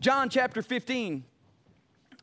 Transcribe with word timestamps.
John 0.00 0.28
chapter 0.28 0.62
15, 0.62 1.24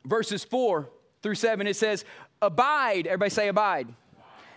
verses 0.05 0.43
4 0.43 0.89
through 1.21 1.35
7, 1.35 1.67
it 1.67 1.75
says, 1.75 2.05
Abide, 2.41 3.07
everybody 3.07 3.29
say 3.29 3.47
abide. 3.47 3.87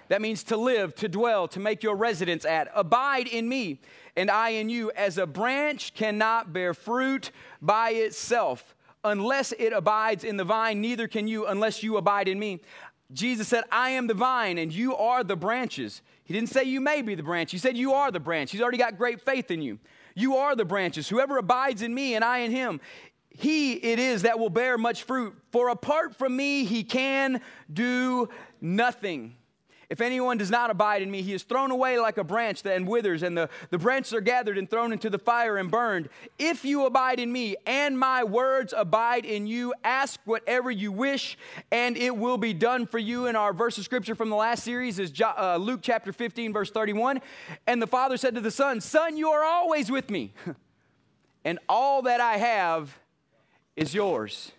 That 0.09 0.21
means 0.21 0.43
to 0.45 0.57
live, 0.57 0.95
to 0.97 1.09
dwell, 1.09 1.49
to 1.49 1.61
make 1.61 1.83
your 1.83 1.97
residence 1.97 2.45
at. 2.45 2.69
Abide 2.75 3.27
in 3.27 3.49
me, 3.49 3.81
and 4.17 4.31
I 4.31 4.51
in 4.51 4.69
you, 4.69 4.91
as 4.93 5.17
a 5.19 5.27
branch 5.27 5.95
cannot 5.95 6.53
bear 6.53 6.75
fruit 6.75 7.31
by 7.63 7.91
itself 7.91 8.75
unless 9.05 9.53
it 9.53 9.73
abides 9.73 10.25
in 10.25 10.37
the 10.37 10.45
vine, 10.45 10.81
neither 10.81 11.07
can 11.07 11.29
you 11.29 11.47
unless 11.47 11.83
you 11.83 11.97
abide 11.97 12.27
in 12.27 12.39
me. 12.39 12.61
Jesus 13.13 13.47
said, 13.47 13.65
I 13.71 13.91
am 13.91 14.07
the 14.07 14.15
vine 14.15 14.59
and 14.59 14.73
you 14.73 14.97
are 14.97 15.23
the 15.23 15.37
branches. 15.37 16.01
He 16.25 16.33
didn't 16.33 16.49
say 16.49 16.65
you 16.65 16.81
may 16.81 17.03
be 17.03 17.15
the 17.15 17.23
branch. 17.23 17.53
He 17.53 17.59
said 17.59 17.77
you 17.77 17.93
are 17.93 18.11
the 18.11 18.19
branch. 18.19 18.51
He's 18.51 18.63
already 18.63 18.79
got 18.79 18.97
great 18.97 19.21
faith 19.21 19.51
in 19.51 19.61
you. 19.61 19.79
You 20.15 20.37
are 20.37 20.55
the 20.55 20.65
branches. 20.65 21.09
Whoever 21.09 21.39
abides 21.39 21.83
in 21.83 21.95
me 21.95 22.15
and 22.15 22.25
I 22.25 22.39
in 22.39 22.51
him, 22.51 22.81
he 23.31 23.73
it 23.73 23.99
is 23.99 24.23
that 24.23 24.39
will 24.39 24.51
bear 24.51 24.79
much 24.79 25.03
fruit. 25.03 25.35
For 25.51 25.69
apart 25.69 26.17
from 26.17 26.37
me, 26.37 26.65
he 26.65 26.85
can 26.85 27.41
do 27.73 28.29
nothing. 28.61 29.37
If 29.95 30.01
anyone 30.01 30.39
does 30.39 30.51
not 30.51 30.71
abide 30.71 31.03
in 31.03 31.11
me, 31.13 31.23
he 31.23 31.35
is 31.35 31.45
thrown 31.45 31.71
away 31.71 32.01
like 32.01 32.19
a 32.19 32.25
branch 32.25 32.65
that 32.65 32.85
withers, 32.85 33.23
and 33.23 33.39
the, 33.39 33.49
the 33.71 33.79
branches 33.79 34.13
are 34.13 34.21
gathered 34.21 34.59
and 34.59 34.69
thrown 34.69 34.93
into 34.93 35.09
the 35.09 35.21
fire 35.21 35.57
and 35.57 35.71
burned. 35.71 36.09
If 36.37 36.65
you 36.65 36.85
abide 36.87 37.21
in 37.21 37.31
me, 37.31 37.55
and 37.65 37.97
my 37.97 38.25
words 38.25 38.75
abide 38.77 39.25
in 39.25 39.47
you, 39.47 39.73
ask 39.85 40.19
whatever 40.25 40.69
you 40.69 40.91
wish, 40.91 41.39
and 41.71 41.97
it 41.97 42.17
will 42.17 42.39
be 42.39 42.53
done 42.53 42.89
for 42.89 42.99
you. 42.99 43.27
And 43.27 43.37
our 43.37 43.53
verse 43.53 43.79
of 43.79 43.85
scripture 43.85 44.17
from 44.17 44.31
the 44.31 44.35
last 44.35 44.65
series 44.65 44.99
is 44.99 45.13
uh, 45.21 45.59
Luke 45.59 45.79
chapter 45.81 46.13
15, 46.13 46.53
verse 46.53 46.73
31. 46.73 47.21
And 47.69 47.81
the 47.81 47.87
father 47.87 48.17
said 48.17 48.35
to 48.35 48.41
the 48.41 48.51
son, 48.51 48.81
Son, 48.81 49.17
you 49.17 49.29
are 49.29 49.45
always 49.45 49.93
with 49.93 50.11
me, 50.11 50.35
and 51.45 51.61
all 51.69 52.03
that 52.03 52.21
I 52.21 52.39
have 52.39 52.99
is 53.77 53.95
yours. 53.95 54.51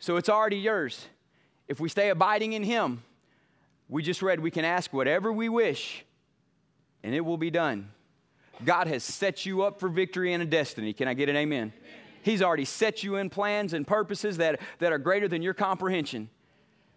So 0.00 0.16
it's 0.16 0.28
already 0.28 0.58
yours. 0.58 1.06
If 1.68 1.78
we 1.78 1.88
stay 1.88 2.08
abiding 2.08 2.54
in 2.54 2.64
him, 2.64 3.04
we 3.90 4.02
just 4.02 4.22
read 4.22 4.40
we 4.40 4.50
can 4.50 4.64
ask 4.64 4.92
whatever 4.92 5.32
we 5.32 5.48
wish 5.48 6.04
and 7.02 7.14
it 7.14 7.20
will 7.20 7.36
be 7.36 7.50
done. 7.50 7.90
God 8.64 8.86
has 8.86 9.02
set 9.02 9.44
you 9.44 9.62
up 9.62 9.80
for 9.80 9.88
victory 9.88 10.32
and 10.32 10.42
a 10.42 10.46
destiny. 10.46 10.92
Can 10.92 11.08
I 11.08 11.14
get 11.14 11.28
an 11.28 11.36
amen? 11.36 11.58
amen? 11.58 11.72
He's 12.22 12.42
already 12.42 12.66
set 12.66 13.02
you 13.02 13.16
in 13.16 13.30
plans 13.30 13.72
and 13.72 13.86
purposes 13.86 14.36
that, 14.36 14.60
that 14.78 14.92
are 14.92 14.98
greater 14.98 15.26
than 15.26 15.42
your 15.42 15.54
comprehension. 15.54 16.28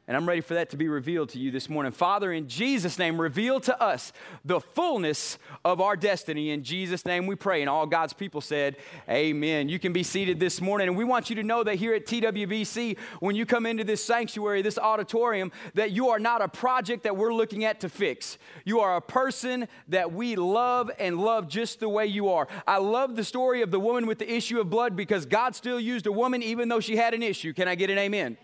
And 0.06 0.18
I'm 0.18 0.28
ready 0.28 0.42
for 0.42 0.56
that 0.56 0.70
to 0.72 0.78
be 0.78 0.90
revealed 0.90 1.30
to 1.30 1.40
you 1.40 1.50
this 1.50 1.70
morning. 1.70 1.94
Father, 1.94 2.34
in 2.34 2.50
Jesus' 2.50 3.00
name, 3.00 3.22
reveal 3.22 3.62
to 3.62 3.82
us 3.82 4.12
the 4.44 4.60
fullness 4.60 5.38
of 5.64 5.80
our 5.80 5.96
destiny. 5.96 6.50
In 6.50 6.62
Jesus' 6.62 7.06
name 7.06 7.26
we 7.26 7.36
pray. 7.36 7.62
And 7.62 7.70
all 7.70 7.86
God's 7.86 8.12
people 8.12 8.42
said, 8.42 8.76
Amen. 9.10 9.70
You 9.70 9.80
can 9.80 9.94
be 9.94 10.04
seated 10.04 10.42
this 10.42 10.60
morning. 10.60 10.90
And 10.90 10.98
we 10.98 11.06
want 11.06 11.30
you 11.30 11.38
to 11.38 11.44
know 11.44 11.64
that 11.64 11.76
here 11.76 11.94
at 11.94 12.06
TWBC, 12.06 12.98
when 13.22 13.38
you 13.38 13.46
come 13.46 13.66
into 13.66 13.86
this 13.86 14.04
sanctuary, 14.04 14.62
this 14.62 14.78
auditorium, 14.78 15.54
that 15.74 15.92
you 15.92 16.10
are 16.10 16.20
not 16.20 16.42
a 16.42 16.50
project 16.50 17.04
that 17.04 17.16
we're 17.16 17.34
looking 17.34 17.64
at 17.64 17.80
to 17.80 17.88
fix. 17.88 18.38
You 18.66 18.82
are 18.82 18.98
a 18.98 19.02
person 19.02 19.70
that 19.88 20.12
we 20.12 20.36
love 20.36 20.92
and 21.00 21.18
love 21.18 21.48
just 21.48 21.80
the 21.80 21.88
way 21.88 22.08
you 22.08 22.28
are. 22.28 22.50
I 22.68 22.80
love 22.80 23.16
the 23.16 23.24
story 23.24 23.62
of 23.62 23.72
the 23.72 23.80
woman 23.80 24.06
with 24.06 24.20
the 24.20 24.30
issue 24.30 24.60
of 24.60 24.70
blood 24.70 24.98
because 24.98 25.26
God 25.26 25.56
still 25.56 25.80
used 25.80 26.08
a 26.08 26.12
woman 26.12 26.44
even 26.44 26.68
though 26.68 26.82
she 26.82 26.98
had 26.98 27.14
an 27.14 27.24
issue. 27.24 27.54
Can 27.54 27.70
I 27.70 27.76
get 27.76 27.90
an 27.90 27.98
amen? 27.98 28.38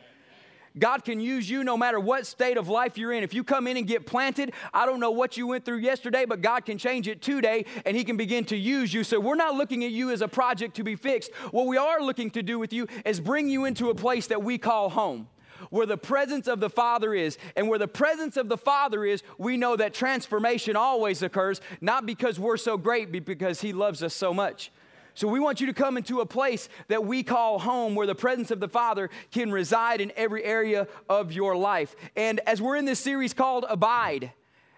God 0.78 1.04
can 1.04 1.20
use 1.20 1.50
you 1.50 1.64
no 1.64 1.78
matter 1.78 2.00
what 2.00 2.26
state 2.26 2.58
of 2.58 2.68
life 2.68 2.98
you're 2.98 3.12
in. 3.12 3.24
If 3.24 3.34
you 3.34 3.44
come 3.44 3.68
in 3.68 3.78
and 3.78 3.88
get 3.88 4.06
planted, 4.06 4.54
I 4.74 4.86
don't 4.86 5.00
know 5.00 5.12
what 5.12 5.38
you 5.38 5.48
went 5.48 5.66
through 5.66 5.78
yesterday, 5.78 6.26
but 6.26 6.42
God 6.42 6.66
can 6.66 6.78
change 6.78 7.08
it 7.08 7.22
today 7.22 7.66
and 7.86 7.96
He 7.96 8.04
can 8.04 8.18
begin 8.18 8.46
to 8.46 8.58
use 8.58 8.94
you. 8.94 9.04
So 9.04 9.20
we're 9.20 9.36
not 9.36 9.56
looking 9.56 9.84
at 9.84 9.92
you 9.92 10.12
as 10.12 10.22
a 10.22 10.28
project 10.28 10.76
to 10.76 10.84
be 10.84 10.96
fixed. 10.96 11.34
What 11.52 11.68
we 11.68 11.78
are 11.78 12.02
looking 12.02 12.30
to 12.32 12.44
do 12.44 12.60
with 12.60 12.74
you 12.74 12.88
is 13.06 13.20
bring 13.20 13.50
you 13.50 13.66
into 13.66 13.90
a 13.90 13.96
place 13.96 14.28
that 14.28 14.44
we 14.44 14.58
call 14.58 14.90
home 14.90 15.28
where 15.70 15.86
the 15.86 15.98
presence 15.98 16.48
of 16.48 16.60
the 16.60 16.70
Father 16.70 17.14
is. 17.14 17.38
And 17.56 17.68
where 17.68 17.80
the 17.80 17.88
presence 17.88 18.38
of 18.38 18.50
the 18.50 18.58
Father 18.58 19.06
is, 19.06 19.24
we 19.38 19.58
know 19.58 19.76
that 19.76 19.94
transformation 19.94 20.76
always 20.76 21.22
occurs, 21.22 21.62
not 21.82 22.06
because 22.06 22.40
we're 22.40 22.58
so 22.58 22.78
great, 22.78 23.12
but 23.12 23.26
because 23.26 23.62
He 23.62 23.74
loves 23.74 24.02
us 24.02 24.14
so 24.14 24.34
much. 24.34 24.72
So 25.20 25.28
we 25.28 25.42
want 25.42 25.60
you 25.60 25.68
to 25.68 25.74
come 25.74 25.98
into 25.98 26.22
a 26.22 26.26
place 26.26 26.70
that 26.88 27.04
we 27.04 27.24
call 27.24 27.60
home 27.60 27.94
where 27.94 28.08
the 28.08 28.16
presence 28.16 28.52
of 28.52 28.62
the 28.62 28.70
Father 28.70 29.10
can 29.32 29.52
reside 29.52 30.00
in 30.00 30.14
every 30.16 30.46
area 30.46 30.88
of 31.10 31.34
your 31.34 31.58
life. 31.58 31.94
And 32.16 32.40
as 32.48 32.62
we're 32.62 32.78
in 32.78 32.86
this 32.86 33.02
series 33.02 33.34
called 33.34 33.66
Abide, 33.68 34.32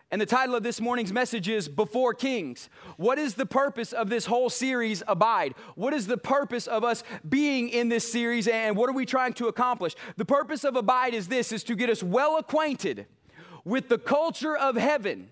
and 0.09 0.19
the 0.19 0.25
title 0.25 0.56
of 0.56 0.63
this 0.63 0.81
morning's 0.81 1.13
message 1.13 1.47
is 1.47 1.69
Before 1.69 2.16
Kings. 2.16 2.69
What 2.97 3.19
is 3.19 3.35
the 3.35 3.46
purpose 3.46 3.94
of 3.94 4.09
this 4.09 4.25
whole 4.25 4.50
series, 4.50 5.03
Abide? 5.07 5.53
What 5.75 5.94
is 5.94 6.07
the 6.07 6.18
purpose 6.18 6.66
of 6.66 6.84
us 6.84 7.03
being 7.29 7.69
in 7.69 7.90
this 7.90 8.12
series 8.12 8.47
and 8.47 8.75
what 8.75 8.90
are 8.90 8.94
we 8.94 9.06
trying 9.06 9.34
to 9.34 9.47
accomplish? 9.47 9.94
The 10.18 10.25
purpose 10.25 10.63
of 10.63 10.75
Abide 10.75 11.13
is 11.13 11.28
this 11.28 11.52
is 11.52 11.63
to 11.66 11.75
get 11.75 11.88
us 11.88 12.02
well 12.02 12.38
acquainted 12.38 13.06
with 13.63 13.90
the 13.90 14.00
culture 14.00 14.58
of 14.58 14.75
heaven 14.75 15.29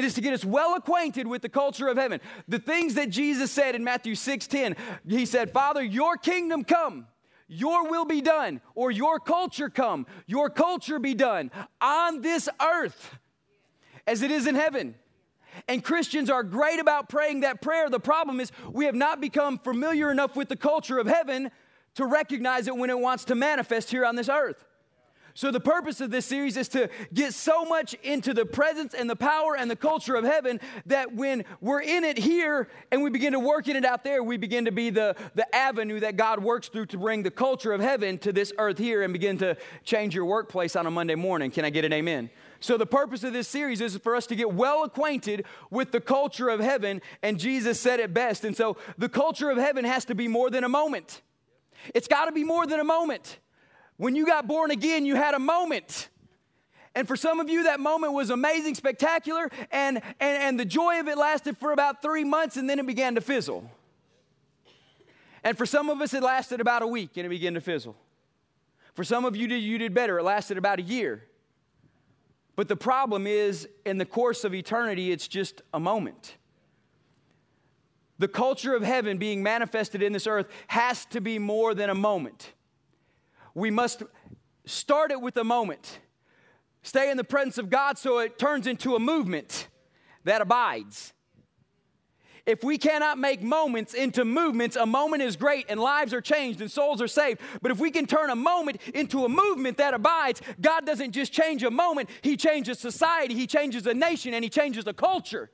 it 0.00 0.06
is 0.06 0.14
to 0.14 0.22
get 0.22 0.32
us 0.32 0.46
well 0.46 0.74
acquainted 0.74 1.26
with 1.26 1.42
the 1.42 1.48
culture 1.50 1.86
of 1.86 1.98
heaven. 1.98 2.22
The 2.48 2.58
things 2.58 2.94
that 2.94 3.10
Jesus 3.10 3.52
said 3.52 3.74
in 3.74 3.84
Matthew 3.84 4.14
6:10, 4.14 4.74
he 5.06 5.26
said, 5.26 5.52
"Father, 5.52 5.82
your 5.82 6.16
kingdom 6.16 6.64
come, 6.64 7.06
your 7.48 7.86
will 7.90 8.06
be 8.06 8.22
done, 8.22 8.62
or 8.74 8.90
your 8.90 9.20
culture 9.20 9.68
come, 9.68 10.06
your 10.26 10.48
culture 10.48 10.98
be 10.98 11.12
done 11.12 11.50
on 11.82 12.22
this 12.22 12.48
earth 12.62 13.18
as 14.06 14.22
it 14.22 14.30
is 14.30 14.46
in 14.46 14.54
heaven." 14.54 14.94
And 15.68 15.84
Christians 15.84 16.30
are 16.30 16.42
great 16.42 16.80
about 16.80 17.10
praying 17.10 17.40
that 17.40 17.60
prayer. 17.60 17.90
The 17.90 18.00
problem 18.00 18.40
is 18.40 18.50
we 18.72 18.86
have 18.86 18.94
not 18.94 19.20
become 19.20 19.58
familiar 19.58 20.10
enough 20.10 20.34
with 20.34 20.48
the 20.48 20.56
culture 20.56 20.98
of 20.98 21.06
heaven 21.06 21.50
to 21.96 22.06
recognize 22.06 22.68
it 22.68 22.76
when 22.76 22.88
it 22.88 22.98
wants 22.98 23.26
to 23.26 23.34
manifest 23.34 23.90
here 23.90 24.06
on 24.06 24.16
this 24.16 24.30
earth. 24.30 24.64
So, 25.40 25.50
the 25.50 25.58
purpose 25.58 26.02
of 26.02 26.10
this 26.10 26.26
series 26.26 26.58
is 26.58 26.68
to 26.68 26.90
get 27.14 27.32
so 27.32 27.64
much 27.64 27.94
into 28.02 28.34
the 28.34 28.44
presence 28.44 28.92
and 28.92 29.08
the 29.08 29.16
power 29.16 29.56
and 29.56 29.70
the 29.70 29.74
culture 29.74 30.14
of 30.14 30.22
heaven 30.22 30.60
that 30.84 31.14
when 31.14 31.46
we're 31.62 31.80
in 31.80 32.04
it 32.04 32.18
here 32.18 32.68
and 32.92 33.02
we 33.02 33.08
begin 33.08 33.32
to 33.32 33.40
work 33.40 33.66
in 33.66 33.74
it 33.74 33.86
out 33.86 34.04
there, 34.04 34.22
we 34.22 34.36
begin 34.36 34.66
to 34.66 34.70
be 34.70 34.90
the, 34.90 35.16
the 35.34 35.54
avenue 35.56 35.98
that 36.00 36.18
God 36.18 36.44
works 36.44 36.68
through 36.68 36.84
to 36.88 36.98
bring 36.98 37.22
the 37.22 37.30
culture 37.30 37.72
of 37.72 37.80
heaven 37.80 38.18
to 38.18 38.34
this 38.34 38.52
earth 38.58 38.76
here 38.76 39.02
and 39.02 39.14
begin 39.14 39.38
to 39.38 39.56
change 39.82 40.14
your 40.14 40.26
workplace 40.26 40.76
on 40.76 40.84
a 40.86 40.90
Monday 40.90 41.14
morning. 41.14 41.50
Can 41.50 41.64
I 41.64 41.70
get 41.70 41.86
an 41.86 41.94
amen? 41.94 42.28
So, 42.60 42.76
the 42.76 42.84
purpose 42.84 43.24
of 43.24 43.32
this 43.32 43.48
series 43.48 43.80
is 43.80 43.96
for 43.96 44.14
us 44.14 44.26
to 44.26 44.36
get 44.36 44.52
well 44.52 44.84
acquainted 44.84 45.46
with 45.70 45.90
the 45.90 46.02
culture 46.02 46.50
of 46.50 46.60
heaven, 46.60 47.00
and 47.22 47.38
Jesus 47.38 47.80
said 47.80 47.98
it 47.98 48.12
best. 48.12 48.44
And 48.44 48.54
so, 48.54 48.76
the 48.98 49.08
culture 49.08 49.48
of 49.48 49.56
heaven 49.56 49.86
has 49.86 50.04
to 50.04 50.14
be 50.14 50.28
more 50.28 50.50
than 50.50 50.64
a 50.64 50.68
moment. 50.68 51.22
It's 51.94 52.08
got 52.08 52.26
to 52.26 52.32
be 52.32 52.44
more 52.44 52.66
than 52.66 52.78
a 52.78 52.84
moment. 52.84 53.38
When 54.00 54.16
you 54.16 54.24
got 54.24 54.46
born 54.46 54.70
again, 54.70 55.04
you 55.04 55.14
had 55.14 55.34
a 55.34 55.38
moment. 55.38 56.08
And 56.94 57.06
for 57.06 57.16
some 57.16 57.38
of 57.38 57.50
you, 57.50 57.64
that 57.64 57.80
moment 57.80 58.14
was 58.14 58.30
amazing, 58.30 58.74
spectacular, 58.74 59.50
and, 59.70 59.98
and, 60.18 60.42
and 60.42 60.58
the 60.58 60.64
joy 60.64 61.00
of 61.00 61.06
it 61.06 61.18
lasted 61.18 61.58
for 61.58 61.70
about 61.72 62.00
three 62.00 62.24
months 62.24 62.56
and 62.56 62.68
then 62.68 62.78
it 62.78 62.86
began 62.86 63.16
to 63.16 63.20
fizzle. 63.20 63.70
And 65.44 65.58
for 65.58 65.66
some 65.66 65.90
of 65.90 66.00
us, 66.00 66.14
it 66.14 66.22
lasted 66.22 66.62
about 66.62 66.80
a 66.80 66.86
week 66.86 67.10
and 67.16 67.26
it 67.26 67.28
began 67.28 67.52
to 67.52 67.60
fizzle. 67.60 67.94
For 68.94 69.04
some 69.04 69.26
of 69.26 69.36
you, 69.36 69.48
you 69.48 69.76
did 69.76 69.92
better. 69.92 70.18
It 70.18 70.22
lasted 70.22 70.56
about 70.56 70.78
a 70.78 70.82
year. 70.82 71.24
But 72.56 72.68
the 72.68 72.76
problem 72.76 73.26
is, 73.26 73.68
in 73.84 73.98
the 73.98 74.06
course 74.06 74.44
of 74.44 74.54
eternity, 74.54 75.12
it's 75.12 75.28
just 75.28 75.60
a 75.74 75.78
moment. 75.78 76.36
The 78.18 78.28
culture 78.28 78.74
of 78.74 78.82
heaven 78.82 79.18
being 79.18 79.42
manifested 79.42 80.02
in 80.02 80.14
this 80.14 80.26
earth 80.26 80.46
has 80.68 81.04
to 81.06 81.20
be 81.20 81.38
more 81.38 81.74
than 81.74 81.90
a 81.90 81.94
moment 81.94 82.54
we 83.54 83.70
must 83.70 84.02
start 84.64 85.10
it 85.10 85.20
with 85.20 85.36
a 85.36 85.44
moment. 85.44 86.00
Stay 86.82 87.10
in 87.10 87.16
the 87.16 87.24
presence 87.24 87.58
of 87.58 87.68
God 87.70 87.98
so 87.98 88.18
it 88.18 88.38
turns 88.38 88.66
into 88.66 88.94
a 88.94 88.98
movement 88.98 89.68
that 90.24 90.40
abides. 90.40 91.12
If 92.46 92.64
we 92.64 92.78
cannot 92.78 93.18
make 93.18 93.42
moments 93.42 93.92
into 93.94 94.24
movements, 94.24 94.76
a 94.76 94.86
moment 94.86 95.22
is 95.22 95.36
great 95.36 95.66
and 95.68 95.78
lives 95.78 96.14
are 96.14 96.20
changed 96.20 96.60
and 96.60 96.70
souls 96.70 97.02
are 97.02 97.08
saved. 97.08 97.40
But 97.60 97.70
if 97.70 97.78
we 97.78 97.90
can 97.90 98.06
turn 98.06 98.30
a 98.30 98.36
moment 98.36 98.80
into 98.94 99.24
a 99.24 99.28
movement 99.28 99.76
that 99.76 99.94
abides, 99.94 100.40
God 100.60 100.86
doesn't 100.86 101.12
just 101.12 101.32
change 101.32 101.62
a 101.62 101.70
moment, 101.70 102.08
He 102.22 102.36
changes 102.36 102.78
society, 102.78 103.34
He 103.34 103.46
changes 103.46 103.86
a 103.86 103.94
nation, 103.94 104.34
and 104.34 104.42
He 104.42 104.50
changes 104.50 104.86
a 104.86 104.94
culture. 104.94 105.50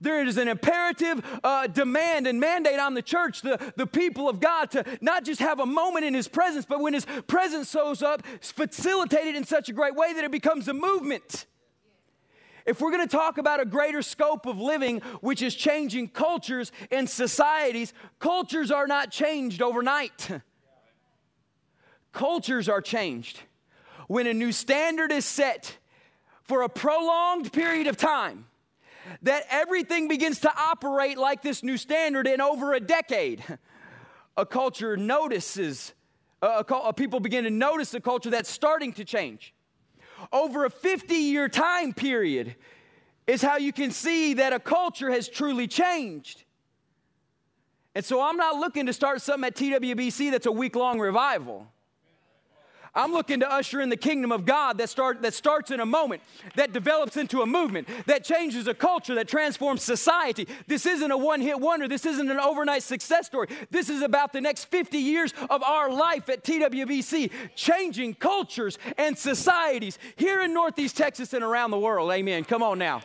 There 0.00 0.24
is 0.24 0.36
an 0.36 0.48
imperative 0.48 1.22
uh, 1.42 1.66
demand 1.66 2.26
and 2.26 2.40
mandate 2.40 2.78
on 2.78 2.94
the 2.94 3.02
church, 3.02 3.42
the, 3.42 3.72
the 3.76 3.86
people 3.86 4.28
of 4.28 4.40
God, 4.40 4.70
to 4.72 4.84
not 5.00 5.24
just 5.24 5.40
have 5.40 5.60
a 5.60 5.66
moment 5.66 6.04
in 6.04 6.14
His 6.14 6.28
presence, 6.28 6.66
but 6.66 6.80
when 6.80 6.94
His 6.94 7.06
presence 7.26 7.70
shows 7.70 8.02
up, 8.02 8.22
facilitate 8.40 9.26
it 9.26 9.36
in 9.36 9.44
such 9.44 9.68
a 9.68 9.72
great 9.72 9.94
way 9.94 10.12
that 10.12 10.24
it 10.24 10.30
becomes 10.30 10.68
a 10.68 10.74
movement. 10.74 11.46
If 12.66 12.80
we're 12.80 12.90
going 12.90 13.06
to 13.06 13.16
talk 13.16 13.36
about 13.36 13.60
a 13.60 13.66
greater 13.66 14.00
scope 14.00 14.46
of 14.46 14.58
living, 14.58 15.00
which 15.20 15.42
is 15.42 15.54
changing 15.54 16.08
cultures 16.08 16.72
and 16.90 17.08
societies, 17.08 17.92
cultures 18.18 18.70
are 18.70 18.86
not 18.86 19.10
changed 19.10 19.60
overnight. 19.60 20.30
cultures 22.12 22.68
are 22.68 22.80
changed 22.80 23.40
when 24.06 24.26
a 24.26 24.34
new 24.34 24.52
standard 24.52 25.12
is 25.12 25.24
set 25.24 25.76
for 26.42 26.62
a 26.62 26.68
prolonged 26.68 27.52
period 27.52 27.86
of 27.86 27.96
time 27.96 28.46
that 29.22 29.44
everything 29.50 30.08
begins 30.08 30.40
to 30.40 30.52
operate 30.56 31.18
like 31.18 31.42
this 31.42 31.62
new 31.62 31.76
standard 31.76 32.26
in 32.26 32.40
over 32.40 32.72
a 32.72 32.80
decade. 32.80 33.44
a 34.36 34.44
culture 34.44 34.96
notices, 34.96 35.92
a, 36.42 36.64
a, 36.68 36.92
people 36.92 37.20
begin 37.20 37.44
to 37.44 37.50
notice 37.50 37.94
a 37.94 38.00
culture 38.00 38.30
that's 38.30 38.50
starting 38.50 38.92
to 38.94 39.04
change. 39.04 39.54
Over 40.32 40.64
a 40.64 40.70
50 40.70 41.14
year 41.14 41.48
time 41.48 41.92
period 41.92 42.56
is 43.26 43.42
how 43.42 43.56
you 43.56 43.72
can 43.72 43.90
see 43.90 44.34
that 44.34 44.52
a 44.52 44.60
culture 44.60 45.10
has 45.10 45.28
truly 45.28 45.66
changed. 45.66 46.44
And 47.94 48.04
so 48.04 48.20
I'm 48.20 48.36
not 48.36 48.56
looking 48.56 48.86
to 48.86 48.92
start 48.92 49.22
something 49.22 49.46
at 49.46 49.54
TWBC 49.54 50.30
that's 50.30 50.46
a 50.46 50.52
week 50.52 50.74
long 50.74 50.98
revival. 50.98 51.68
I'm 52.96 53.12
looking 53.12 53.40
to 53.40 53.52
usher 53.52 53.80
in 53.80 53.88
the 53.88 53.96
kingdom 53.96 54.30
of 54.30 54.44
God 54.44 54.78
that, 54.78 54.88
start, 54.88 55.22
that 55.22 55.34
starts 55.34 55.72
in 55.72 55.80
a 55.80 55.86
moment, 55.86 56.22
that 56.54 56.72
develops 56.72 57.16
into 57.16 57.42
a 57.42 57.46
movement, 57.46 57.88
that 58.06 58.24
changes 58.24 58.68
a 58.68 58.74
culture, 58.74 59.16
that 59.16 59.26
transforms 59.26 59.82
society. 59.82 60.46
This 60.68 60.86
isn't 60.86 61.10
a 61.10 61.16
one 61.16 61.40
hit 61.40 61.58
wonder. 61.58 61.88
This 61.88 62.06
isn't 62.06 62.30
an 62.30 62.38
overnight 62.38 62.84
success 62.84 63.26
story. 63.26 63.48
This 63.70 63.90
is 63.90 64.02
about 64.02 64.32
the 64.32 64.40
next 64.40 64.66
50 64.66 64.98
years 64.98 65.34
of 65.50 65.62
our 65.64 65.90
life 65.90 66.28
at 66.28 66.44
TWBC, 66.44 67.30
changing 67.56 68.14
cultures 68.14 68.78
and 68.96 69.18
societies 69.18 69.98
here 70.14 70.42
in 70.42 70.54
Northeast 70.54 70.96
Texas 70.96 71.32
and 71.32 71.42
around 71.42 71.72
the 71.72 71.78
world. 71.78 72.12
Amen. 72.12 72.44
Come 72.44 72.62
on 72.62 72.78
now. 72.78 73.02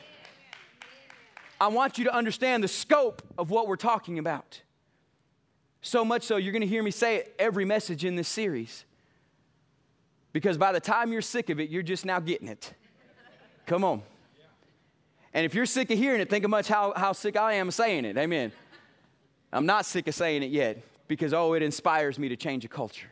I 1.60 1.68
want 1.68 1.98
you 1.98 2.06
to 2.06 2.14
understand 2.14 2.64
the 2.64 2.68
scope 2.68 3.22
of 3.38 3.50
what 3.50 3.68
we're 3.68 3.76
talking 3.76 4.20
about. 4.20 4.62
So 5.82 6.06
much 6.06 6.24
so, 6.24 6.38
you're 6.38 6.52
going 6.52 6.62
to 6.62 6.68
hear 6.68 6.84
me 6.84 6.92
say 6.92 7.18
it 7.18 7.36
every 7.40 7.66
message 7.66 8.06
in 8.06 8.16
this 8.16 8.28
series. 8.28 8.86
Because 10.32 10.58
by 10.58 10.72
the 10.72 10.80
time 10.80 11.12
you're 11.12 11.22
sick 11.22 11.50
of 11.50 11.60
it, 11.60 11.70
you're 11.70 11.84
just 11.84 12.06
now 12.06 12.20
getting 12.20 12.48
it. 12.48 12.74
Come 13.66 13.84
on. 13.84 14.02
And 15.34 15.46
if 15.46 15.54
you're 15.54 15.66
sick 15.66 15.92
of 15.92 15.98
hearing 15.98 16.22
it, 16.22 16.30
think 16.30 16.44
of 16.44 16.50
much 16.50 16.68
how, 16.68 16.94
how 16.96 17.14
sick 17.14 17.38
I 17.38 17.54
am 17.54 17.72
saying 17.72 18.06
it. 18.06 18.18
Amen. 18.18 18.52
I'm 19.52 19.66
not 19.66 19.86
sick 19.86 20.08
of 20.08 20.16
saying 20.16 20.44
it 20.44 20.52
yet 20.52 20.82
because, 21.08 21.34
oh, 21.34 21.54
it 21.54 21.64
inspires 21.64 22.18
me 22.18 22.30
to 22.30 22.36
change 22.36 22.66
a 22.66 22.68
culture, 22.68 23.10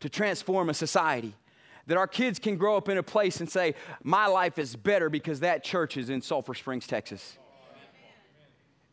to 0.00 0.08
transform 0.08 0.70
a 0.70 0.74
society. 0.74 1.34
That 1.86 1.96
our 1.96 2.06
kids 2.06 2.38
can 2.38 2.58
grow 2.58 2.76
up 2.76 2.90
in 2.90 2.98
a 2.98 3.02
place 3.02 3.40
and 3.40 3.50
say, 3.50 3.74
My 4.02 4.26
life 4.26 4.58
is 4.58 4.76
better 4.76 5.08
because 5.08 5.40
that 5.40 5.64
church 5.64 5.96
is 5.96 6.10
in 6.10 6.20
Sulphur 6.20 6.52
Springs, 6.52 6.86
Texas. 6.86 7.38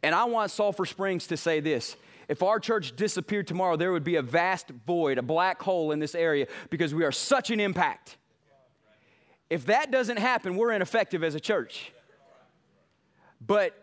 And 0.02 0.16
I 0.16 0.24
want 0.26 0.50
Sulphur 0.50 0.86
Springs 0.86 1.28
to 1.28 1.36
say 1.36 1.60
this 1.60 1.98
if 2.27 2.42
our 2.44 2.60
church 2.60 2.95
disappeared 2.95 3.48
tomorrow, 3.48 3.75
there 3.75 3.92
would 3.92 4.04
be 4.04 4.16
a 4.16 4.22
vast 4.22 4.69
void, 4.69 5.18
a 5.18 5.22
black 5.22 5.62
hole 5.62 5.92
in 5.92 6.00
this 6.00 6.16
area 6.16 6.48
because 6.69 6.94
we 6.94 7.04
are 7.04 7.12
such 7.12 7.51
an 7.51 7.60
impact. 7.60 8.18
If 9.50 9.68
that 9.68 9.92
doesn't 9.92 10.18
happen, 10.18 10.56
we're 10.56 10.72
ineffective 10.72 11.24
as 11.24 11.36
a 11.36 11.39
church. 11.39 11.92
But 13.45 13.74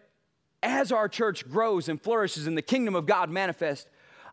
as 0.62 0.90
our 0.92 1.08
church 1.08 1.48
grows 1.48 1.88
and 1.88 2.00
flourishes 2.00 2.46
and 2.46 2.56
the 2.56 2.62
kingdom 2.62 2.94
of 2.94 3.06
God 3.06 3.30
manifests, 3.30 3.86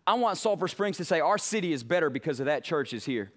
I 0.07 0.13
want 0.13 0.37
Sulphur 0.37 0.67
Springs 0.67 0.97
to 0.97 1.05
say 1.05 1.19
our 1.19 1.37
city 1.37 1.71
is 1.71 1.83
better 1.83 2.09
because 2.09 2.39
of 2.39 2.47
that 2.47 2.63
church 2.63 2.93
is 2.93 3.05
here. 3.05 3.31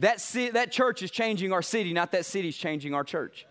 That, 0.00 0.18
that 0.52 0.72
church 0.72 1.02
is 1.02 1.10
changing 1.10 1.52
our 1.52 1.62
city, 1.62 1.92
not 1.92 2.12
that 2.12 2.26
city's 2.26 2.56
changing 2.56 2.94
our 2.94 3.04
church. 3.04 3.46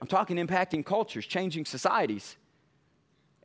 I'm 0.00 0.06
talking 0.06 0.36
impacting 0.36 0.84
cultures, 0.84 1.26
changing 1.26 1.64
societies. 1.64 2.36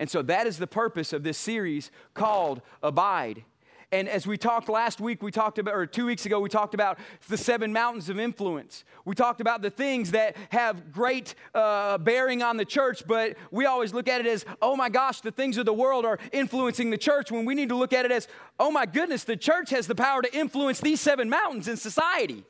And 0.04 0.10
so 0.10 0.22
that 0.24 0.48
is 0.48 0.58
the 0.58 0.68
purpose 0.68 1.14
of 1.14 1.24
this 1.24 1.38
series 1.38 1.90
called 2.14 2.62
Abide. 2.84 3.46
And 3.90 4.10
as 4.10 4.28
we 4.28 4.38
talked 4.38 4.68
last 4.68 5.00
week, 5.00 5.24
we 5.24 5.32
talked 5.32 5.60
about, 5.60 5.76
or 5.76 5.86
two 5.86 6.08
weeks 6.08 6.26
ago, 6.26 6.42
we 6.42 6.50
talked 6.50 6.74
about 6.74 7.00
the 7.30 7.38
seven 7.38 7.72
mountains 7.72 8.10
of 8.10 8.20
influence. 8.20 8.84
We 9.06 9.16
talked 9.16 9.40
about 9.40 9.62
the 9.62 9.70
things 9.70 10.12
that 10.12 10.36
have 10.50 10.92
great 10.92 11.36
uh, 11.56 12.00
bearing 12.00 12.44
on 12.44 12.58
the 12.58 12.66
church, 12.66 13.08
but 13.08 13.38
we 13.50 13.66
always 13.66 13.94
look 13.94 14.10
at 14.10 14.20
it 14.20 14.28
as, 14.28 14.44
oh 14.62 14.76
my 14.76 14.90
gosh, 14.90 15.22
the 15.22 15.32
things 15.32 15.58
of 15.58 15.66
the 15.66 15.74
world 15.74 16.04
are 16.04 16.20
influencing 16.34 16.90
the 16.90 16.98
church, 16.98 17.32
when 17.32 17.46
we 17.46 17.56
need 17.56 17.70
to 17.70 17.78
look 17.78 17.94
at 17.94 18.04
it 18.04 18.12
as, 18.12 18.28
oh 18.60 18.72
my 18.72 18.86
goodness, 18.86 19.24
the 19.24 19.38
church 19.38 19.70
has 19.70 19.88
the 19.88 19.96
power 19.96 20.22
to 20.22 20.38
influence 20.38 20.82
these 20.82 21.00
seven 21.00 21.30
mountains 21.30 21.70
in 21.70 21.78
society. 21.78 22.44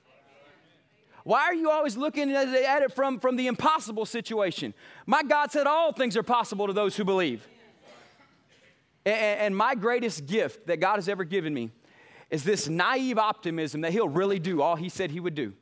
Why 1.23 1.43
are 1.43 1.53
you 1.53 1.69
always 1.69 1.95
looking 1.95 2.31
at 2.31 2.81
it 2.81 2.93
from, 2.93 3.19
from 3.19 3.37
the 3.37 3.47
impossible 3.47 4.05
situation? 4.05 4.73
My 5.05 5.23
God 5.23 5.51
said 5.51 5.67
all 5.67 5.93
things 5.93 6.17
are 6.17 6.23
possible 6.23 6.67
to 6.67 6.73
those 6.73 6.97
who 6.97 7.05
believe. 7.05 7.47
And, 9.05 9.39
and 9.39 9.57
my 9.57 9.75
greatest 9.75 10.25
gift 10.25 10.67
that 10.67 10.79
God 10.79 10.95
has 10.95 11.07
ever 11.07 11.23
given 11.23 11.53
me 11.53 11.71
is 12.29 12.43
this 12.43 12.67
naive 12.67 13.17
optimism 13.17 13.81
that 13.81 13.91
He'll 13.91 14.09
really 14.09 14.39
do 14.39 14.61
all 14.61 14.75
He 14.75 14.89
said 14.89 15.11
He 15.11 15.19
would 15.19 15.35
do. 15.35 15.53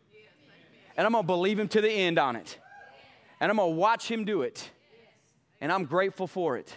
And 0.98 1.06
I'm 1.06 1.14
gonna 1.14 1.28
believe 1.28 1.60
Him 1.60 1.68
to 1.70 1.82
the 1.82 1.92
end 1.92 2.18
on 2.18 2.36
it. 2.36 2.58
And 3.40 3.52
I'm 3.52 3.58
gonna 3.58 3.72
watch 3.72 4.10
Him 4.10 4.26
do 4.26 4.42
it. 4.42 4.70
And 5.60 5.72
I'm 5.72 5.86
grateful 5.86 6.28
for 6.28 6.58
it. 6.58 6.74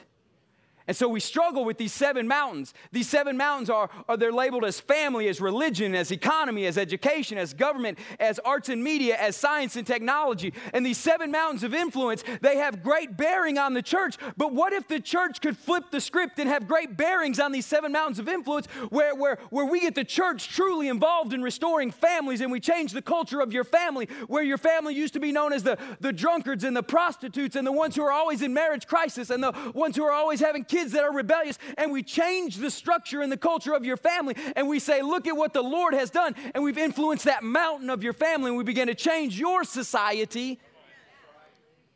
And 0.86 0.94
so 0.94 1.08
we 1.08 1.20
struggle 1.20 1.64
with 1.64 1.78
these 1.78 1.94
seven 1.94 2.28
mountains. 2.28 2.74
These 2.92 3.08
seven 3.08 3.38
mountains 3.38 3.70
are, 3.70 3.88
are 4.06 4.18
they're 4.18 4.30
labeled 4.30 4.66
as 4.66 4.80
family, 4.80 5.28
as 5.28 5.40
religion, 5.40 5.94
as 5.94 6.10
economy, 6.10 6.66
as 6.66 6.76
education, 6.76 7.38
as 7.38 7.54
government, 7.54 7.98
as 8.20 8.38
arts 8.40 8.68
and 8.68 8.84
media, 8.84 9.16
as 9.16 9.34
science 9.34 9.76
and 9.76 9.86
technology. 9.86 10.52
And 10.74 10.84
these 10.84 10.98
seven 10.98 11.30
mountains 11.30 11.62
of 11.62 11.72
influence, 11.72 12.22
they 12.42 12.58
have 12.58 12.82
great 12.82 13.16
bearing 13.16 13.56
on 13.56 13.72
the 13.72 13.80
church. 13.80 14.18
But 14.36 14.52
what 14.52 14.74
if 14.74 14.86
the 14.86 15.00
church 15.00 15.40
could 15.40 15.56
flip 15.56 15.84
the 15.90 16.02
script 16.02 16.38
and 16.38 16.50
have 16.50 16.68
great 16.68 16.98
bearings 16.98 17.40
on 17.40 17.50
these 17.50 17.64
seven 17.64 17.90
mountains 17.90 18.18
of 18.18 18.28
influence 18.28 18.66
where, 18.90 19.14
where, 19.14 19.38
where 19.48 19.64
we 19.64 19.80
get 19.80 19.94
the 19.94 20.04
church 20.04 20.48
truly 20.48 20.88
involved 20.88 21.32
in 21.32 21.40
restoring 21.40 21.92
families 21.92 22.42
and 22.42 22.52
we 22.52 22.60
change 22.60 22.92
the 22.92 23.00
culture 23.00 23.40
of 23.40 23.54
your 23.54 23.64
family, 23.64 24.06
where 24.26 24.42
your 24.42 24.58
family 24.58 24.94
used 24.94 25.14
to 25.14 25.20
be 25.20 25.32
known 25.32 25.54
as 25.54 25.62
the, 25.62 25.78
the 26.00 26.12
drunkards 26.12 26.62
and 26.62 26.76
the 26.76 26.82
prostitutes 26.82 27.56
and 27.56 27.66
the 27.66 27.72
ones 27.72 27.96
who 27.96 28.02
are 28.02 28.12
always 28.12 28.42
in 28.42 28.52
marriage 28.52 28.86
crisis 28.86 29.30
and 29.30 29.42
the 29.42 29.52
ones 29.74 29.96
who 29.96 30.04
are 30.04 30.12
always 30.12 30.40
having 30.40 30.62
kids 30.62 30.73
that 30.92 31.04
are 31.04 31.12
rebellious, 31.12 31.58
and 31.78 31.92
we 31.92 32.02
change 32.02 32.56
the 32.56 32.70
structure 32.70 33.22
and 33.22 33.30
the 33.30 33.36
culture 33.36 33.72
of 33.74 33.84
your 33.84 33.96
family, 33.96 34.34
and 34.56 34.68
we 34.68 34.78
say, 34.78 35.02
Look 35.02 35.26
at 35.26 35.36
what 35.36 35.52
the 35.52 35.62
Lord 35.62 35.94
has 35.94 36.10
done, 36.10 36.34
and 36.54 36.62
we've 36.64 36.78
influenced 36.78 37.24
that 37.24 37.42
mountain 37.42 37.90
of 37.90 38.02
your 38.02 38.12
family, 38.12 38.48
and 38.48 38.58
we 38.58 38.64
begin 38.64 38.88
to 38.88 38.94
change 38.94 39.38
your 39.38 39.64
society 39.64 40.58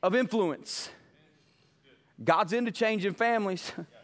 of 0.02 0.14
influence. 0.14 0.90
God's 2.22 2.52
into 2.52 2.70
changing 2.70 3.14
families. 3.14 3.72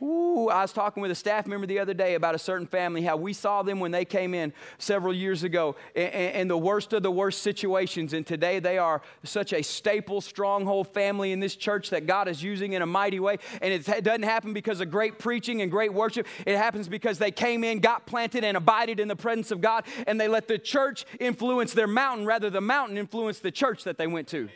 Ooh, 0.00 0.48
I 0.48 0.62
was 0.62 0.72
talking 0.72 1.00
with 1.00 1.10
a 1.10 1.14
staff 1.14 1.46
member 1.46 1.66
the 1.66 1.78
other 1.78 1.94
day 1.94 2.14
about 2.14 2.34
a 2.34 2.38
certain 2.38 2.66
family, 2.66 3.02
how 3.02 3.16
we 3.16 3.32
saw 3.32 3.62
them 3.62 3.80
when 3.80 3.90
they 3.90 4.04
came 4.04 4.34
in 4.34 4.52
several 4.78 5.12
years 5.12 5.42
ago 5.42 5.76
in, 5.94 6.48
the 6.48 6.58
worst 6.58 6.92
of 6.92 7.02
the 7.02 7.10
worst 7.10 7.42
situations. 7.42 8.12
And 8.12 8.26
today 8.26 8.60
they 8.60 8.78
are 8.78 9.02
such 9.24 9.52
a 9.52 9.62
staple, 9.62 10.20
stronghold 10.20 10.88
family 10.94 11.32
in 11.32 11.40
this 11.40 11.56
church 11.56 11.90
that 11.90 12.06
God 12.06 12.28
is 12.28 12.42
using 12.42 12.74
in 12.74 12.82
a 12.82 12.86
mighty 12.86 13.20
way. 13.20 13.38
And 13.60 13.72
it 13.72 14.04
doesn't 14.04 14.22
happen 14.22 14.52
because 14.52 14.80
of 14.80 14.90
great 14.90 15.18
preaching 15.18 15.62
and 15.62 15.70
great 15.70 15.92
worship, 15.92 16.26
it 16.46 16.56
happens 16.56 16.88
because 16.88 17.18
they 17.18 17.30
came 17.30 17.64
in, 17.64 17.80
got 17.80 18.06
planted, 18.06 18.44
and 18.44 18.56
abided 18.56 19.00
in 19.00 19.08
the 19.08 19.16
presence 19.16 19.50
of 19.50 19.60
God. 19.60 19.84
And 20.06 20.20
they 20.20 20.28
let 20.28 20.48
the 20.48 20.58
church 20.58 21.04
influence 21.18 21.72
their 21.72 21.88
mountain 21.88 22.24
rather 22.24 22.50
the 22.50 22.60
mountain 22.60 22.96
influence 22.96 23.40
the 23.40 23.50
church 23.50 23.84
that 23.84 23.98
they 23.98 24.06
went 24.06 24.28
to. 24.28 24.48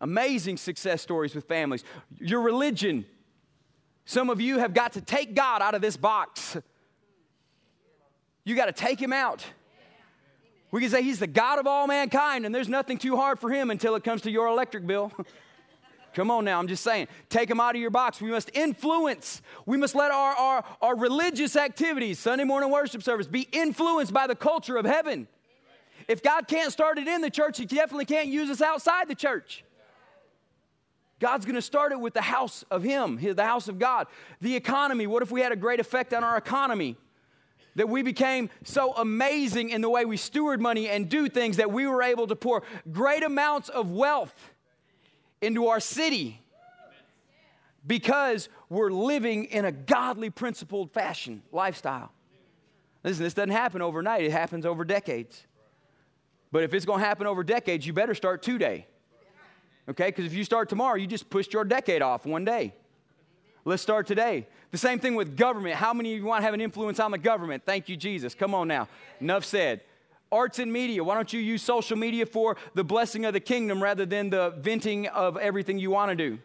Amazing 0.00 0.56
success 0.56 1.02
stories 1.02 1.34
with 1.34 1.44
families. 1.44 1.82
Your 2.18 2.40
religion 2.40 3.04
some 4.08 4.30
of 4.30 4.40
you 4.40 4.58
have 4.58 4.72
got 4.72 4.94
to 4.94 5.02
take 5.02 5.34
God 5.34 5.60
out 5.60 5.74
of 5.74 5.82
this 5.82 5.98
box. 5.98 6.56
You 8.42 8.56
got 8.56 8.64
to 8.64 8.72
take 8.72 8.98
him 8.98 9.12
out. 9.12 9.44
We 10.70 10.80
can 10.80 10.88
say 10.88 11.02
he's 11.02 11.18
the 11.18 11.26
God 11.26 11.58
of 11.58 11.66
all 11.66 11.86
mankind 11.86 12.46
and 12.46 12.54
there's 12.54 12.70
nothing 12.70 12.96
too 12.96 13.16
hard 13.16 13.38
for 13.38 13.50
him 13.50 13.70
until 13.70 13.96
it 13.96 14.04
comes 14.04 14.22
to 14.22 14.30
your 14.30 14.46
electric 14.46 14.86
bill. 14.86 15.12
Come 16.14 16.30
on 16.30 16.46
now, 16.46 16.58
I'm 16.58 16.68
just 16.68 16.82
saying, 16.82 17.08
take 17.28 17.50
him 17.50 17.60
out 17.60 17.74
of 17.74 17.82
your 17.82 17.90
box. 17.90 18.18
We 18.18 18.30
must 18.30 18.50
influence. 18.54 19.42
We 19.66 19.76
must 19.76 19.94
let 19.94 20.10
our, 20.10 20.34
our, 20.34 20.64
our 20.80 20.96
religious 20.96 21.54
activities, 21.54 22.18
Sunday 22.18 22.44
morning 22.44 22.70
worship 22.70 23.02
service, 23.02 23.26
be 23.26 23.42
influenced 23.52 24.14
by 24.14 24.26
the 24.26 24.34
culture 24.34 24.78
of 24.78 24.86
heaven. 24.86 25.28
If 26.08 26.22
God 26.22 26.48
can't 26.48 26.72
start 26.72 26.96
it 26.96 27.08
in 27.08 27.20
the 27.20 27.28
church, 27.28 27.58
he 27.58 27.66
definitely 27.66 28.06
can't 28.06 28.28
use 28.28 28.48
us 28.48 28.62
outside 28.62 29.06
the 29.06 29.14
church. 29.14 29.64
God's 31.20 31.44
going 31.44 31.56
to 31.56 31.62
start 31.62 31.92
it 31.92 32.00
with 32.00 32.14
the 32.14 32.22
house 32.22 32.64
of 32.70 32.82
Him, 32.82 33.18
the 33.20 33.44
house 33.44 33.68
of 33.68 33.78
God. 33.78 34.06
The 34.40 34.54
economy, 34.54 35.06
what 35.06 35.22
if 35.22 35.30
we 35.30 35.40
had 35.40 35.52
a 35.52 35.56
great 35.56 35.80
effect 35.80 36.14
on 36.14 36.22
our 36.22 36.36
economy? 36.36 36.96
That 37.74 37.88
we 37.88 38.02
became 38.02 38.50
so 38.64 38.92
amazing 38.94 39.70
in 39.70 39.80
the 39.80 39.90
way 39.90 40.04
we 40.04 40.16
steward 40.16 40.60
money 40.60 40.88
and 40.88 41.08
do 41.08 41.28
things 41.28 41.58
that 41.58 41.70
we 41.70 41.86
were 41.86 42.02
able 42.02 42.26
to 42.26 42.36
pour 42.36 42.62
great 42.90 43.22
amounts 43.22 43.68
of 43.68 43.90
wealth 43.90 44.34
into 45.40 45.68
our 45.68 45.78
city 45.78 46.40
because 47.86 48.48
we're 48.68 48.90
living 48.90 49.44
in 49.46 49.64
a 49.64 49.72
godly, 49.72 50.30
principled 50.30 50.92
fashion, 50.92 51.42
lifestyle. 51.52 52.12
Listen, 53.04 53.22
this 53.22 53.34
doesn't 53.34 53.50
happen 53.50 53.80
overnight, 53.80 54.24
it 54.24 54.32
happens 54.32 54.66
over 54.66 54.84
decades. 54.84 55.46
But 56.50 56.64
if 56.64 56.74
it's 56.74 56.84
going 56.84 57.00
to 57.00 57.06
happen 57.06 57.26
over 57.26 57.44
decades, 57.44 57.86
you 57.86 57.92
better 57.92 58.14
start 58.14 58.42
today 58.42 58.86
okay? 59.88 60.06
Because 60.06 60.26
if 60.26 60.34
you 60.34 60.44
start 60.44 60.68
tomorrow, 60.68 60.96
you 60.96 61.06
just 61.06 61.30
pushed 61.30 61.52
your 61.52 61.64
decade 61.64 62.02
off 62.02 62.26
one 62.26 62.44
day. 62.44 62.74
Let's 63.64 63.82
start 63.82 64.06
today. 64.06 64.46
The 64.70 64.78
same 64.78 64.98
thing 64.98 65.14
with 65.14 65.36
government. 65.36 65.74
How 65.74 65.92
many 65.92 66.12
of 66.12 66.18
you 66.18 66.24
want 66.24 66.42
to 66.42 66.44
have 66.44 66.54
an 66.54 66.60
influence 66.60 67.00
on 67.00 67.10
the 67.10 67.18
government? 67.18 67.62
Thank 67.64 67.88
you, 67.88 67.96
Jesus. 67.96 68.34
Come 68.34 68.54
on 68.54 68.68
now. 68.68 68.88
Enough 69.20 69.44
said. 69.44 69.82
Arts 70.30 70.58
and 70.58 70.70
media. 70.72 71.02
Why 71.02 71.14
don't 71.14 71.32
you 71.32 71.40
use 71.40 71.62
social 71.62 71.96
media 71.96 72.26
for 72.26 72.56
the 72.74 72.84
blessing 72.84 73.24
of 73.24 73.32
the 73.32 73.40
kingdom 73.40 73.82
rather 73.82 74.04
than 74.04 74.30
the 74.30 74.50
venting 74.58 75.06
of 75.08 75.36
everything 75.38 75.78
you 75.78 75.90
want 75.90 76.10
to 76.10 76.16
do? 76.16 76.38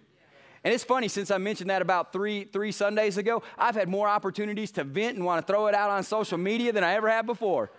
And 0.63 0.73
it's 0.73 0.85
funny, 0.85 1.09
since 1.09 1.29
I 1.29 1.37
mentioned 1.37 1.69
that 1.69 1.81
about 1.81 2.13
three, 2.13 2.45
three 2.45 2.71
Sundays 2.71 3.17
ago, 3.17 3.43
I've 3.57 3.75
had 3.75 3.89
more 3.89 4.07
opportunities 4.07 4.71
to 4.71 4.85
vent 4.85 5.17
and 5.17 5.25
want 5.25 5.45
to 5.45 5.51
throw 5.51 5.67
it 5.67 5.75
out 5.75 5.89
on 5.89 6.03
social 6.03 6.37
media 6.37 6.71
than 6.71 6.85
I 6.85 6.93
ever 6.93 7.09
had 7.09 7.25
before. 7.25 7.69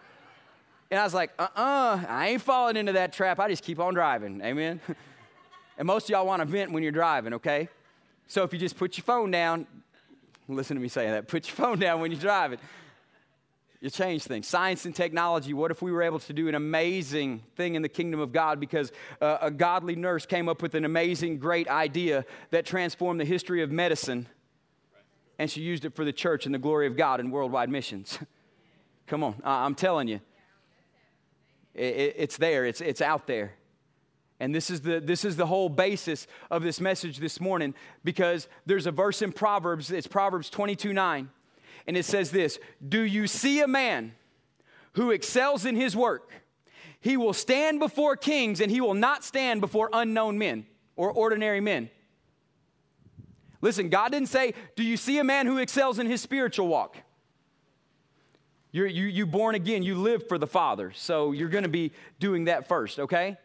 And 0.91 1.01
I 1.01 1.05
was 1.05 1.15
like, 1.15 1.33
uh 1.39 1.49
uh 1.57 2.05
I 2.07 2.29
ain't 2.29 2.43
falling 2.43 2.77
into 2.77 2.93
that 2.93 3.15
trap. 3.15 3.41
I 3.41 3.49
just 3.49 3.65
keep 3.65 3.81
on 3.81 3.95
driving. 3.95 4.43
Amen. 4.43 4.81
and 5.79 5.87
most 5.87 6.05
of 6.05 6.11
y'all 6.11 6.27
want 6.27 6.41
to 6.41 6.47
vent 6.47 6.73
when 6.73 6.83
you're 6.83 6.93
driving, 6.93 7.35
okay? 7.35 7.69
So 8.27 8.43
if 8.43 8.53
you 8.53 8.59
just 8.59 8.77
put 8.77 8.97
your 8.97 9.05
phone 9.05 9.31
down, 9.31 9.67
listen 10.49 10.77
to 10.77 10.83
me 10.83 10.89
saying 10.89 11.11
that, 11.11 11.29
put 11.29 11.47
your 11.47 11.57
phone 11.57 11.79
down 11.79 12.01
when 12.01 12.11
you're 12.11 12.21
driving 12.21 12.59
you 13.85 13.91
change 13.91 14.23
things. 14.23 14.49
Science 14.49 14.87
and 14.87 14.97
technology. 14.97 15.53
What 15.53 15.71
if 15.71 15.83
we 15.83 15.93
were 15.93 16.03
able 16.03 16.19
to 16.21 16.33
do 16.33 16.49
an 16.49 16.55
amazing 16.55 17.43
thing 17.55 17.75
in 17.75 17.83
the 17.83 17.89
kingdom 17.89 18.19
of 18.19 18.33
God 18.33 18.59
because 18.59 18.91
uh, 19.21 19.37
a 19.43 19.51
godly 19.51 19.95
nurse 19.95 20.25
came 20.25 20.49
up 20.49 20.63
with 20.63 20.75
an 20.75 20.87
amazing, 20.87 21.39
great 21.39 21.69
idea 21.69 22.25
that 22.51 22.65
transformed 22.65 23.21
the 23.21 23.27
history 23.27 23.63
of 23.63 23.71
medicine 23.71 24.27
and 25.39 25.51
she 25.51 25.61
used 25.61 25.85
it 25.85 25.95
for 25.95 26.03
the 26.03 26.15
church 26.15 26.47
and 26.47 26.55
the 26.55 26.59
glory 26.59 26.87
of 26.87 26.97
God 26.97 27.21
and 27.21 27.31
worldwide 27.31 27.69
missions? 27.69 28.19
Come 29.07 29.23
on, 29.23 29.35
I'm 29.45 29.75
telling 29.75 30.09
you. 30.09 30.21
it's 31.75 32.39
there, 32.39 32.65
it's, 32.65 32.81
it's 32.81 33.03
out 33.03 33.27
there. 33.27 33.53
And 34.41 34.55
this 34.55 34.69
is, 34.69 34.81
the, 34.81 35.01
this 35.01 35.25
is 35.25 35.37
the 35.37 35.47
whole 35.47 35.69
basis 35.69 36.27
of 36.51 36.63
this 36.63 36.81
message 36.81 37.19
this 37.19 37.41
morning 37.41 37.75
because 38.03 38.49
there's 38.67 38.87
a 38.87 38.91
verse 38.91 39.23
in 39.23 39.33
Proverbs, 39.33 39.91
it's 39.91 40.07
Proverbs 40.07 40.51
22 40.51 40.93
9 40.93 41.31
and 41.87 41.97
it 41.97 42.05
says 42.05 42.31
this 42.31 42.59
Do 42.87 43.03
you 43.03 43.27
see 43.27 43.61
a 43.61 43.69
man 43.69 44.13
who 44.93 45.11
excels 45.11 45.65
in 45.65 45.77
his 45.77 45.97
work? 45.97 46.31
He 47.01 47.17
will 47.17 47.35
stand 47.35 47.81
before 47.81 48.17
kings 48.17 48.61
and 48.61 48.71
he 48.71 48.81
will 48.81 48.95
not 48.95 49.25
stand 49.25 49.61
before 49.61 49.91
unknown 49.93 50.39
men 50.39 50.67
or 50.97 51.11
ordinary 51.13 51.61
men. 51.61 51.91
Listen, 53.61 53.89
God 53.89 54.13
didn't 54.13 54.29
say, 54.29 54.55
Do 54.77 54.83
you 54.83 54.97
see 54.97 55.19
a 55.19 55.25
man 55.25 55.47
who 55.47 55.59
excels 55.59 55.99
in 55.99 56.07
his 56.07 56.21
spiritual 56.21 56.69
walk? 56.69 56.97
You're 58.73 58.87
you, 58.87 59.07
you 59.07 59.27
born 59.27 59.55
again, 59.55 59.83
you 59.83 59.97
live 59.97 60.27
for 60.27 60.39
the 60.39 60.47
Father, 60.47 60.93
so 60.97 61.33
you're 61.33 61.49
gonna 61.49 61.69
be 61.69 61.93
doing 62.19 62.47
that 62.47 62.67
first, 62.67 62.99
okay? 62.99 63.37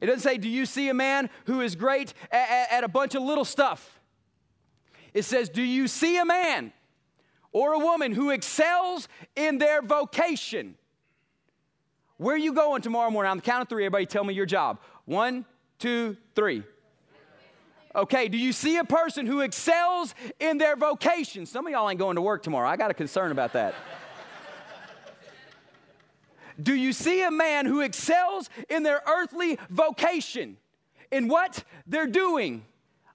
It 0.00 0.06
doesn't 0.06 0.20
say, 0.20 0.38
Do 0.38 0.48
you 0.48 0.66
see 0.66 0.88
a 0.88 0.94
man 0.94 1.30
who 1.46 1.60
is 1.60 1.76
great 1.76 2.14
at, 2.30 2.68
at, 2.70 2.84
a 2.84 2.88
bunch 2.88 3.14
of 3.14 3.22
little 3.22 3.44
stuff? 3.44 4.00
It 5.12 5.22
says, 5.22 5.48
Do 5.48 5.62
you 5.62 5.88
see 5.88 6.16
a 6.18 6.24
man 6.24 6.72
or 7.52 7.72
a 7.72 7.78
woman 7.78 8.12
who 8.12 8.30
excels 8.30 9.08
in 9.34 9.58
their 9.58 9.82
vocation. 9.82 10.76
Where 12.16 12.34
are 12.34 12.38
you 12.38 12.52
going 12.52 12.82
tomorrow 12.82 13.10
morning? 13.10 13.30
On 13.30 13.38
the 13.38 13.42
count 13.42 13.62
of 13.62 13.68
three, 13.68 13.84
everybody 13.84 14.06
tell 14.06 14.24
me 14.24 14.34
your 14.34 14.46
job. 14.46 14.78
One, 15.06 15.44
two, 15.78 16.16
three. 16.34 16.62
Okay, 17.94 18.28
do 18.28 18.38
you 18.38 18.52
see 18.52 18.76
a 18.76 18.84
person 18.84 19.26
who 19.26 19.40
excels 19.40 20.14
in 20.38 20.58
their 20.58 20.76
vocation? 20.76 21.44
Some 21.44 21.66
of 21.66 21.72
y'all 21.72 21.90
ain't 21.90 21.98
going 21.98 22.16
to 22.16 22.22
work 22.22 22.42
tomorrow. 22.42 22.68
I 22.68 22.76
got 22.76 22.90
a 22.90 22.94
concern 22.94 23.32
about 23.32 23.54
that. 23.54 23.74
Do 26.60 26.74
you 26.74 26.92
see 26.92 27.22
a 27.22 27.30
man 27.30 27.66
who 27.66 27.80
excels 27.80 28.48
in 28.68 28.82
their 28.82 29.02
earthly 29.06 29.58
vocation? 29.68 30.56
In 31.10 31.28
what 31.28 31.64
they're 31.86 32.06
doing? 32.06 32.64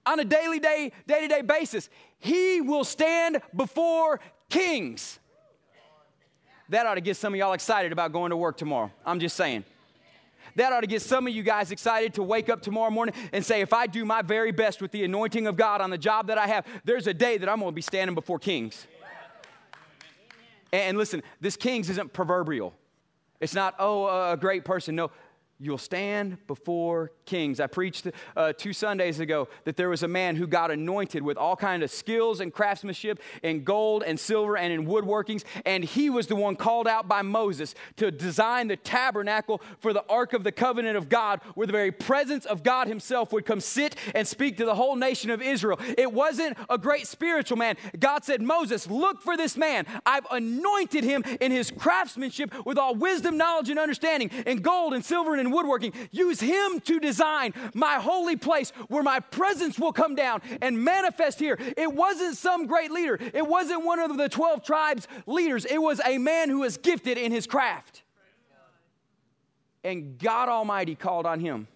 on 0.06 0.20
a 0.20 0.24
daily 0.24 0.60
day, 0.60 0.92
day-to-day 1.06 1.42
basis. 1.42 1.90
He 2.18 2.60
will 2.60 2.84
stand 2.84 3.42
before 3.54 4.20
kings. 4.48 5.18
That 6.68 6.86
ought 6.86 6.94
to 6.94 7.00
get 7.00 7.16
some 7.16 7.34
of 7.34 7.38
y'all 7.38 7.52
excited 7.52 7.92
about 7.92 8.12
going 8.12 8.30
to 8.30 8.36
work 8.36 8.56
tomorrow. 8.56 8.90
I'm 9.04 9.20
just 9.20 9.36
saying. 9.36 9.64
That 10.54 10.72
ought 10.72 10.80
to 10.80 10.86
get 10.86 11.02
some 11.02 11.26
of 11.26 11.34
you 11.34 11.42
guys 11.42 11.70
excited 11.70 12.14
to 12.14 12.22
wake 12.22 12.48
up 12.48 12.62
tomorrow 12.62 12.90
morning 12.90 13.14
and 13.32 13.44
say, 13.44 13.60
if 13.60 13.72
I 13.72 13.86
do 13.86 14.04
my 14.04 14.22
very 14.22 14.52
best 14.52 14.80
with 14.80 14.90
the 14.90 15.04
anointing 15.04 15.46
of 15.46 15.56
God 15.56 15.80
on 15.80 15.90
the 15.90 15.98
job 15.98 16.28
that 16.28 16.38
I 16.38 16.46
have, 16.46 16.66
there's 16.84 17.06
a 17.06 17.14
day 17.14 17.36
that 17.36 17.48
I'm 17.48 17.58
going 17.58 17.72
to 17.72 17.74
be 17.74 17.82
standing 17.82 18.14
before 18.14 18.38
kings. 18.38 18.86
And 20.72 20.96
listen, 20.96 21.22
this 21.40 21.56
kings 21.56 21.90
isn't 21.90 22.12
proverbial. 22.12 22.72
It's 23.40 23.54
not, 23.54 23.74
oh, 23.78 24.32
a 24.32 24.36
great 24.36 24.64
person. 24.64 24.96
No, 24.96 25.10
You'll 25.58 25.78
stand 25.78 26.46
before 26.46 27.12
kings. 27.26 27.60
I 27.60 27.66
preached 27.66 28.06
uh, 28.36 28.52
two 28.52 28.72
Sundays 28.72 29.18
ago 29.18 29.48
that 29.64 29.76
there 29.76 29.88
was 29.88 30.02
a 30.02 30.08
man 30.08 30.36
who 30.36 30.46
got 30.46 30.70
anointed 30.70 31.22
with 31.22 31.36
all 31.36 31.56
kind 31.56 31.82
of 31.82 31.90
skills 31.90 32.40
and 32.40 32.52
craftsmanship 32.52 33.20
in 33.42 33.64
gold 33.64 34.02
and 34.04 34.18
silver 34.18 34.56
and 34.56 34.72
in 34.72 34.86
woodworkings, 34.86 35.44
and 35.64 35.84
he 35.84 36.10
was 36.10 36.26
the 36.26 36.36
one 36.36 36.54
called 36.56 36.86
out 36.86 37.08
by 37.08 37.22
Moses 37.22 37.74
to 37.96 38.10
design 38.10 38.68
the 38.68 38.76
tabernacle 38.76 39.62
for 39.78 39.92
the 39.92 40.04
Ark 40.08 40.32
of 40.34 40.44
the 40.44 40.52
Covenant 40.52 40.96
of 40.96 41.08
God, 41.08 41.40
where 41.54 41.66
the 41.66 41.72
very 41.72 41.92
presence 41.92 42.44
of 42.44 42.62
God 42.62 42.86
Himself 42.86 43.32
would 43.32 43.46
come 43.46 43.60
sit 43.60 43.96
and 44.14 44.28
speak 44.28 44.58
to 44.58 44.66
the 44.66 44.74
whole 44.74 44.96
nation 44.96 45.30
of 45.30 45.40
Israel. 45.40 45.80
It 45.96 46.12
wasn't 46.12 46.58
a 46.68 46.76
great 46.76 47.06
spiritual 47.06 47.56
man. 47.56 47.76
God 47.98 48.24
said, 48.24 48.42
Moses, 48.42 48.86
look 48.88 49.22
for 49.22 49.36
this 49.36 49.56
man. 49.56 49.86
I've 50.04 50.26
anointed 50.30 51.04
him 51.04 51.24
in 51.40 51.50
his 51.50 51.70
craftsmanship 51.70 52.66
with 52.66 52.76
all 52.76 52.94
wisdom, 52.94 53.36
knowledge, 53.36 53.70
and 53.70 53.78
understanding 53.78 54.30
in 54.46 54.58
gold 54.58 54.92
and 54.92 55.04
silver 55.04 55.34
and 55.34 55.46
and 55.46 55.54
woodworking. 55.54 55.92
Use 56.10 56.40
him 56.40 56.80
to 56.80 57.00
design 57.00 57.15
my 57.74 57.94
holy 57.94 58.36
place 58.36 58.70
where 58.88 59.02
my 59.02 59.20
presence 59.20 59.78
will 59.78 59.92
come 59.92 60.14
down 60.14 60.42
and 60.60 60.82
manifest 60.82 61.38
here. 61.38 61.58
It 61.76 61.92
wasn't 61.92 62.36
some 62.36 62.66
great 62.66 62.90
leader, 62.90 63.18
it 63.34 63.46
wasn't 63.46 63.84
one 63.84 63.98
of 63.98 64.16
the 64.16 64.28
12 64.28 64.64
tribes 64.64 65.08
leaders. 65.26 65.64
It 65.64 65.78
was 65.80 66.00
a 66.04 66.18
man 66.18 66.48
who 66.48 66.60
was 66.60 66.76
gifted 66.76 67.18
in 67.18 67.32
his 67.32 67.46
craft. 67.46 68.02
And 69.84 70.18
God 70.18 70.48
Almighty 70.48 70.96
called 70.96 71.26
on 71.26 71.38
him 71.38 71.68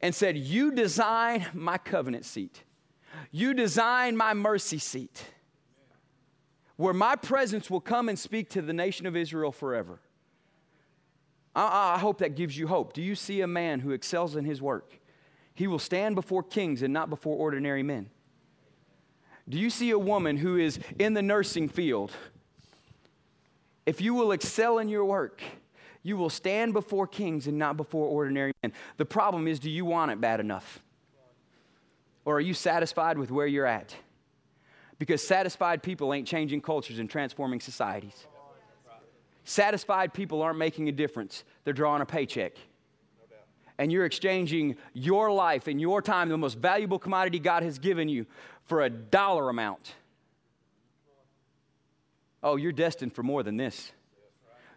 and 0.00 0.14
said, 0.14 0.36
You 0.36 0.72
design 0.72 1.46
my 1.52 1.78
covenant 1.78 2.24
seat, 2.24 2.62
you 3.30 3.52
design 3.52 4.16
my 4.16 4.32
mercy 4.32 4.78
seat, 4.78 5.22
where 6.76 6.94
my 6.94 7.16
presence 7.16 7.68
will 7.68 7.80
come 7.80 8.08
and 8.08 8.18
speak 8.18 8.48
to 8.50 8.62
the 8.62 8.72
nation 8.72 9.06
of 9.06 9.16
Israel 9.16 9.52
forever. 9.52 10.00
I, 11.54 11.94
I 11.94 11.98
hope 11.98 12.18
that 12.18 12.36
gives 12.36 12.56
you 12.56 12.66
hope. 12.68 12.92
Do 12.92 13.02
you 13.02 13.14
see 13.14 13.40
a 13.40 13.46
man 13.46 13.80
who 13.80 13.90
excels 13.90 14.36
in 14.36 14.44
his 14.44 14.62
work? 14.62 14.98
He 15.54 15.66
will 15.66 15.78
stand 15.78 16.14
before 16.14 16.42
kings 16.42 16.82
and 16.82 16.92
not 16.92 17.10
before 17.10 17.36
ordinary 17.36 17.82
men. 17.82 18.10
Do 19.48 19.58
you 19.58 19.68
see 19.68 19.90
a 19.90 19.98
woman 19.98 20.36
who 20.36 20.56
is 20.56 20.78
in 20.98 21.14
the 21.14 21.22
nursing 21.22 21.68
field? 21.68 22.12
If 23.84 24.00
you 24.00 24.14
will 24.14 24.32
excel 24.32 24.78
in 24.78 24.88
your 24.88 25.04
work, 25.04 25.42
you 26.02 26.16
will 26.16 26.30
stand 26.30 26.72
before 26.72 27.06
kings 27.06 27.46
and 27.46 27.58
not 27.58 27.76
before 27.76 28.06
ordinary 28.06 28.52
men. 28.62 28.72
The 28.96 29.04
problem 29.04 29.48
is, 29.48 29.58
do 29.58 29.68
you 29.68 29.84
want 29.84 30.12
it 30.12 30.20
bad 30.20 30.40
enough? 30.40 30.80
Or 32.24 32.36
are 32.36 32.40
you 32.40 32.54
satisfied 32.54 33.18
with 33.18 33.30
where 33.30 33.46
you're 33.46 33.66
at? 33.66 33.94
Because 34.98 35.26
satisfied 35.26 35.82
people 35.82 36.14
ain't 36.14 36.28
changing 36.28 36.60
cultures 36.60 36.98
and 36.98 37.10
transforming 37.10 37.60
societies. 37.60 38.26
Satisfied 39.44 40.12
people 40.12 40.42
aren't 40.42 40.58
making 40.58 40.88
a 40.88 40.92
difference, 40.92 41.44
they're 41.64 41.74
drawing 41.74 42.02
a 42.02 42.06
paycheck. 42.06 42.52
and 43.78 43.90
you're 43.90 44.04
exchanging 44.04 44.76
your 44.92 45.32
life 45.32 45.66
and 45.66 45.80
your 45.80 46.02
time, 46.02 46.28
the 46.28 46.36
most 46.36 46.58
valuable 46.58 46.98
commodity 46.98 47.38
God 47.38 47.62
has 47.62 47.78
given 47.78 48.10
you, 48.10 48.26
for 48.66 48.82
a 48.82 48.90
dollar 48.90 49.48
amount. 49.48 49.94
Oh, 52.42 52.56
you're 52.56 52.72
destined 52.72 53.14
for 53.14 53.22
more 53.22 53.42
than 53.42 53.56
this. 53.56 53.92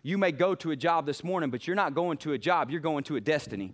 You 0.03 0.17
may 0.17 0.31
go 0.31 0.55
to 0.55 0.71
a 0.71 0.75
job 0.77 1.05
this 1.05 1.21
morning, 1.21 1.49
but 1.49 1.67
you're 1.67 1.75
not 1.75 1.93
going 1.93 2.17
to 2.19 2.31
a 2.31 2.37
job, 2.37 2.71
you're 2.71 2.79
going 2.79 3.03
to 3.05 3.17
a 3.17 3.21
destiny. 3.21 3.73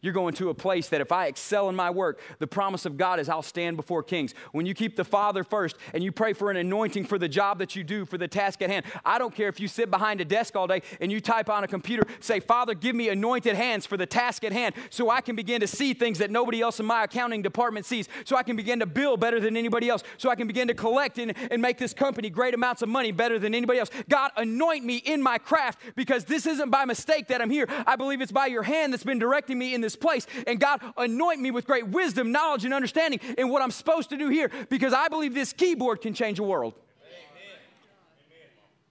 You're 0.00 0.12
going 0.12 0.34
to 0.34 0.50
a 0.50 0.54
place 0.54 0.88
that 0.88 1.00
if 1.00 1.12
I 1.12 1.26
excel 1.26 1.68
in 1.68 1.76
my 1.76 1.90
work, 1.90 2.20
the 2.38 2.46
promise 2.46 2.86
of 2.86 2.96
God 2.96 3.20
is 3.20 3.28
I'll 3.28 3.42
stand 3.42 3.76
before 3.76 4.02
kings. 4.02 4.34
When 4.52 4.66
you 4.66 4.74
keep 4.74 4.96
the 4.96 5.04
Father 5.04 5.44
first 5.44 5.76
and 5.94 6.02
you 6.02 6.12
pray 6.12 6.32
for 6.32 6.50
an 6.50 6.56
anointing 6.56 7.06
for 7.06 7.18
the 7.18 7.28
job 7.28 7.58
that 7.58 7.76
you 7.76 7.84
do, 7.84 8.04
for 8.04 8.18
the 8.18 8.28
task 8.28 8.62
at 8.62 8.70
hand, 8.70 8.86
I 9.04 9.18
don't 9.18 9.34
care 9.34 9.48
if 9.48 9.60
you 9.60 9.68
sit 9.68 9.90
behind 9.90 10.20
a 10.20 10.24
desk 10.24 10.56
all 10.56 10.66
day 10.66 10.82
and 11.00 11.10
you 11.12 11.20
type 11.20 11.48
on 11.48 11.64
a 11.64 11.68
computer, 11.68 12.02
say, 12.20 12.40
Father, 12.40 12.74
give 12.74 12.94
me 12.96 13.08
anointed 13.08 13.56
hands 13.56 13.86
for 13.86 13.96
the 13.96 14.06
task 14.06 14.44
at 14.44 14.52
hand 14.52 14.74
so 14.90 15.10
I 15.10 15.20
can 15.20 15.36
begin 15.36 15.60
to 15.60 15.66
see 15.66 15.94
things 15.94 16.18
that 16.18 16.30
nobody 16.30 16.60
else 16.60 16.80
in 16.80 16.86
my 16.86 17.04
accounting 17.04 17.42
department 17.42 17.86
sees, 17.86 18.08
so 18.24 18.36
I 18.36 18.42
can 18.42 18.56
begin 18.56 18.80
to 18.80 18.86
bill 18.86 19.16
better 19.16 19.40
than 19.40 19.56
anybody 19.56 19.88
else, 19.88 20.02
so 20.18 20.30
I 20.30 20.34
can 20.34 20.46
begin 20.46 20.68
to 20.68 20.74
collect 20.74 21.18
and, 21.18 21.34
and 21.50 21.60
make 21.62 21.78
this 21.78 21.94
company 21.94 22.30
great 22.30 22.54
amounts 22.54 22.82
of 22.82 22.88
money 22.88 23.12
better 23.12 23.38
than 23.38 23.54
anybody 23.54 23.78
else. 23.78 23.90
God, 24.08 24.30
anoint 24.36 24.84
me 24.84 24.96
in 24.96 25.22
my 25.22 25.38
craft 25.38 25.80
because 25.94 26.24
this 26.24 26.46
isn't 26.46 26.70
by 26.70 26.84
mistake 26.84 27.28
that 27.28 27.40
I'm 27.40 27.50
here. 27.50 27.66
I 27.86 27.96
believe 27.96 28.20
it's 28.20 28.32
by 28.32 28.46
your 28.46 28.62
hand 28.62 28.92
that's 28.92 29.04
been 29.04 29.18
directing 29.18 29.58
me 29.58 29.74
in 29.76 29.80
this 29.80 29.94
place. 29.94 30.26
And 30.48 30.58
God, 30.58 30.82
anoint 30.96 31.40
me 31.40 31.52
with 31.52 31.64
great 31.64 31.86
wisdom, 31.86 32.32
knowledge, 32.32 32.64
and 32.64 32.74
understanding 32.74 33.20
in 33.38 33.48
what 33.48 33.62
I'm 33.62 33.70
supposed 33.70 34.10
to 34.10 34.16
do 34.16 34.28
here 34.28 34.50
because 34.68 34.92
I 34.92 35.06
believe 35.06 35.32
this 35.32 35.52
keyboard 35.52 36.00
can 36.00 36.12
change 36.12 36.38
the 36.38 36.42
world. 36.42 36.74
Amen. 37.00 37.60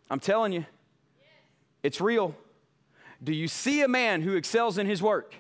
I'm 0.09 0.21
telling 0.21 0.53
you, 0.53 0.65
it's 1.83 1.99
real. 1.99 2.33
Do 3.21 3.33
you 3.33 3.49
see 3.49 3.81
a 3.81 3.87
man 3.87 4.21
who 4.21 4.35
excels 4.35 4.77
in 4.77 4.87
his 4.87 5.01
work? 5.01 5.35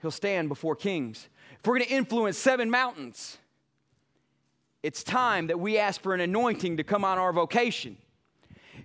He'll 0.00 0.10
stand 0.10 0.48
before 0.48 0.76
kings. 0.76 1.28
If 1.58 1.66
we're 1.66 1.78
going 1.78 1.88
to 1.88 1.94
influence 1.94 2.38
seven 2.38 2.70
mountains, 2.70 3.38
it's 4.82 5.02
time 5.02 5.48
that 5.48 5.58
we 5.58 5.78
ask 5.78 6.00
for 6.00 6.14
an 6.14 6.20
anointing 6.20 6.76
to 6.76 6.84
come 6.84 7.04
on 7.04 7.18
our 7.18 7.32
vocation. 7.32 7.96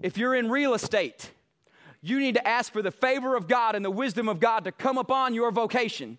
If 0.01 0.18
you're 0.18 0.34
in 0.34 0.50
real 0.50 0.74
estate, 0.74 1.30
you 2.01 2.20
need 2.20 2.36
to 2.36 2.48
ask 2.48 2.74
for 2.74 2.81
the 2.81 2.91
favor 2.91 3.36
of 3.36 3.48
God 3.48 3.75
and 3.75 3.86
the 3.86 3.91
wisdom 3.91 4.27
of 4.27 4.39
God 4.39 4.63
to 4.63 4.72
come 4.72 4.98
upon 4.98 5.34
your 5.34 5.51
vocation. 5.51 6.17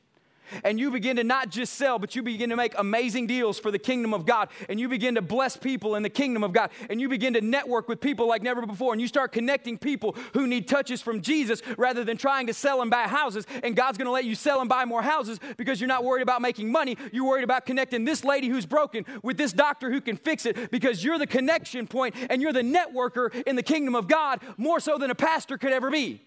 And 0.64 0.78
you 0.78 0.90
begin 0.90 1.16
to 1.16 1.24
not 1.24 1.50
just 1.50 1.74
sell, 1.74 1.98
but 1.98 2.14
you 2.14 2.22
begin 2.22 2.50
to 2.50 2.56
make 2.56 2.74
amazing 2.78 3.26
deals 3.26 3.58
for 3.58 3.70
the 3.70 3.78
kingdom 3.78 4.14
of 4.14 4.26
God, 4.26 4.48
and 4.68 4.78
you 4.78 4.88
begin 4.88 5.14
to 5.14 5.22
bless 5.22 5.56
people 5.56 5.94
in 5.94 6.02
the 6.02 6.10
kingdom 6.10 6.44
of 6.44 6.52
God, 6.52 6.70
and 6.90 7.00
you 7.00 7.08
begin 7.08 7.34
to 7.34 7.40
network 7.40 7.88
with 7.88 8.00
people 8.00 8.26
like 8.26 8.42
never 8.42 8.64
before, 8.66 8.92
and 8.92 9.00
you 9.00 9.08
start 9.08 9.32
connecting 9.32 9.78
people 9.78 10.16
who 10.34 10.46
need 10.46 10.68
touches 10.68 11.02
from 11.02 11.20
Jesus 11.20 11.62
rather 11.76 12.04
than 12.04 12.16
trying 12.16 12.46
to 12.46 12.54
sell 12.54 12.82
and 12.82 12.90
buy 12.90 13.04
houses, 13.04 13.46
and 13.62 13.76
God's 13.76 13.98
gonna 13.98 14.10
let 14.10 14.24
you 14.24 14.34
sell 14.34 14.60
and 14.60 14.68
buy 14.68 14.84
more 14.84 15.02
houses 15.02 15.38
because 15.56 15.80
you're 15.80 15.88
not 15.88 16.04
worried 16.04 16.22
about 16.22 16.42
making 16.42 16.70
money. 16.70 16.96
You're 17.12 17.26
worried 17.26 17.44
about 17.44 17.66
connecting 17.66 18.04
this 18.04 18.24
lady 18.24 18.48
who's 18.48 18.66
broken 18.66 19.04
with 19.22 19.36
this 19.36 19.52
doctor 19.52 19.90
who 19.90 20.00
can 20.00 20.16
fix 20.16 20.46
it 20.46 20.70
because 20.70 21.04
you're 21.04 21.18
the 21.18 21.26
connection 21.26 21.86
point 21.86 22.14
and 22.30 22.42
you're 22.42 22.52
the 22.52 22.62
networker 22.62 23.32
in 23.46 23.56
the 23.56 23.62
kingdom 23.62 23.94
of 23.94 24.08
God 24.08 24.40
more 24.56 24.80
so 24.80 24.98
than 24.98 25.10
a 25.10 25.14
pastor 25.14 25.58
could 25.58 25.72
ever 25.72 25.90
be. 25.90 26.22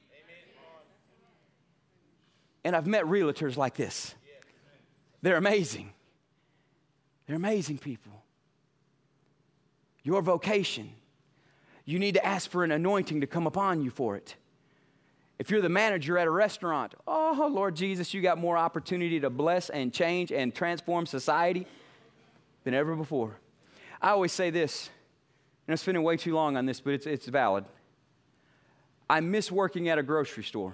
And 2.66 2.76
I've 2.76 2.88
met 2.88 3.06
realtors 3.06 3.56
like 3.56 3.76
this. 3.76 4.16
They're 5.22 5.38
amazing. 5.38 5.94
They're 7.26 7.36
amazing 7.36 7.78
people. 7.78 8.12
Your 10.02 10.24
vocation, 10.24 10.90
you 11.86 12.00
need 12.00 12.16
to 12.16 12.26
ask 12.26 12.50
for 12.50 12.64
an 12.64 12.72
anointing 12.72 13.22
to 13.22 13.28
come 13.28 13.46
upon 13.46 13.84
you 13.84 13.92
for 13.92 14.16
it. 14.16 14.36
If 15.38 15.52
you're 15.52 15.62
the 15.62 15.70
manager 15.70 16.18
at 16.18 16.26
a 16.26 16.32
restaurant, 16.32 16.96
oh, 17.08 17.50
Lord 17.52 17.76
Jesus, 17.76 18.16
you 18.16 18.22
got 18.22 18.40
more 18.40 18.58
opportunity 18.58 19.20
to 19.20 19.30
bless 19.30 19.70
and 19.70 19.94
change 19.94 20.32
and 20.32 20.54
transform 20.54 21.06
society 21.06 21.68
than 22.64 22.74
ever 22.74 22.96
before. 22.96 23.38
I 24.02 24.10
always 24.10 24.32
say 24.32 24.50
this, 24.50 24.90
and 25.68 25.74
I'm 25.74 25.78
spending 25.78 26.04
way 26.04 26.18
too 26.18 26.34
long 26.34 26.58
on 26.58 26.66
this, 26.66 26.80
but 26.80 26.94
it's, 26.94 27.06
it's 27.06 27.28
valid. 27.28 27.66
I 29.08 29.20
miss 29.20 29.52
working 29.52 29.88
at 29.90 30.00
a 30.00 30.04
grocery 30.04 30.44
store 30.44 30.74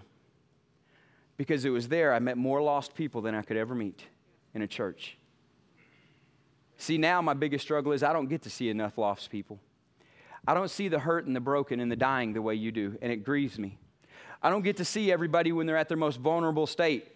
because 1.42 1.66
it 1.66 1.72
was 1.72 1.88
there 1.88 2.14
I 2.14 2.20
met 2.20 2.38
more 2.38 2.62
lost 2.62 2.94
people 2.94 3.24
than 3.24 3.34
I 3.34 3.42
could 3.42 3.58
ever 3.58 3.74
meet 3.74 4.04
in 4.54 4.62
a 4.62 4.68
church. 4.68 5.18
See, 6.78 7.00
now 7.00 7.20
my 7.20 7.34
biggest 7.34 7.64
struggle 7.64 7.94
is 7.94 8.04
I 8.04 8.14
don't 8.14 8.30
get 8.30 8.44
to 8.44 8.52
see 8.52 8.70
enough 8.70 8.96
lost 8.96 9.32
people. 9.32 9.60
I 10.48 10.54
don't 10.54 10.70
see 10.70 10.88
the 10.88 11.00
hurt 11.00 11.26
and 11.26 11.36
the 11.36 11.40
broken 11.40 11.80
and 11.80 11.92
the 11.92 11.96
dying 11.96 12.34
the 12.34 12.44
way 12.44 12.54
you 12.54 12.72
do, 12.72 12.96
and 13.02 13.12
it 13.12 13.24
grieves 13.24 13.58
me. 13.58 13.80
I 14.44 14.52
don't 14.52 14.62
get 14.62 14.78
to 14.78 14.86
see 14.86 15.12
everybody 15.12 15.52
when 15.52 15.66
they're 15.66 15.78
at 15.78 15.88
their 15.88 15.98
most 15.98 16.20
vulnerable 16.20 16.68
state, 16.68 17.08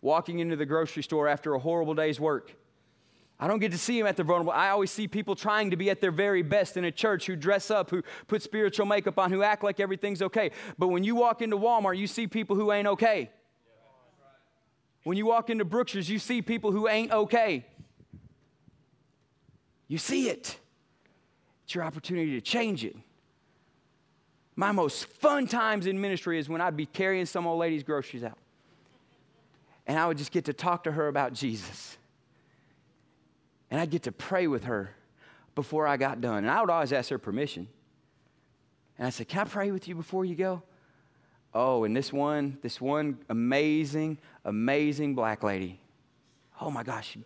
walking 0.00 0.38
into 0.38 0.56
the 0.56 0.64
grocery 0.64 1.02
store 1.02 1.28
after 1.28 1.52
a 1.52 1.58
horrible 1.58 1.92
day's 1.92 2.18
work. 2.18 2.54
I 3.38 3.46
don't 3.46 3.58
get 3.58 3.72
to 3.72 3.78
see 3.78 3.98
them 3.98 4.06
at 4.06 4.16
their 4.16 4.24
vulnerable. 4.24 4.52
I 4.52 4.70
always 4.70 4.90
see 4.90 5.06
people 5.06 5.36
trying 5.36 5.70
to 5.72 5.76
be 5.76 5.90
at 5.90 6.00
their 6.00 6.10
very 6.10 6.40
best 6.40 6.78
in 6.78 6.86
a 6.86 6.90
church 6.90 7.26
who 7.26 7.36
dress 7.36 7.70
up, 7.70 7.90
who 7.90 8.02
put 8.26 8.40
spiritual 8.40 8.86
makeup 8.86 9.18
on, 9.18 9.30
who 9.30 9.42
act 9.42 9.62
like 9.62 9.80
everything's 9.80 10.22
okay. 10.22 10.50
But 10.78 10.88
when 10.88 11.04
you 11.04 11.14
walk 11.14 11.42
into 11.42 11.58
Walmart, 11.58 11.98
you 11.98 12.06
see 12.06 12.26
people 12.26 12.56
who 12.56 12.72
ain't 12.72 12.88
okay. 12.88 13.28
When 15.06 15.16
you 15.16 15.24
walk 15.24 15.50
into 15.50 15.64
Brookshire's, 15.64 16.10
you 16.10 16.18
see 16.18 16.42
people 16.42 16.72
who 16.72 16.88
ain't 16.88 17.12
okay. 17.12 17.64
You 19.86 19.98
see 19.98 20.28
it. 20.28 20.58
It's 21.62 21.76
your 21.76 21.84
opportunity 21.84 22.32
to 22.32 22.40
change 22.40 22.84
it. 22.84 22.96
My 24.56 24.72
most 24.72 25.06
fun 25.06 25.46
times 25.46 25.86
in 25.86 26.00
ministry 26.00 26.40
is 26.40 26.48
when 26.48 26.60
I'd 26.60 26.76
be 26.76 26.86
carrying 26.86 27.24
some 27.24 27.46
old 27.46 27.60
lady's 27.60 27.84
groceries 27.84 28.24
out. 28.24 28.36
And 29.86 29.96
I 29.96 30.08
would 30.08 30.18
just 30.18 30.32
get 30.32 30.46
to 30.46 30.52
talk 30.52 30.82
to 30.82 30.90
her 30.90 31.06
about 31.06 31.34
Jesus. 31.34 31.96
And 33.70 33.80
I'd 33.80 33.90
get 33.90 34.02
to 34.02 34.12
pray 34.12 34.48
with 34.48 34.64
her 34.64 34.90
before 35.54 35.86
I 35.86 35.98
got 35.98 36.20
done. 36.20 36.38
And 36.38 36.50
I 36.50 36.60
would 36.60 36.70
always 36.70 36.92
ask 36.92 37.10
her 37.10 37.18
permission. 37.18 37.68
And 38.98 39.06
I 39.06 39.10
said, 39.10 39.28
Can 39.28 39.42
I 39.42 39.44
pray 39.44 39.70
with 39.70 39.86
you 39.86 39.94
before 39.94 40.24
you 40.24 40.34
go? 40.34 40.64
Oh, 41.58 41.84
and 41.84 41.96
this 41.96 42.12
one, 42.12 42.58
this 42.60 42.82
one 42.82 43.16
amazing, 43.30 44.18
amazing 44.44 45.14
black 45.14 45.42
lady. 45.42 45.80
Oh 46.60 46.70
my 46.70 46.82
gosh. 46.82 47.16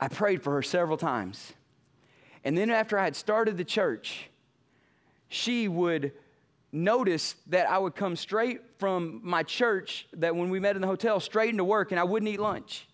I 0.00 0.08
prayed 0.08 0.42
for 0.42 0.52
her 0.54 0.62
several 0.62 0.96
times. 0.96 1.52
And 2.42 2.58
then 2.58 2.70
after 2.70 2.98
I 2.98 3.04
had 3.04 3.14
started 3.14 3.56
the 3.56 3.64
church, 3.64 4.28
she 5.28 5.68
would 5.68 6.10
notice 6.72 7.36
that 7.46 7.70
I 7.70 7.78
would 7.78 7.94
come 7.94 8.16
straight 8.16 8.62
from 8.78 9.20
my 9.22 9.44
church, 9.44 10.08
that 10.14 10.34
when 10.34 10.50
we 10.50 10.58
met 10.58 10.74
in 10.74 10.82
the 10.82 10.88
hotel, 10.88 11.20
straight 11.20 11.50
into 11.50 11.62
work, 11.62 11.92
and 11.92 12.00
I 12.00 12.04
wouldn't 12.04 12.28
eat 12.28 12.40
lunch. 12.40 12.88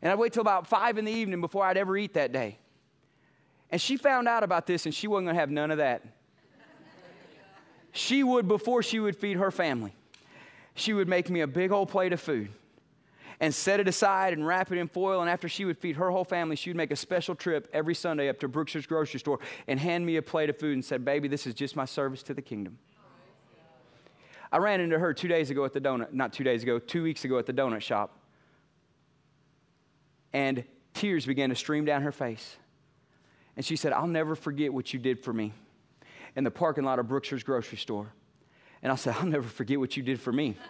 And 0.00 0.10
I'd 0.10 0.18
wait 0.18 0.32
till 0.32 0.40
about 0.40 0.66
five 0.66 0.96
in 0.96 1.04
the 1.04 1.12
evening 1.12 1.42
before 1.42 1.62
I'd 1.62 1.76
ever 1.76 1.94
eat 1.98 2.14
that 2.14 2.32
day. 2.32 2.58
And 3.70 3.82
she 3.82 3.98
found 3.98 4.28
out 4.28 4.44
about 4.44 4.66
this, 4.66 4.86
and 4.86 4.94
she 4.94 5.06
wasn't 5.06 5.26
gonna 5.26 5.38
have 5.38 5.50
none 5.50 5.70
of 5.70 5.76
that 5.76 6.15
she 7.96 8.22
would, 8.22 8.46
before 8.46 8.82
she 8.82 9.00
would 9.00 9.16
feed 9.16 9.38
her 9.38 9.50
family, 9.50 9.94
she 10.74 10.92
would 10.92 11.08
make 11.08 11.30
me 11.30 11.40
a 11.40 11.46
big 11.46 11.72
old 11.72 11.88
plate 11.88 12.12
of 12.12 12.20
food 12.20 12.50
and 13.40 13.54
set 13.54 13.80
it 13.80 13.88
aside 13.88 14.34
and 14.34 14.46
wrap 14.46 14.70
it 14.70 14.76
in 14.76 14.86
foil. 14.86 15.22
And 15.22 15.30
after 15.30 15.48
she 15.48 15.64
would 15.64 15.78
feed 15.78 15.96
her 15.96 16.10
whole 16.10 16.24
family, 16.24 16.56
she 16.56 16.68
would 16.70 16.76
make 16.76 16.90
a 16.90 16.96
special 16.96 17.34
trip 17.34 17.68
every 17.72 17.94
Sunday 17.94 18.28
up 18.28 18.38
to 18.40 18.48
Brookshire's 18.48 18.86
grocery 18.86 19.20
store 19.20 19.38
and 19.66 19.80
hand 19.80 20.04
me 20.04 20.16
a 20.16 20.22
plate 20.22 20.50
of 20.50 20.58
food 20.58 20.74
and 20.74 20.84
said, 20.84 21.04
Baby, 21.04 21.28
this 21.28 21.46
is 21.46 21.54
just 21.54 21.74
my 21.74 21.86
service 21.86 22.22
to 22.24 22.34
the 22.34 22.42
kingdom. 22.42 22.78
I 24.52 24.58
ran 24.58 24.80
into 24.80 24.98
her 24.98 25.14
two 25.14 25.28
days 25.28 25.50
ago 25.50 25.64
at 25.64 25.72
the 25.72 25.80
donut, 25.80 26.12
not 26.12 26.32
two 26.32 26.44
days 26.44 26.62
ago, 26.62 26.78
two 26.78 27.02
weeks 27.02 27.24
ago 27.24 27.38
at 27.38 27.46
the 27.46 27.52
donut 27.52 27.80
shop. 27.80 28.18
And 30.34 30.64
tears 30.92 31.24
began 31.24 31.48
to 31.48 31.56
stream 31.56 31.86
down 31.86 32.02
her 32.02 32.12
face. 32.12 32.56
And 33.56 33.64
she 33.64 33.74
said, 33.74 33.92
I'll 33.92 34.06
never 34.06 34.34
forget 34.34 34.72
what 34.72 34.92
you 34.92 35.00
did 35.00 35.24
for 35.24 35.32
me 35.32 35.52
in 36.36 36.44
the 36.44 36.50
parking 36.50 36.84
lot 36.84 36.98
of 36.98 37.08
Brookshire's 37.08 37.42
grocery 37.42 37.78
store. 37.78 38.12
And 38.82 38.92
I 38.92 38.94
said, 38.94 39.16
I'll 39.18 39.26
never 39.26 39.48
forget 39.48 39.80
what 39.80 39.96
you 39.96 40.02
did 40.02 40.20
for 40.20 40.32
me. 40.32 40.56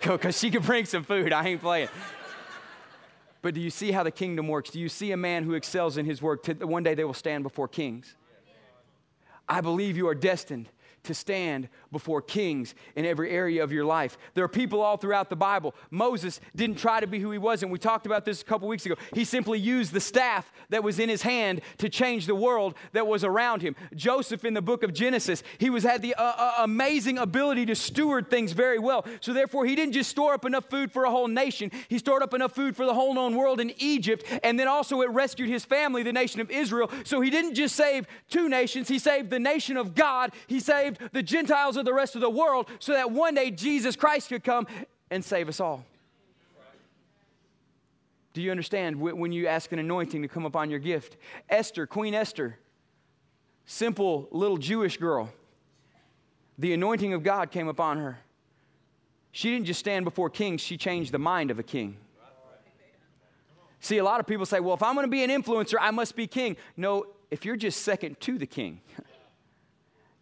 Because 0.00 0.38
she 0.38 0.50
could 0.50 0.62
bring 0.62 0.86
some 0.86 1.04
food. 1.04 1.30
I 1.30 1.46
ain't 1.46 1.60
playing. 1.60 1.88
But 3.42 3.52
do 3.52 3.60
you 3.60 3.68
see 3.68 3.92
how 3.92 4.02
the 4.02 4.10
kingdom 4.10 4.48
works? 4.48 4.70
Do 4.70 4.80
you 4.80 4.88
see 4.88 5.12
a 5.12 5.16
man 5.16 5.44
who 5.44 5.52
excels 5.52 5.98
in 5.98 6.06
his 6.06 6.22
work? 6.22 6.46
One 6.46 6.82
day 6.82 6.94
they 6.94 7.04
will 7.04 7.12
stand 7.12 7.42
before 7.42 7.68
kings. 7.68 8.16
I 9.46 9.60
believe 9.60 9.98
you 9.98 10.08
are 10.08 10.14
destined 10.14 10.70
to 11.04 11.14
stand 11.14 11.68
before 11.92 12.20
kings 12.20 12.74
in 12.96 13.04
every 13.04 13.30
area 13.30 13.62
of 13.62 13.72
your 13.72 13.84
life. 13.84 14.18
There 14.34 14.44
are 14.44 14.48
people 14.48 14.82
all 14.82 14.96
throughout 14.96 15.30
the 15.30 15.36
Bible. 15.36 15.74
Moses 15.90 16.40
didn't 16.54 16.76
try 16.76 17.00
to 17.00 17.06
be 17.06 17.20
who 17.20 17.30
he 17.30 17.38
was, 17.38 17.62
and 17.62 17.70
we 17.70 17.78
talked 17.78 18.06
about 18.06 18.24
this 18.24 18.42
a 18.42 18.44
couple 18.44 18.68
weeks 18.68 18.84
ago. 18.84 18.96
He 19.12 19.24
simply 19.24 19.58
used 19.58 19.92
the 19.92 20.00
staff 20.00 20.52
that 20.70 20.82
was 20.82 20.98
in 20.98 21.08
his 21.08 21.22
hand 21.22 21.60
to 21.78 21.88
change 21.88 22.26
the 22.26 22.34
world 22.34 22.74
that 22.92 23.06
was 23.06 23.24
around 23.24 23.62
him. 23.62 23.76
Joseph 23.94 24.44
in 24.44 24.54
the 24.54 24.62
book 24.62 24.82
of 24.82 24.92
Genesis, 24.92 25.42
he 25.58 25.70
was 25.70 25.84
had 25.84 26.02
the 26.02 26.14
uh, 26.14 26.22
uh, 26.36 26.54
amazing 26.58 27.18
ability 27.18 27.66
to 27.66 27.74
steward 27.74 28.30
things 28.30 28.52
very 28.52 28.78
well. 28.78 29.06
So 29.20 29.32
therefore, 29.32 29.66
he 29.66 29.76
didn't 29.76 29.92
just 29.92 30.10
store 30.10 30.34
up 30.34 30.44
enough 30.44 30.68
food 30.68 30.90
for 30.90 31.04
a 31.04 31.10
whole 31.10 31.28
nation. 31.28 31.70
He 31.88 31.98
stored 31.98 32.22
up 32.22 32.34
enough 32.34 32.54
food 32.54 32.76
for 32.76 32.86
the 32.86 32.94
whole 32.94 33.14
known 33.14 33.36
world 33.36 33.60
in 33.60 33.72
Egypt, 33.78 34.24
and 34.42 34.58
then 34.58 34.68
also 34.68 35.00
it 35.02 35.10
rescued 35.10 35.48
his 35.48 35.64
family, 35.64 36.02
the 36.02 36.12
nation 36.12 36.40
of 36.40 36.50
Israel. 36.50 36.90
So 37.04 37.20
he 37.20 37.30
didn't 37.30 37.54
just 37.54 37.76
save 37.76 38.06
two 38.28 38.48
nations, 38.48 38.88
he 38.88 38.98
saved 38.98 39.30
the 39.30 39.38
nation 39.38 39.76
of 39.76 39.94
God. 39.94 40.32
He 40.46 40.60
saved 40.98 41.12
the 41.12 41.22
Gentiles 41.22 41.76
of 41.76 41.84
the 41.84 41.92
rest 41.92 42.14
of 42.14 42.20
the 42.20 42.30
world 42.30 42.68
so 42.78 42.92
that 42.92 43.10
one 43.10 43.34
day 43.34 43.50
Jesus 43.50 43.96
Christ 43.96 44.28
could 44.28 44.44
come 44.44 44.66
and 45.10 45.24
save 45.24 45.48
us 45.48 45.60
all. 45.60 45.84
Do 48.32 48.42
you 48.42 48.50
understand 48.50 49.00
when 49.00 49.30
you 49.30 49.46
ask 49.46 49.70
an 49.70 49.78
anointing 49.78 50.22
to 50.22 50.28
come 50.28 50.44
upon 50.44 50.68
your 50.68 50.80
gift? 50.80 51.16
Esther, 51.48 51.86
Queen 51.86 52.14
Esther, 52.14 52.58
simple 53.64 54.26
little 54.32 54.56
Jewish 54.56 54.96
girl, 54.96 55.32
the 56.58 56.72
anointing 56.72 57.12
of 57.12 57.22
God 57.22 57.52
came 57.52 57.68
upon 57.68 57.98
her. 57.98 58.18
She 59.30 59.50
didn't 59.50 59.66
just 59.66 59.78
stand 59.78 60.04
before 60.04 60.30
kings, 60.30 60.60
she 60.60 60.76
changed 60.76 61.12
the 61.12 61.18
mind 61.18 61.52
of 61.52 61.60
a 61.60 61.62
king. 61.62 61.96
See, 63.78 63.98
a 63.98 64.04
lot 64.04 64.18
of 64.18 64.26
people 64.26 64.46
say, 64.46 64.60
well, 64.60 64.74
if 64.74 64.82
I'm 64.82 64.94
going 64.94 65.06
to 65.06 65.10
be 65.10 65.22
an 65.22 65.30
influencer, 65.30 65.74
I 65.78 65.90
must 65.90 66.16
be 66.16 66.26
king. 66.26 66.56
No, 66.76 67.06
if 67.30 67.44
you're 67.44 67.56
just 67.56 67.82
second 67.82 68.18
to 68.20 68.38
the 68.38 68.46
king, 68.46 68.80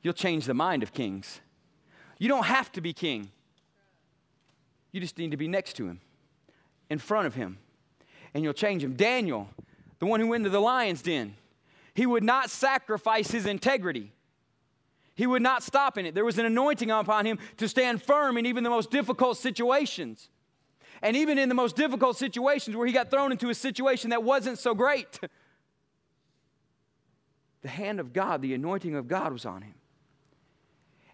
you'll 0.03 0.13
change 0.13 0.47
the 0.47 0.55
mind 0.55 0.83
of 0.83 0.93
kings. 0.93 1.41
You 2.19 2.29
don't 2.29 2.47
have 2.47 2.71
to 2.73 2.81
be 2.81 2.93
king, 2.93 3.31
you 4.93 5.01
just 5.01 5.19
need 5.19 5.31
to 5.31 5.37
be 5.37 5.49
next 5.49 5.75
to 5.75 5.87
him, 5.87 6.01
in 6.91 6.99
front 6.99 7.27
of 7.27 7.35
him, 7.35 7.59
and 8.35 8.45
you'll 8.45 8.53
change 8.53 8.85
him. 8.85 8.95
Daniel, 8.95 9.49
the 9.99 10.07
one 10.07 10.21
who 10.21 10.29
went 10.29 10.43
into 10.43 10.51
the 10.51 10.61
lion's 10.61 11.03
den, 11.03 11.35
he 11.95 12.07
would 12.07 12.23
not 12.23 12.51
sacrifice 12.51 13.31
his 13.31 13.47
integrity. 13.47 14.13
He 15.15 15.27
would 15.27 15.43
not 15.43 15.63
stop 15.63 15.99
in 15.99 16.07
it. 16.07 16.15
There 16.15 16.25
was 16.25 16.39
an 16.39 16.47
anointing 16.47 16.91
upon 16.91 17.27
him 17.27 17.39
to 17.59 17.69
stand 17.69 18.03
firm 18.03 18.39
in 18.39 18.47
even 18.47 18.65
the 18.65 18.71
most 18.71 18.91
difficult 18.91 19.37
situations. 19.37 20.31
And 21.03 21.17
even 21.17 21.37
in 21.37 21.49
the 21.49 21.55
most 21.55 21.77
difficult 21.77 22.17
situations 22.17 22.77
where 22.77 22.87
he 22.87 22.93
got 22.93 23.11
thrown 23.11 23.33
into 23.33 23.51
a 23.51 23.55
situation 23.55 24.11
that 24.11 24.23
wasn't 24.23 24.59
so 24.59 24.75
great, 24.75 25.21
the 27.63 27.69
hand 27.69 28.01
of 28.01 28.13
God, 28.13 28.41
the 28.41 28.55
anointing 28.55 28.95
of 28.95 29.09
God 29.09 29.33
was 29.33 29.45
on 29.45 29.63
him. 29.63 29.75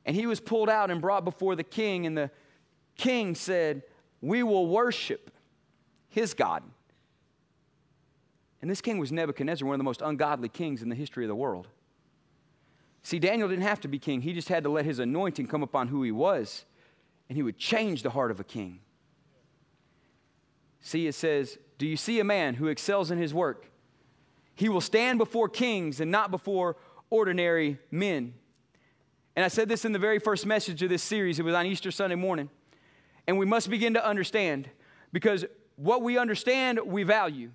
And 0.08 0.16
he 0.16 0.26
was 0.26 0.40
pulled 0.40 0.70
out 0.70 0.90
and 0.90 1.02
brought 1.02 1.26
before 1.26 1.54
the 1.54 1.62
king, 1.62 2.06
and 2.06 2.16
the 2.16 2.30
king 2.96 3.34
said, 3.34 3.82
We 4.22 4.42
will 4.42 4.66
worship 4.66 5.30
his 6.08 6.32
God. 6.32 6.62
And 8.62 8.70
this 8.70 8.80
king 8.80 8.96
was 8.96 9.12
Nebuchadnezzar, 9.12 9.68
one 9.68 9.74
of 9.74 9.78
the 9.78 9.84
most 9.84 10.00
ungodly 10.00 10.48
kings 10.48 10.80
in 10.80 10.88
the 10.88 10.94
history 10.94 11.24
of 11.24 11.28
the 11.28 11.34
world. 11.34 11.68
See, 13.02 13.18
Daniel 13.18 13.50
didn't 13.50 13.64
have 13.64 13.82
to 13.82 13.88
be 13.88 13.98
king, 13.98 14.22
he 14.22 14.32
just 14.32 14.48
had 14.48 14.64
to 14.64 14.70
let 14.70 14.86
his 14.86 14.98
anointing 14.98 15.46
come 15.46 15.62
upon 15.62 15.88
who 15.88 16.02
he 16.02 16.10
was, 16.10 16.64
and 17.28 17.36
he 17.36 17.42
would 17.42 17.58
change 17.58 18.02
the 18.02 18.10
heart 18.10 18.30
of 18.30 18.40
a 18.40 18.44
king. 18.44 18.80
See, 20.80 21.06
it 21.06 21.16
says, 21.16 21.58
Do 21.76 21.86
you 21.86 21.98
see 21.98 22.18
a 22.18 22.24
man 22.24 22.54
who 22.54 22.68
excels 22.68 23.10
in 23.10 23.18
his 23.18 23.34
work? 23.34 23.70
He 24.54 24.70
will 24.70 24.80
stand 24.80 25.18
before 25.18 25.50
kings 25.50 26.00
and 26.00 26.10
not 26.10 26.30
before 26.30 26.76
ordinary 27.10 27.78
men. 27.90 28.32
And 29.38 29.44
I 29.44 29.48
said 29.48 29.68
this 29.68 29.84
in 29.84 29.92
the 29.92 30.00
very 30.00 30.18
first 30.18 30.46
message 30.46 30.82
of 30.82 30.88
this 30.88 31.00
series. 31.00 31.38
It 31.38 31.44
was 31.44 31.54
on 31.54 31.64
Easter 31.64 31.92
Sunday 31.92 32.16
morning. 32.16 32.50
And 33.28 33.38
we 33.38 33.46
must 33.46 33.70
begin 33.70 33.94
to 33.94 34.04
understand 34.04 34.68
because 35.12 35.44
what 35.76 36.02
we 36.02 36.18
understand, 36.18 36.80
we 36.84 37.04
value. 37.04 37.52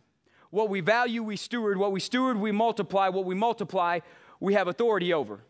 What 0.49 0.69
we 0.69 0.79
value, 0.79 1.21
we 1.21 1.35
steward. 1.35 1.77
What 1.77 1.91
we 1.91 1.99
steward, 1.99 2.37
we 2.37 2.53
multiply. 2.53 3.09
What 3.09 3.25
we 3.25 3.35
multiply, 3.35 3.99
we 4.39 4.53
have 4.53 4.69
authority 4.69 5.11
over. 5.11 5.41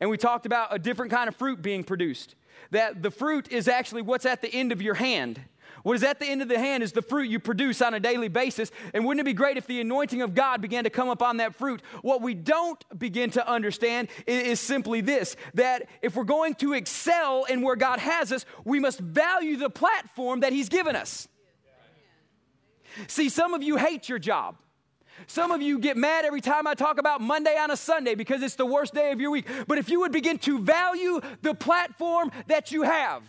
And 0.00 0.10
we 0.10 0.16
talked 0.16 0.46
about 0.46 0.74
a 0.74 0.80
different 0.80 1.12
kind 1.12 1.28
of 1.28 1.36
fruit 1.36 1.62
being 1.62 1.84
produced. 1.84 2.34
That 2.72 3.00
the 3.00 3.12
fruit 3.12 3.46
is 3.52 3.68
actually 3.68 4.02
what's 4.02 4.26
at 4.26 4.42
the 4.42 4.52
end 4.52 4.72
of 4.72 4.82
your 4.82 4.94
hand. 4.94 5.40
What 5.82 5.94
is 5.94 6.02
at 6.02 6.18
the 6.18 6.26
end 6.26 6.42
of 6.42 6.48
the 6.48 6.58
hand 6.58 6.82
is 6.82 6.92
the 6.92 7.02
fruit 7.02 7.28
you 7.28 7.38
produce 7.38 7.80
on 7.82 7.94
a 7.94 8.00
daily 8.00 8.28
basis. 8.28 8.70
And 8.94 9.04
wouldn't 9.04 9.20
it 9.20 9.24
be 9.24 9.34
great 9.34 9.56
if 9.56 9.66
the 9.66 9.80
anointing 9.80 10.22
of 10.22 10.34
God 10.34 10.60
began 10.60 10.84
to 10.84 10.90
come 10.90 11.08
upon 11.08 11.38
that 11.38 11.54
fruit? 11.54 11.82
What 12.02 12.22
we 12.22 12.34
don't 12.34 12.82
begin 12.98 13.30
to 13.32 13.48
understand 13.48 14.08
is, 14.26 14.60
simply 14.60 15.00
this 15.00 15.36
that 15.54 15.88
if 16.02 16.16
we're 16.16 16.24
going 16.24 16.54
to 16.56 16.72
excel 16.72 17.44
in 17.44 17.62
where 17.62 17.76
God 17.76 18.00
has 18.00 18.32
us, 18.32 18.44
we 18.64 18.80
must 18.80 18.98
value 18.98 19.56
the 19.56 19.70
platform 19.70 20.40
that 20.40 20.52
He's 20.52 20.68
given 20.68 20.96
us. 20.96 21.28
See, 23.06 23.28
some 23.28 23.54
of 23.54 23.62
you 23.62 23.76
hate 23.76 24.08
your 24.08 24.18
job. 24.18 24.56
Some 25.26 25.50
of 25.50 25.60
you 25.62 25.78
get 25.78 25.96
mad 25.96 26.24
every 26.24 26.40
time 26.40 26.66
I 26.66 26.74
talk 26.74 26.98
about 26.98 27.20
Monday 27.20 27.56
on 27.56 27.70
a 27.70 27.76
Sunday 27.76 28.14
because 28.14 28.42
it's 28.42 28.54
the 28.54 28.66
worst 28.66 28.94
day 28.94 29.10
of 29.10 29.20
your 29.20 29.30
week. 29.30 29.46
But 29.66 29.78
if 29.78 29.88
you 29.88 30.00
would 30.00 30.12
begin 30.12 30.38
to 30.38 30.60
value 30.60 31.20
the 31.42 31.54
platform 31.54 32.30
that 32.46 32.70
you 32.70 32.82
have, 32.82 33.22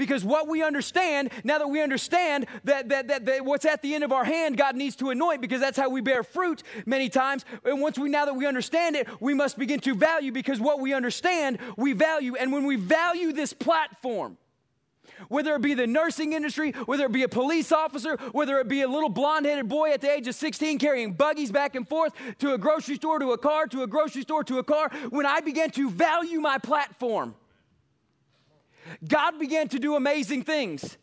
because 0.00 0.24
what 0.24 0.48
we 0.48 0.62
understand, 0.62 1.30
now 1.44 1.58
that 1.58 1.68
we 1.68 1.82
understand 1.82 2.46
that, 2.64 2.88
that, 2.88 3.08
that, 3.08 3.26
that, 3.26 3.44
what's 3.44 3.66
at 3.66 3.82
the 3.82 3.94
end 3.94 4.02
of 4.02 4.12
our 4.12 4.24
hand, 4.24 4.56
God 4.56 4.74
needs 4.74 4.96
to 4.96 5.10
anoint 5.10 5.42
because 5.42 5.60
that's 5.60 5.76
how 5.76 5.90
we 5.90 6.00
bear 6.00 6.22
fruit 6.22 6.62
many 6.86 7.10
times. 7.10 7.44
And 7.66 7.82
once 7.82 7.98
we, 7.98 8.08
now 8.08 8.24
that 8.24 8.32
we 8.34 8.46
understand 8.46 8.96
it, 8.96 9.06
we 9.20 9.34
must 9.34 9.58
begin 9.58 9.78
to 9.80 9.94
value 9.94 10.32
because 10.32 10.58
what 10.58 10.80
we 10.80 10.94
understand, 10.94 11.58
we 11.76 11.92
value. 11.92 12.34
And 12.34 12.50
when 12.50 12.64
we 12.64 12.76
value 12.76 13.30
this 13.34 13.52
platform, 13.52 14.38
whether 15.28 15.54
it 15.54 15.60
be 15.60 15.74
the 15.74 15.86
nursing 15.86 16.32
industry, 16.32 16.72
whether 16.86 17.04
it 17.04 17.12
be 17.12 17.24
a 17.24 17.28
police 17.28 17.70
officer, 17.70 18.16
whether 18.32 18.58
it 18.58 18.68
be 18.68 18.80
a 18.80 18.88
little 18.88 19.10
blonde 19.10 19.44
headed 19.44 19.68
boy 19.68 19.90
at 19.92 20.00
the 20.00 20.10
age 20.10 20.26
of 20.28 20.34
16 20.34 20.78
carrying 20.78 21.12
buggies 21.12 21.52
back 21.52 21.74
and 21.74 21.86
forth 21.86 22.14
to 22.38 22.54
a 22.54 22.58
grocery 22.58 22.94
store, 22.94 23.18
to 23.18 23.32
a 23.32 23.38
car, 23.38 23.66
to 23.66 23.82
a 23.82 23.86
grocery 23.86 24.22
store, 24.22 24.44
to 24.44 24.60
a 24.60 24.64
car, 24.64 24.88
when 25.10 25.26
I 25.26 25.40
began 25.40 25.70
to 25.72 25.90
value 25.90 26.40
my 26.40 26.56
platform, 26.56 27.34
God 29.06 29.38
began 29.38 29.68
to 29.68 29.78
do 29.78 29.96
amazing 29.96 30.42
things. 30.42 30.96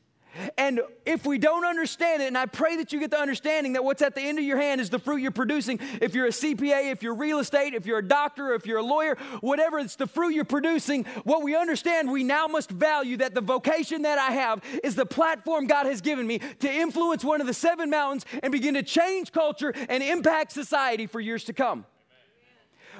And 0.57 0.81
if 1.05 1.25
we 1.25 1.37
don't 1.37 1.65
understand 1.65 2.21
it, 2.21 2.27
and 2.27 2.37
I 2.37 2.45
pray 2.45 2.77
that 2.77 2.93
you 2.93 2.99
get 2.99 3.11
the 3.11 3.19
understanding 3.19 3.73
that 3.73 3.83
what's 3.83 4.01
at 4.01 4.15
the 4.15 4.21
end 4.21 4.37
of 4.37 4.45
your 4.45 4.57
hand 4.57 4.81
is 4.81 4.89
the 4.89 4.99
fruit 4.99 5.17
you're 5.17 5.31
producing. 5.31 5.79
If 6.01 6.13
you're 6.13 6.27
a 6.27 6.31
CPA, 6.31 6.91
if 6.91 7.01
you're 7.01 7.15
real 7.15 7.39
estate, 7.39 7.73
if 7.73 7.85
you're 7.85 7.99
a 7.99 8.07
doctor, 8.07 8.53
if 8.53 8.65
you're 8.65 8.77
a 8.77 8.83
lawyer, 8.83 9.15
whatever, 9.41 9.79
it's 9.79 9.95
the 9.95 10.07
fruit 10.07 10.33
you're 10.33 10.45
producing. 10.45 11.05
What 11.23 11.43
we 11.43 11.55
understand, 11.55 12.11
we 12.11 12.23
now 12.23 12.47
must 12.47 12.69
value 12.69 13.17
that 13.17 13.33
the 13.33 13.41
vocation 13.41 14.03
that 14.03 14.19
I 14.19 14.31
have 14.31 14.61
is 14.83 14.95
the 14.95 15.05
platform 15.05 15.67
God 15.67 15.85
has 15.85 16.01
given 16.01 16.27
me 16.27 16.39
to 16.59 16.71
influence 16.71 17.23
one 17.23 17.41
of 17.41 17.47
the 17.47 17.53
seven 17.53 17.89
mountains 17.89 18.25
and 18.43 18.51
begin 18.51 18.75
to 18.75 18.83
change 18.83 19.31
culture 19.31 19.73
and 19.89 20.03
impact 20.03 20.51
society 20.51 21.07
for 21.07 21.19
years 21.19 21.45
to 21.45 21.53
come. 21.53 21.85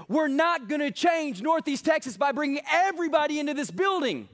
We're 0.07 0.27
not 0.27 0.69
going 0.69 0.81
to 0.81 0.91
change 0.91 1.41
Northeast 1.41 1.83
Texas 1.83 2.17
by 2.17 2.31
bringing 2.31 2.61
everybody 2.71 3.39
into 3.39 3.53
this 3.53 3.69
building. 3.71 4.29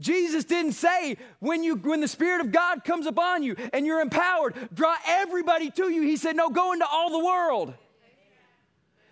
Jesus 0.00 0.44
didn't 0.44 0.72
say 0.72 1.16
when 1.40 1.64
you 1.64 1.74
when 1.74 2.00
the 2.00 2.08
spirit 2.08 2.40
of 2.40 2.52
God 2.52 2.84
comes 2.84 3.06
upon 3.06 3.42
you 3.42 3.56
and 3.72 3.84
you're 3.84 4.00
empowered, 4.00 4.54
draw 4.72 4.94
everybody 5.06 5.70
to 5.72 5.90
you. 5.90 6.02
He 6.02 6.16
said, 6.16 6.36
"No, 6.36 6.50
go 6.50 6.72
into 6.72 6.86
all 6.86 7.10
the 7.10 7.24
world." 7.24 7.74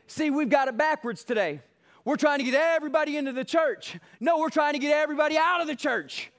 See, 0.06 0.30
we've 0.30 0.48
got 0.48 0.68
it 0.68 0.76
backwards 0.76 1.24
today. 1.24 1.60
We're 2.04 2.16
trying 2.16 2.38
to 2.38 2.44
get 2.44 2.54
everybody 2.54 3.16
into 3.16 3.32
the 3.32 3.44
church. 3.44 3.98
No, 4.20 4.38
we're 4.38 4.48
trying 4.48 4.74
to 4.74 4.78
get 4.78 4.92
everybody 4.92 5.36
out 5.36 5.60
of 5.60 5.66
the 5.66 5.74
church. 5.74 6.30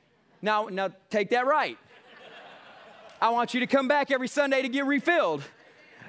Now, 0.41 0.69
now 0.71 0.91
take 1.09 1.31
that 1.31 1.45
right. 1.45 1.77
I 3.21 3.31
want 3.31 3.53
you 3.53 3.59
to 3.59 3.67
come 3.67 3.89
back 3.89 4.11
every 4.11 4.29
Sunday 4.29 4.61
to 4.61 4.69
get 4.69 4.85
refilled. 4.85 5.43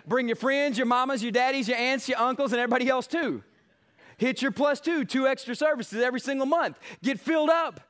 Bring 0.07 0.29
your 0.29 0.37
friends, 0.37 0.79
your 0.79 0.87
mamas, 0.87 1.23
your 1.23 1.33
daddies, 1.33 1.67
your 1.67 1.77
aunts, 1.77 2.09
your 2.09 2.19
uncles, 2.19 2.53
and 2.53 2.61
everybody 2.61 2.89
else 2.89 3.09
too. 3.09 3.43
Hit 4.17 4.43
your 4.43 4.53
plus 4.53 4.81
two, 4.81 5.05
two 5.05 5.27
extra 5.27 5.57
services 5.57 6.03
every 6.03 6.21
single 6.21 6.47
month. 6.47 6.79
Get 7.03 7.19
filled 7.19 7.51
up. 7.51 7.81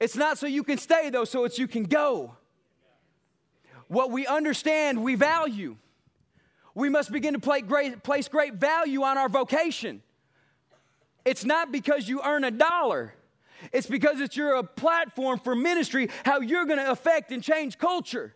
It's 0.00 0.16
not 0.16 0.38
so 0.38 0.46
you 0.46 0.64
can 0.64 0.78
stay, 0.78 1.10
though, 1.10 1.24
so 1.24 1.44
it's 1.44 1.58
you 1.58 1.68
can 1.68 1.84
go. 1.84 2.34
What 3.88 4.10
we 4.10 4.26
understand, 4.26 5.02
we 5.02 5.14
value. 5.14 5.76
We 6.74 6.88
must 6.88 7.12
begin 7.12 7.38
to 7.38 7.62
great, 7.62 8.02
place 8.02 8.26
great 8.28 8.54
value 8.54 9.02
on 9.02 9.18
our 9.18 9.28
vocation. 9.28 10.02
It's 11.24 11.44
not 11.44 11.70
because 11.70 12.08
you 12.08 12.22
earn 12.24 12.44
a 12.44 12.50
dollar. 12.50 13.14
It's 13.72 13.86
because 13.86 14.20
it's 14.20 14.36
your 14.36 14.56
uh, 14.56 14.62
platform 14.62 15.38
for 15.38 15.54
ministry, 15.54 16.08
how 16.24 16.40
you're 16.40 16.64
going 16.64 16.78
to 16.78 16.90
affect 16.90 17.30
and 17.30 17.42
change 17.42 17.76
culture. 17.76 18.34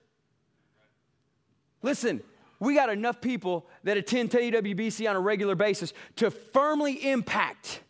Listen, 1.82 2.22
we 2.60 2.74
got 2.74 2.90
enough 2.90 3.20
people 3.20 3.66
that 3.84 3.96
attend 3.96 4.30
TWBC 4.30 5.08
on 5.08 5.16
a 5.16 5.20
regular 5.20 5.54
basis 5.54 5.92
to 6.16 6.30
firmly 6.30 7.10
impact 7.10 7.80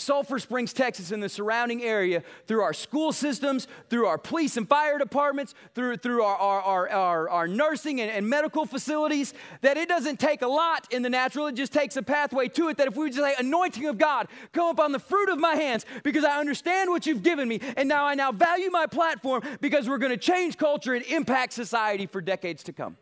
Sulphur 0.00 0.38
Springs, 0.38 0.72
Texas, 0.72 1.12
and 1.12 1.22
the 1.22 1.28
surrounding 1.28 1.82
area 1.82 2.22
through 2.46 2.62
our 2.62 2.72
school 2.72 3.12
systems, 3.12 3.68
through 3.88 4.06
our 4.06 4.18
police 4.18 4.56
and 4.56 4.68
fire 4.68 4.98
departments, 4.98 5.54
through, 5.74 5.98
through 5.98 6.22
our, 6.22 6.36
our, 6.36 6.88
our, 6.88 7.30
our, 7.30 7.48
nursing 7.48 8.00
and, 8.00 8.10
and 8.10 8.28
medical 8.28 8.66
facilities, 8.66 9.34
that 9.60 9.76
it 9.76 9.88
doesn't 9.88 10.18
take 10.18 10.42
a 10.42 10.46
lot 10.46 10.86
in 10.90 11.02
the 11.02 11.10
natural, 11.10 11.46
it 11.46 11.54
just 11.54 11.72
takes 11.72 11.96
a 11.96 12.02
pathway 12.02 12.48
to 12.48 12.68
it. 12.68 12.76
That 12.76 12.88
if 12.88 12.96
we 12.96 13.10
just 13.10 13.20
say, 13.20 13.34
anointing 13.38 13.86
of 13.86 13.98
God, 13.98 14.28
come 14.52 14.68
upon 14.68 14.92
the 14.92 14.98
fruit 14.98 15.28
of 15.28 15.38
my 15.38 15.54
hands 15.54 15.84
because 16.02 16.24
I 16.24 16.38
understand 16.38 16.90
what 16.90 17.06
you've 17.06 17.22
given 17.22 17.48
me, 17.48 17.60
and 17.76 17.88
now 17.88 18.04
I 18.06 18.14
now 18.14 18.32
value 18.32 18.70
my 18.70 18.86
platform 18.86 19.42
because 19.60 19.88
we're 19.88 19.98
going 19.98 20.12
to 20.12 20.16
change 20.16 20.56
culture 20.56 20.94
and 20.94 21.04
impact 21.06 21.52
society 21.52 22.06
for 22.06 22.20
decades 22.20 22.62
to 22.64 22.72
come. 22.72 22.96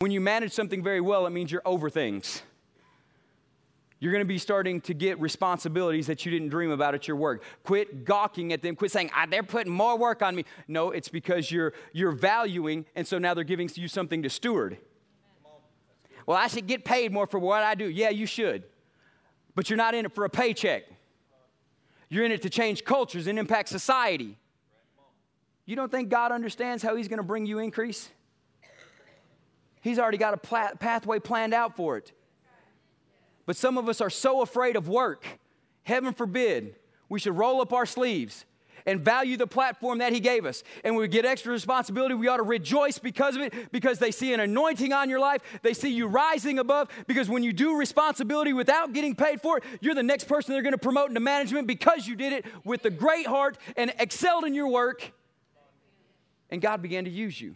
When 0.00 0.10
you 0.10 0.20
manage 0.20 0.52
something 0.52 0.82
very 0.82 1.00
well, 1.00 1.26
it 1.26 1.30
means 1.30 1.50
you're 1.52 1.62
over 1.64 1.88
things. 1.88 2.42
You're 4.04 4.12
going 4.12 4.20
to 4.20 4.26
be 4.26 4.36
starting 4.36 4.82
to 4.82 4.92
get 4.92 5.18
responsibilities 5.18 6.08
that 6.08 6.26
you 6.26 6.30
didn't 6.30 6.50
dream 6.50 6.70
about 6.70 6.94
at 6.94 7.08
your 7.08 7.16
work. 7.16 7.42
Quit 7.62 8.04
gawking 8.04 8.52
at 8.52 8.60
them. 8.60 8.76
Quit 8.76 8.90
saying, 8.90 9.10
ah, 9.16 9.24
they're 9.26 9.42
putting 9.42 9.72
more 9.72 9.96
work 9.96 10.20
on 10.20 10.36
me. 10.36 10.44
No, 10.68 10.90
it's 10.90 11.08
because 11.08 11.50
you're, 11.50 11.72
you're 11.94 12.12
valuing, 12.12 12.84
and 12.94 13.06
so 13.08 13.16
now 13.16 13.32
they're 13.32 13.44
giving 13.44 13.70
you 13.76 13.88
something 13.88 14.22
to 14.22 14.28
steward. 14.28 14.76
Well, 16.26 16.36
I 16.36 16.48
should 16.48 16.66
get 16.66 16.84
paid 16.84 17.14
more 17.14 17.26
for 17.26 17.38
what 17.38 17.62
I 17.62 17.74
do. 17.74 17.88
Yeah, 17.88 18.10
you 18.10 18.26
should. 18.26 18.64
But 19.54 19.70
you're 19.70 19.78
not 19.78 19.94
in 19.94 20.04
it 20.04 20.14
for 20.14 20.26
a 20.26 20.30
paycheck. 20.30 20.82
You're 22.10 22.26
in 22.26 22.30
it 22.30 22.42
to 22.42 22.50
change 22.50 22.84
cultures 22.84 23.26
and 23.26 23.38
impact 23.38 23.70
society. 23.70 24.36
You 25.64 25.76
don't 25.76 25.90
think 25.90 26.10
God 26.10 26.30
understands 26.30 26.82
how 26.82 26.94
He's 26.94 27.08
going 27.08 27.20
to 27.20 27.22
bring 27.22 27.46
you 27.46 27.58
increase? 27.58 28.10
He's 29.80 29.98
already 29.98 30.18
got 30.18 30.34
a 30.34 30.76
pathway 30.76 31.20
planned 31.20 31.54
out 31.54 31.74
for 31.74 31.96
it. 31.96 32.12
But 33.46 33.56
some 33.56 33.78
of 33.78 33.88
us 33.88 34.00
are 34.00 34.10
so 34.10 34.42
afraid 34.42 34.76
of 34.76 34.88
work. 34.88 35.26
Heaven 35.82 36.14
forbid 36.14 36.76
we 37.08 37.20
should 37.20 37.36
roll 37.36 37.60
up 37.60 37.72
our 37.72 37.86
sleeves 37.86 38.44
and 38.86 39.00
value 39.00 39.36
the 39.36 39.46
platform 39.46 39.98
that 39.98 40.12
He 40.12 40.20
gave 40.20 40.44
us. 40.44 40.62
And 40.82 40.96
we 40.96 41.08
get 41.08 41.24
extra 41.24 41.52
responsibility. 41.52 42.14
We 42.14 42.28
ought 42.28 42.36
to 42.38 42.42
rejoice 42.42 42.98
because 42.98 43.36
of 43.36 43.42
it, 43.42 43.72
because 43.72 43.98
they 43.98 44.10
see 44.10 44.32
an 44.34 44.40
anointing 44.40 44.92
on 44.92 45.08
your 45.08 45.20
life. 45.20 45.42
They 45.62 45.74
see 45.74 45.90
you 45.90 46.06
rising 46.06 46.58
above. 46.58 46.88
Because 47.06 47.28
when 47.28 47.42
you 47.42 47.52
do 47.52 47.78
responsibility 47.78 48.52
without 48.52 48.92
getting 48.92 49.14
paid 49.14 49.40
for 49.40 49.58
it, 49.58 49.64
you're 49.80 49.94
the 49.94 50.02
next 50.02 50.24
person 50.24 50.52
they're 50.52 50.62
going 50.62 50.72
to 50.72 50.78
promote 50.78 51.08
into 51.08 51.20
management 51.20 51.66
because 51.66 52.06
you 52.06 52.16
did 52.16 52.32
it 52.32 52.46
with 52.64 52.84
a 52.84 52.90
great 52.90 53.26
heart 53.26 53.58
and 53.76 53.92
excelled 53.98 54.44
in 54.44 54.54
your 54.54 54.68
work. 54.68 55.12
And 56.50 56.60
God 56.60 56.82
began 56.82 57.04
to 57.04 57.10
use 57.10 57.40
you. 57.40 57.54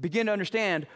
Begin 0.00 0.26
to 0.26 0.32
understand 0.32 0.86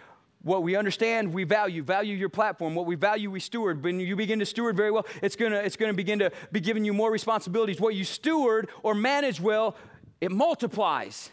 what 0.43 0.63
we 0.63 0.75
understand, 0.75 1.33
we 1.33 1.45
value. 1.45 1.83
Value 1.83 2.17
your 2.17 2.29
platform. 2.29 2.75
What 2.75 2.87
we 2.87 2.97
value, 2.97 3.31
we 3.31 3.41
steward. 3.41 3.83
When 3.83 4.01
you 4.01 4.17
begin 4.17 4.41
to 4.41 4.47
steward 4.47 4.77
very 4.77 4.91
well, 4.91 5.07
it's 5.23 5.37
gonna, 5.37 5.57
it's 5.57 5.77
gonna 5.77 5.95
begin 5.95 6.19
to 6.19 6.33
be 6.51 6.61
giving 6.61 6.85
you 6.85 6.93
more 6.93 7.11
responsibilities. 7.13 7.81
What 7.81 7.95
you 7.95 8.05
steward 8.05 8.69
or 8.83 8.95
manage 8.95 9.41
well, 9.41 9.77
it 10.21 10.33
multiplies. 10.33 11.31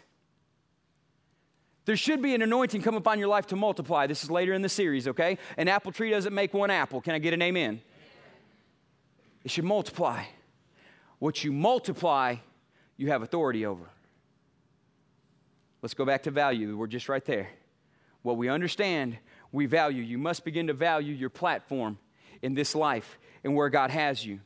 There 1.86 1.96
should 1.96 2.22
be 2.22 2.34
an 2.34 2.42
anointing 2.42 2.82
come 2.82 2.94
upon 2.94 3.18
your 3.18 3.28
life 3.28 3.48
to 3.48 3.56
multiply. 3.56 4.06
This 4.06 4.22
is 4.22 4.30
later 4.30 4.52
in 4.52 4.62
the 4.62 4.68
series, 4.68 5.08
okay? 5.08 5.38
An 5.56 5.66
apple 5.66 5.90
tree 5.90 6.10
doesn't 6.10 6.34
make 6.34 6.54
one 6.54 6.70
apple. 6.70 7.00
Can 7.00 7.14
I 7.14 7.18
get 7.18 7.34
an 7.34 7.42
amen? 7.42 7.80
It 9.42 9.50
should 9.50 9.64
multiply. 9.64 10.22
What 11.18 11.42
you 11.42 11.52
multiply, 11.52 12.36
you 12.96 13.08
have 13.08 13.22
authority 13.22 13.66
over. 13.66 13.84
Let's 15.82 15.94
go 15.94 16.04
back 16.04 16.24
to 16.24 16.30
value. 16.30 16.76
We're 16.76 16.86
just 16.86 17.08
right 17.08 17.24
there 17.24 17.48
what 18.22 18.36
we 18.36 18.48
understand, 18.48 19.18
we 19.52 19.66
value. 19.66 20.02
You 20.02 20.18
must 20.18 20.44
begin 20.44 20.66
to 20.68 20.74
value 20.74 21.14
your 21.14 21.30
platform 21.30 21.98
in 22.42 22.54
this 22.54 22.74
life 22.74 23.18
and 23.44 23.54
where 23.54 23.68
God 23.68 23.90
has 23.90 24.24
you. 24.24 24.40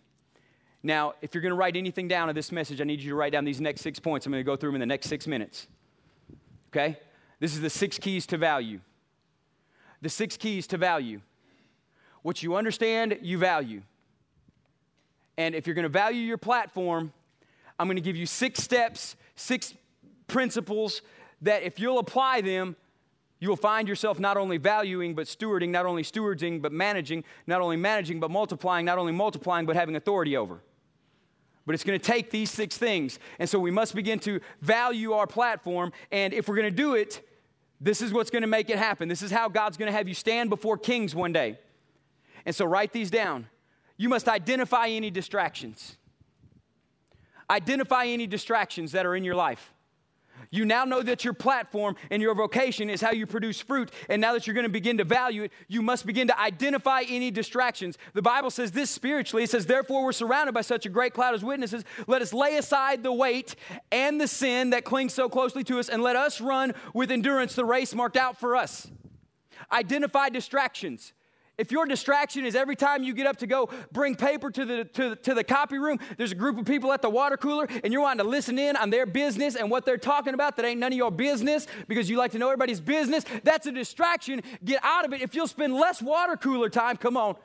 Now, 0.83 1.15
if 1.23 1.35
you're 1.35 1.43
going 1.43 1.51
to 1.51 1.57
write 1.57 1.77
anything 1.77 2.09
down 2.09 2.29
of 2.29 2.35
this 2.35 2.53
message, 2.53 2.81
I 2.81 2.85
need 2.85 3.01
you 3.01 3.11
to 3.11 3.17
write 3.17 3.33
down 3.33 3.45
these 3.45 3.61
next 3.61 3.81
six 3.81 3.99
points. 3.99 4.27
I'm 4.27 4.33
going 4.33 4.45
to 4.45 4.45
go 4.45 4.55
through 4.55 4.71
them 4.71 4.77
in 4.77 4.81
the 4.81 4.87
next 4.87 5.09
six 5.09 5.27
minutes. 5.27 5.67
Okay? 6.69 6.99
This 7.41 7.55
is 7.55 7.61
the 7.61 7.71
six 7.71 7.99
keys 7.99 8.27
to 8.27 8.37
value. 8.37 8.81
The 10.03 10.11
six 10.11 10.37
keys 10.37 10.67
to 10.69 10.77
value. 10.77 11.21
What 12.23 12.43
you 12.43 12.57
understand, 12.57 13.19
you 13.23 13.39
value. 13.39 13.83
And 15.37 15.55
if 15.55 15.67
you're 15.67 15.75
going 15.75 15.85
to 15.85 15.89
value 15.89 16.21
your 16.21 16.39
platform, 16.39 17.13
I'm 17.79 17.87
going 17.87 17.97
to 17.97 18.03
give 18.03 18.17
you 18.17 18.27
six 18.27 18.63
steps, 18.63 19.17
six 19.37 19.75
principles 20.27 21.03
that 21.43 21.63
if 21.63 21.79
you'll 21.79 21.99
apply 21.99 22.41
them, 22.41 22.77
you 23.45 23.51
will 23.51 23.57
find 23.57 23.87
yourself 23.87 24.19
not 24.19 24.39
only 24.39 24.57
valuing, 24.57 25.15
but 25.15 25.27
stewarding, 25.27 25.69
not 25.69 25.85
only 25.85 26.03
stewarding, 26.03 26.63
but 26.63 26.73
managing, 26.73 27.23
not 27.47 27.61
only 27.61 27.77
managing, 27.77 28.19
but 28.19 28.31
multiplying, 28.31 28.87
not 28.87 28.97
only 28.97 29.13
multiplying, 29.13 29.67
but 29.67 29.77
having 29.77 29.97
authority 29.97 30.35
over. 30.35 30.63
But 31.67 31.75
it's 31.75 31.85
going 31.85 32.01
to 32.01 32.03
take 32.03 32.31
these 32.31 32.51
six 32.51 32.79
things. 32.79 33.19
And 33.39 33.47
so 33.47 33.59
we 33.59 33.71
must 33.71 33.95
begin 33.95 34.19
to 34.21 34.41
value 34.63 35.13
our 35.13 35.27
platform. 35.27 35.93
And 36.11 36.33
if 36.33 36.49
we're 36.49 36.57
going 36.57 36.71
to 36.71 36.75
do 36.75 36.95
it, 36.95 37.21
this 37.83 38.01
is 38.01 38.15
what's 38.15 38.31
going 38.31 38.41
to 38.41 38.49
make 38.49 38.71
it 38.71 38.79
happen. 38.79 39.11
This 39.11 39.21
is 39.21 39.31
how 39.31 39.51
God's 39.51 39.77
going 39.77 39.93
to 39.93 39.97
have 39.97 40.09
you 40.09 40.15
stand 40.15 40.49
before 40.49 40.79
kings 40.79 41.15
one 41.15 41.35
day. 41.35 41.59
And 42.47 42.57
so 42.57 42.65
write 42.65 42.95
these 42.95 43.11
down. 43.11 43.49
You 43.99 44.09
must 44.09 44.27
identify 44.27 44.87
any 44.89 45.11
distractions. 45.11 45.99
Identify 47.51 48.07
any 48.07 48.27
distractions 48.27 48.93
that 48.93 49.05
are 49.05 49.15
in 49.15 49.23
your 49.23 49.35
life. 49.35 49.74
You 50.55 50.65
now 50.65 50.85
know 50.85 51.03
that 51.03 51.25
your 51.25 51.35
platform 51.35 51.97
and 52.11 52.23
your 52.23 52.33
vocation 52.35 52.89
is 52.89 53.01
how 53.01 53.11
you 53.11 53.27
produce 53.27 53.61
fruit. 53.61 53.91
And 54.09 54.21
now 54.21 54.35
that 54.35 54.47
you're 54.47 54.55
going 54.55 54.67
to 54.67 54.71
begin 54.71 54.99
to 54.99 55.05
value 55.05 55.43
it, 55.43 55.53
you 55.67 55.83
must 55.83 56.07
begin 56.07 56.29
to 56.29 56.41
identify 56.41 57.03
any 57.09 57.33
distractions. 57.33 57.99
The 58.13 58.23
Bible 58.23 58.51
says 58.51 58.71
this 58.71 58.89
spiritually 58.89 59.43
it 59.43 59.51
says, 59.51 59.67
Therefore, 59.67 60.05
we're 60.05 60.13
surrounded 60.13 60.53
by 60.53 60.61
such 60.61 60.87
a 60.87 60.89
great 60.89 61.13
cloud 61.13 61.35
as 61.35 61.43
witnesses. 61.43 61.85
Let 62.07 62.23
us 62.23 62.33
lay 62.33 62.57
aside 62.57 63.03
the 63.03 63.13
weight 63.13 63.57
and 63.91 64.21
the 64.21 64.29
sin 64.29 64.71
that 64.71 64.85
clings 64.85 65.13
so 65.13 65.29
closely 65.29 65.65
to 65.65 65.81
us, 65.81 65.89
and 65.89 66.03
let 66.05 66.15
us 66.15 66.41
run 66.41 66.73
with 66.93 67.11
endurance 67.11 67.57
the 67.57 67.65
race 67.65 67.93
marked 67.93 68.17
out 68.17 68.39
for 68.39 68.55
us. 68.55 68.87
Identify 69.73 70.29
distractions. 70.29 71.13
If 71.57 71.71
your 71.71 71.87
distraction 71.87 72.45
is 72.45 72.57
every 72.57 72.75
time 72.75 73.05
you 73.05 73.15
get 73.15 73.29
up 73.29 73.37
to 73.37 73.47
go 73.47 73.69
bring 73.93 74.17
paper 74.17 74.51
to 74.51 74.65
the, 74.65 74.85
to, 74.85 75.15
to 75.17 75.35
the 75.35 75.45
copy 75.45 75.79
room, 75.79 76.01
there's 76.17 76.33
a 76.33 76.35
group 76.35 76.59
of 76.59 76.65
people 76.65 76.93
at 76.93 77.01
the 77.01 77.11
water 77.11 77.37
cooler 77.37 77.69
and 77.85 77.93
you're 77.93 78.03
wanting 78.03 78.25
to 78.25 78.29
listen 78.29 78.59
in 78.59 78.75
on 78.77 78.91
their 78.91 79.07
business 79.07 79.55
and 79.55 79.71
what 79.71 79.85
they're 79.85 79.97
talking 79.97 80.35
about 80.35 80.57
that 80.57 80.65
ain't 80.65 80.81
none 80.81 80.93
of 80.93 80.99
your 80.99 81.13
business 81.13 81.69
because 81.87 82.11
you 82.11 82.17
like 82.17 82.33
to 82.33 82.39
know 82.39 82.49
everybody's 82.49 82.81
business, 82.81 83.25
that's 83.45 83.67
a 83.67 83.73
distraction. 83.73 84.43
Get 84.65 84.81
out 84.83 85.05
of 85.05 85.13
it. 85.13 85.23
If 85.23 85.37
you'll 85.37 85.47
spend 85.47 85.75
less 85.75 86.03
water 86.03 86.37
cooler 86.37 86.69
time, 86.69 86.97
come 86.97 87.17
on. 87.17 87.37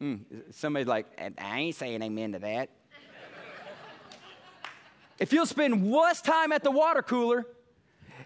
Mm, 0.00 0.20
somebody's 0.50 0.88
like, 0.88 1.06
I 1.38 1.60
ain't 1.60 1.76
saying 1.76 2.02
amen 2.02 2.32
to 2.32 2.38
that. 2.38 2.70
if 5.18 5.32
you'll 5.34 5.46
spend 5.46 5.92
less 5.92 6.22
time 6.22 6.52
at 6.52 6.64
the 6.64 6.70
water 6.70 7.02
cooler 7.02 7.46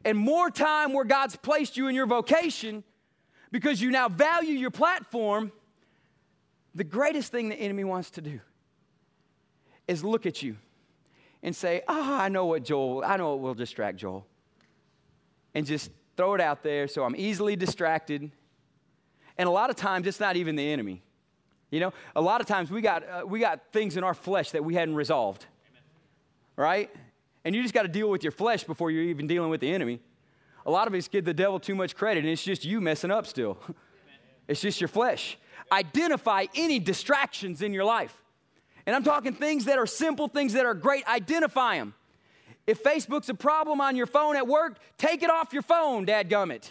and 0.04 0.16
more 0.16 0.50
time 0.50 0.92
where 0.92 1.04
God's 1.04 1.34
placed 1.34 1.76
you 1.76 1.88
in 1.88 1.96
your 1.96 2.06
vocation, 2.06 2.84
because 3.50 3.80
you 3.80 3.90
now 3.90 4.08
value 4.08 4.54
your 4.54 4.70
platform, 4.70 5.52
the 6.74 6.84
greatest 6.84 7.32
thing 7.32 7.48
the 7.48 7.56
enemy 7.56 7.84
wants 7.84 8.10
to 8.12 8.20
do 8.20 8.40
is 9.88 10.04
look 10.04 10.26
at 10.26 10.42
you 10.42 10.56
and 11.42 11.54
say, 11.54 11.82
Ah, 11.88 12.20
oh, 12.20 12.22
I 12.22 12.28
know 12.28 12.46
what 12.46 12.64
Joel, 12.64 13.04
I 13.04 13.16
know 13.16 13.30
what 13.30 13.40
will 13.40 13.54
distract 13.54 13.98
Joel. 13.98 14.26
And 15.54 15.64
just 15.64 15.90
throw 16.16 16.34
it 16.34 16.40
out 16.40 16.62
there 16.62 16.88
so 16.88 17.04
I'm 17.04 17.16
easily 17.16 17.56
distracted. 17.56 18.30
And 19.38 19.48
a 19.48 19.52
lot 19.52 19.70
of 19.70 19.76
times 19.76 20.06
it's 20.06 20.20
not 20.20 20.36
even 20.36 20.56
the 20.56 20.70
enemy. 20.70 21.02
You 21.70 21.80
know, 21.80 21.92
a 22.14 22.20
lot 22.20 22.40
of 22.40 22.46
times 22.46 22.70
we 22.70 22.80
got, 22.80 23.08
uh, 23.08 23.22
we 23.26 23.40
got 23.40 23.72
things 23.72 23.96
in 23.96 24.04
our 24.04 24.14
flesh 24.14 24.52
that 24.52 24.64
we 24.64 24.74
hadn't 24.74 24.94
resolved. 24.94 25.46
Amen. 25.70 25.82
Right? 26.56 26.90
And 27.44 27.54
you 27.54 27.62
just 27.62 27.74
got 27.74 27.82
to 27.82 27.88
deal 27.88 28.08
with 28.08 28.22
your 28.22 28.32
flesh 28.32 28.64
before 28.64 28.90
you're 28.90 29.04
even 29.04 29.26
dealing 29.26 29.50
with 29.50 29.60
the 29.60 29.72
enemy. 29.72 30.00
A 30.66 30.70
lot 30.70 30.88
of 30.88 30.94
us 30.94 31.06
give 31.08 31.24
the 31.24 31.32
devil 31.32 31.60
too 31.60 31.76
much 31.76 31.94
credit, 31.94 32.24
and 32.24 32.28
it's 32.28 32.42
just 32.42 32.64
you 32.64 32.80
messing 32.80 33.10
up 33.10 33.26
still. 33.26 33.58
It's 34.48 34.60
just 34.60 34.80
your 34.80 34.86
flesh. 34.86 35.36
Identify 35.72 36.46
any 36.54 36.78
distractions 36.78 37.62
in 37.62 37.74
your 37.74 37.84
life. 37.84 38.16
And 38.86 38.94
I'm 38.94 39.02
talking 39.02 39.32
things 39.34 39.64
that 39.64 39.76
are 39.76 39.88
simple, 39.88 40.28
things 40.28 40.52
that 40.52 40.64
are 40.64 40.72
great. 40.72 41.04
Identify 41.08 41.78
them. 41.78 41.94
If 42.64 42.80
Facebook's 42.80 43.28
a 43.28 43.34
problem 43.34 43.80
on 43.80 43.96
your 43.96 44.06
phone 44.06 44.36
at 44.36 44.46
work, 44.46 44.78
take 44.98 45.24
it 45.24 45.30
off 45.30 45.52
your 45.52 45.62
phone, 45.62 46.06
dadgummit. 46.06 46.70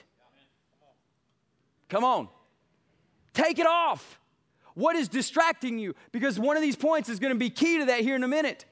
Come 1.90 2.06
on. 2.06 2.30
Take 3.34 3.60
it 3.60 3.68
off. 3.68 4.20
What 4.74 4.96
is 4.96 5.10
distracting 5.10 5.78
you? 5.78 5.96
Because 6.14 6.40
one 6.40 6.56
of 6.56 6.62
these 6.62 6.78
points 6.78 7.10
is 7.10 7.20
going 7.20 7.34
to 7.34 7.40
be 7.40 7.50
key 7.50 7.80
to 7.80 7.86
that 7.88 8.00
here 8.00 8.16
in 8.16 8.24
a 8.24 8.28
minute. 8.30 8.64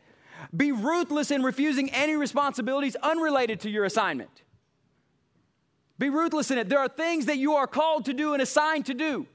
Be 0.56 0.72
ruthless 0.72 1.30
in 1.30 1.44
refusing 1.44 1.90
any 1.92 2.16
responsibilities 2.16 2.96
unrelated 3.04 3.60
to 3.62 3.70
your 3.70 3.84
assignment. 3.84 4.44
Be 6.00 6.10
ruthless 6.10 6.52
in 6.52 6.58
it. 6.58 6.70
There 6.70 6.80
are 6.80 6.88
things 6.88 7.28
that 7.28 7.38
you 7.38 7.54
are 7.54 7.68
called 7.68 8.06
to 8.06 8.14
do 8.14 8.34
and 8.34 8.42
assigned 8.42 8.86
to 8.88 8.94
do. 8.94 9.28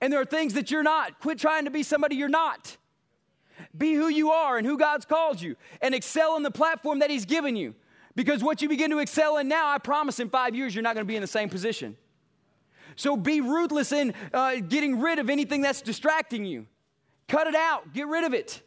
And 0.00 0.12
there 0.12 0.20
are 0.20 0.26
things 0.26 0.54
that 0.54 0.70
you're 0.70 0.82
not. 0.82 1.20
Quit 1.20 1.38
trying 1.38 1.64
to 1.64 1.70
be 1.70 1.82
somebody 1.82 2.16
you're 2.16 2.28
not. 2.28 2.76
Be 3.76 3.94
who 3.94 4.08
you 4.08 4.30
are 4.30 4.56
and 4.56 4.66
who 4.66 4.78
God's 4.78 5.04
called 5.04 5.40
you 5.40 5.56
and 5.82 5.94
excel 5.94 6.36
in 6.36 6.42
the 6.42 6.50
platform 6.50 7.00
that 7.00 7.10
He's 7.10 7.26
given 7.26 7.56
you. 7.56 7.74
Because 8.14 8.42
what 8.42 8.62
you 8.62 8.68
begin 8.68 8.90
to 8.90 8.98
excel 8.98 9.38
in 9.38 9.48
now, 9.48 9.68
I 9.68 9.78
promise 9.78 10.18
in 10.18 10.30
five 10.30 10.54
years, 10.54 10.74
you're 10.74 10.82
not 10.82 10.94
going 10.94 11.06
to 11.06 11.08
be 11.08 11.16
in 11.16 11.22
the 11.22 11.28
same 11.28 11.48
position. 11.48 11.96
So 12.96 13.16
be 13.16 13.40
ruthless 13.40 13.92
in 13.92 14.14
uh, 14.32 14.56
getting 14.56 15.00
rid 15.00 15.18
of 15.18 15.30
anything 15.30 15.60
that's 15.62 15.80
distracting 15.80 16.44
you. 16.44 16.66
Cut 17.28 17.46
it 17.46 17.54
out, 17.54 17.92
get 17.92 18.08
rid 18.08 18.24
of 18.24 18.34
it. 18.34 18.62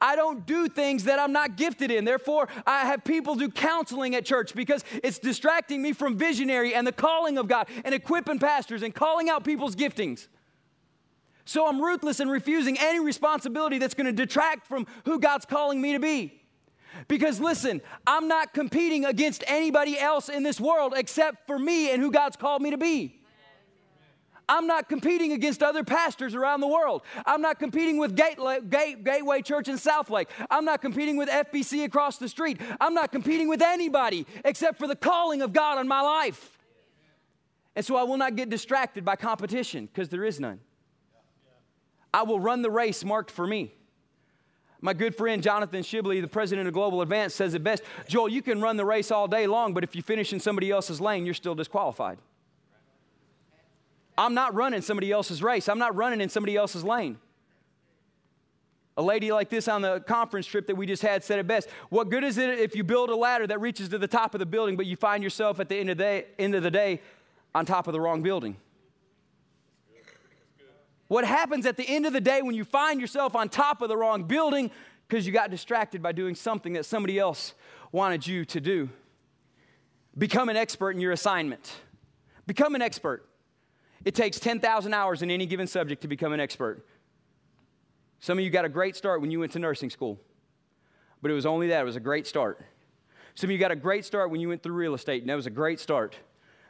I 0.00 0.16
don't 0.16 0.46
do 0.46 0.68
things 0.68 1.04
that 1.04 1.18
I'm 1.18 1.32
not 1.32 1.56
gifted 1.56 1.90
in. 1.90 2.04
Therefore, 2.04 2.48
I 2.66 2.86
have 2.86 3.04
people 3.04 3.34
do 3.34 3.48
counseling 3.48 4.14
at 4.14 4.24
church 4.24 4.54
because 4.54 4.84
it's 5.02 5.18
distracting 5.18 5.82
me 5.82 5.92
from 5.92 6.16
visionary 6.16 6.74
and 6.74 6.86
the 6.86 6.92
calling 6.92 7.38
of 7.38 7.48
God 7.48 7.68
and 7.84 7.94
equipping 7.94 8.38
pastors 8.38 8.82
and 8.82 8.94
calling 8.94 9.28
out 9.28 9.44
people's 9.44 9.76
giftings. 9.76 10.28
So 11.44 11.66
I'm 11.66 11.80
ruthless 11.80 12.20
in 12.20 12.28
refusing 12.28 12.76
any 12.78 13.00
responsibility 13.00 13.78
that's 13.78 13.94
going 13.94 14.06
to 14.06 14.12
detract 14.12 14.66
from 14.66 14.86
who 15.04 15.18
God's 15.18 15.46
calling 15.46 15.80
me 15.80 15.92
to 15.94 15.98
be. 15.98 16.42
Because 17.06 17.40
listen, 17.40 17.80
I'm 18.06 18.28
not 18.28 18.52
competing 18.52 19.04
against 19.04 19.44
anybody 19.46 19.98
else 19.98 20.28
in 20.28 20.42
this 20.42 20.60
world 20.60 20.94
except 20.96 21.46
for 21.46 21.58
me 21.58 21.90
and 21.90 22.02
who 22.02 22.10
God's 22.10 22.36
called 22.36 22.60
me 22.60 22.70
to 22.70 22.78
be. 22.78 23.17
I'm 24.48 24.66
not 24.66 24.88
competing 24.88 25.32
against 25.32 25.62
other 25.62 25.84
pastors 25.84 26.34
around 26.34 26.60
the 26.60 26.66
world. 26.66 27.02
I'm 27.26 27.42
not 27.42 27.58
competing 27.58 27.98
with 27.98 28.16
Gateway, 28.16 29.42
Church 29.42 29.68
in 29.68 29.76
Southlake. 29.76 30.28
I'm 30.50 30.64
not 30.64 30.80
competing 30.80 31.16
with 31.16 31.28
FBC 31.28 31.84
across 31.84 32.16
the 32.16 32.28
street. 32.28 32.60
I'm 32.80 32.94
not 32.94 33.12
competing 33.12 33.48
with 33.48 33.60
anybody 33.60 34.26
except 34.44 34.78
for 34.78 34.86
the 34.86 34.96
calling 34.96 35.42
of 35.42 35.52
God 35.52 35.78
on 35.78 35.86
my 35.86 36.00
life. 36.00 36.58
And 37.76 37.84
so 37.84 37.96
I 37.96 38.02
will 38.04 38.16
not 38.16 38.36
get 38.36 38.48
distracted 38.48 39.04
by 39.04 39.16
competition 39.16 39.86
because 39.86 40.08
there 40.08 40.24
is 40.24 40.40
none. 40.40 40.60
I 42.12 42.22
will 42.22 42.40
run 42.40 42.62
the 42.62 42.70
race 42.70 43.04
marked 43.04 43.30
for 43.30 43.46
me. 43.46 43.74
My 44.80 44.94
good 44.94 45.14
friend 45.14 45.42
Jonathan 45.42 45.82
Shibley, 45.82 46.20
the 46.20 46.28
president 46.28 46.68
of 46.68 46.74
Global 46.74 47.02
Advance, 47.02 47.34
says 47.34 47.54
it 47.54 47.62
best 47.62 47.82
Joel, 48.08 48.28
you 48.28 48.42
can 48.42 48.60
run 48.60 48.76
the 48.76 48.84
race 48.84 49.10
all 49.10 49.28
day 49.28 49.46
long, 49.46 49.74
but 49.74 49.84
if 49.84 49.94
you 49.94 50.02
finish 50.02 50.32
in 50.32 50.40
somebody 50.40 50.70
else's 50.70 51.00
lane, 51.00 51.24
you're 51.24 51.34
still 51.34 51.54
disqualified. 51.54 52.18
I'm 54.18 54.34
not 54.34 54.52
running 54.52 54.82
somebody 54.82 55.12
else's 55.12 55.42
race, 55.42 55.68
I'm 55.68 55.78
not 55.78 55.94
running 55.94 56.20
in 56.20 56.28
somebody 56.28 56.56
else's 56.56 56.84
lane. 56.84 57.18
A 58.96 59.02
lady 59.02 59.30
like 59.30 59.48
this 59.48 59.68
on 59.68 59.80
the 59.80 60.00
conference 60.00 60.44
trip 60.44 60.66
that 60.66 60.74
we 60.74 60.84
just 60.84 61.02
had 61.02 61.22
said 61.22 61.38
it 61.38 61.46
best. 61.46 61.68
What 61.88 62.10
good 62.10 62.24
is 62.24 62.36
it 62.36 62.58
if 62.58 62.74
you 62.74 62.82
build 62.82 63.10
a 63.10 63.14
ladder 63.14 63.46
that 63.46 63.60
reaches 63.60 63.88
to 63.90 63.98
the 63.98 64.08
top 64.08 64.34
of 64.34 64.40
the 64.40 64.46
building, 64.46 64.76
but 64.76 64.86
you 64.86 64.96
find 64.96 65.22
yourself 65.22 65.60
at 65.60 65.68
the 65.68 65.76
end 65.76 65.88
of 65.88 65.98
the 65.98 66.02
day, 66.02 66.26
end 66.36 66.56
of 66.56 66.64
the 66.64 66.70
day 66.70 67.00
on 67.54 67.64
top 67.64 67.86
of 67.86 67.92
the 67.92 68.00
wrong 68.00 68.22
building? 68.22 68.56
What 71.06 71.24
happens 71.24 71.64
at 71.64 71.76
the 71.76 71.88
end 71.88 72.06
of 72.06 72.12
the 72.12 72.20
day 72.20 72.42
when 72.42 72.56
you 72.56 72.64
find 72.64 73.00
yourself 73.00 73.36
on 73.36 73.48
top 73.48 73.82
of 73.82 73.88
the 73.88 73.96
wrong 73.96 74.24
building 74.24 74.72
because 75.06 75.24
you 75.26 75.32
got 75.32 75.52
distracted 75.52 76.02
by 76.02 76.10
doing 76.10 76.34
something 76.34 76.72
that 76.72 76.84
somebody 76.84 77.20
else 77.20 77.54
wanted 77.92 78.26
you 78.26 78.44
to 78.46 78.60
do? 78.60 78.90
Become 80.18 80.48
an 80.48 80.56
expert 80.56 80.90
in 80.90 81.00
your 81.00 81.12
assignment. 81.12 81.72
Become 82.48 82.74
an 82.74 82.82
expert. 82.82 83.27
It 84.04 84.14
takes 84.14 84.38
10,000 84.38 84.94
hours 84.94 85.22
in 85.22 85.30
any 85.30 85.46
given 85.46 85.66
subject 85.66 86.02
to 86.02 86.08
become 86.08 86.32
an 86.32 86.40
expert. 86.40 86.86
Some 88.20 88.38
of 88.38 88.44
you 88.44 88.50
got 88.50 88.64
a 88.64 88.68
great 88.68 88.96
start 88.96 89.20
when 89.20 89.30
you 89.30 89.40
went 89.40 89.52
to 89.52 89.58
nursing 89.58 89.90
school, 89.90 90.18
but 91.22 91.30
it 91.30 91.34
was 91.34 91.46
only 91.46 91.68
that, 91.68 91.80
it 91.80 91.84
was 91.84 91.96
a 91.96 92.00
great 92.00 92.26
start. 92.26 92.60
Some 93.34 93.48
of 93.48 93.52
you 93.52 93.58
got 93.58 93.70
a 93.70 93.76
great 93.76 94.04
start 94.04 94.30
when 94.30 94.40
you 94.40 94.48
went 94.48 94.62
through 94.62 94.74
real 94.74 94.94
estate, 94.94 95.22
and 95.22 95.30
that 95.30 95.36
was 95.36 95.46
a 95.46 95.50
great 95.50 95.78
start. 95.78 96.16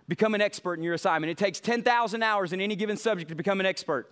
Become 0.06 0.34
an 0.34 0.40
expert 0.40 0.74
in 0.74 0.82
your 0.82 0.94
assignment. 0.94 1.30
It 1.30 1.38
takes 1.38 1.60
10,000 1.60 2.22
hours 2.22 2.52
in 2.52 2.60
any 2.60 2.76
given 2.76 2.96
subject 2.96 3.28
to 3.30 3.34
become 3.34 3.60
an 3.60 3.66
expert. 3.66 4.10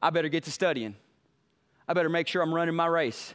I 0.00 0.10
better 0.10 0.28
get 0.28 0.44
to 0.44 0.52
studying. 0.52 0.96
I 1.88 1.94
better 1.94 2.08
make 2.08 2.26
sure 2.28 2.42
I'm 2.42 2.54
running 2.54 2.74
my 2.74 2.86
race. 2.86 3.34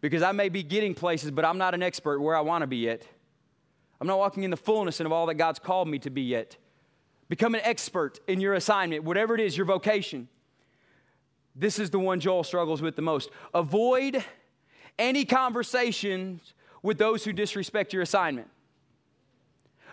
Because 0.00 0.22
I 0.22 0.32
may 0.32 0.48
be 0.48 0.62
getting 0.62 0.94
places, 0.94 1.30
but 1.30 1.44
I'm 1.44 1.58
not 1.58 1.74
an 1.74 1.82
expert 1.82 2.20
where 2.20 2.36
I 2.36 2.40
want 2.40 2.62
to 2.62 2.66
be 2.66 2.78
yet. 2.78 3.02
I'm 4.00 4.06
not 4.06 4.18
walking 4.18 4.42
in 4.42 4.50
the 4.50 4.56
fullness 4.56 5.00
of 5.00 5.10
all 5.10 5.26
that 5.26 5.34
God's 5.34 5.58
called 5.58 5.88
me 5.88 5.98
to 6.00 6.10
be 6.10 6.22
yet. 6.22 6.56
Become 7.28 7.54
an 7.54 7.60
expert 7.64 8.20
in 8.28 8.40
your 8.40 8.54
assignment, 8.54 9.04
whatever 9.04 9.34
it 9.34 9.40
is, 9.40 9.56
your 9.56 9.66
vocation. 9.66 10.28
This 11.54 11.78
is 11.78 11.90
the 11.90 11.98
one 11.98 12.20
Joel 12.20 12.44
struggles 12.44 12.82
with 12.82 12.96
the 12.96 13.02
most. 13.02 13.30
Avoid 13.54 14.22
any 14.98 15.24
conversations 15.24 16.54
with 16.82 16.98
those 16.98 17.24
who 17.24 17.32
disrespect 17.32 17.92
your 17.92 18.02
assignment. 18.02 18.48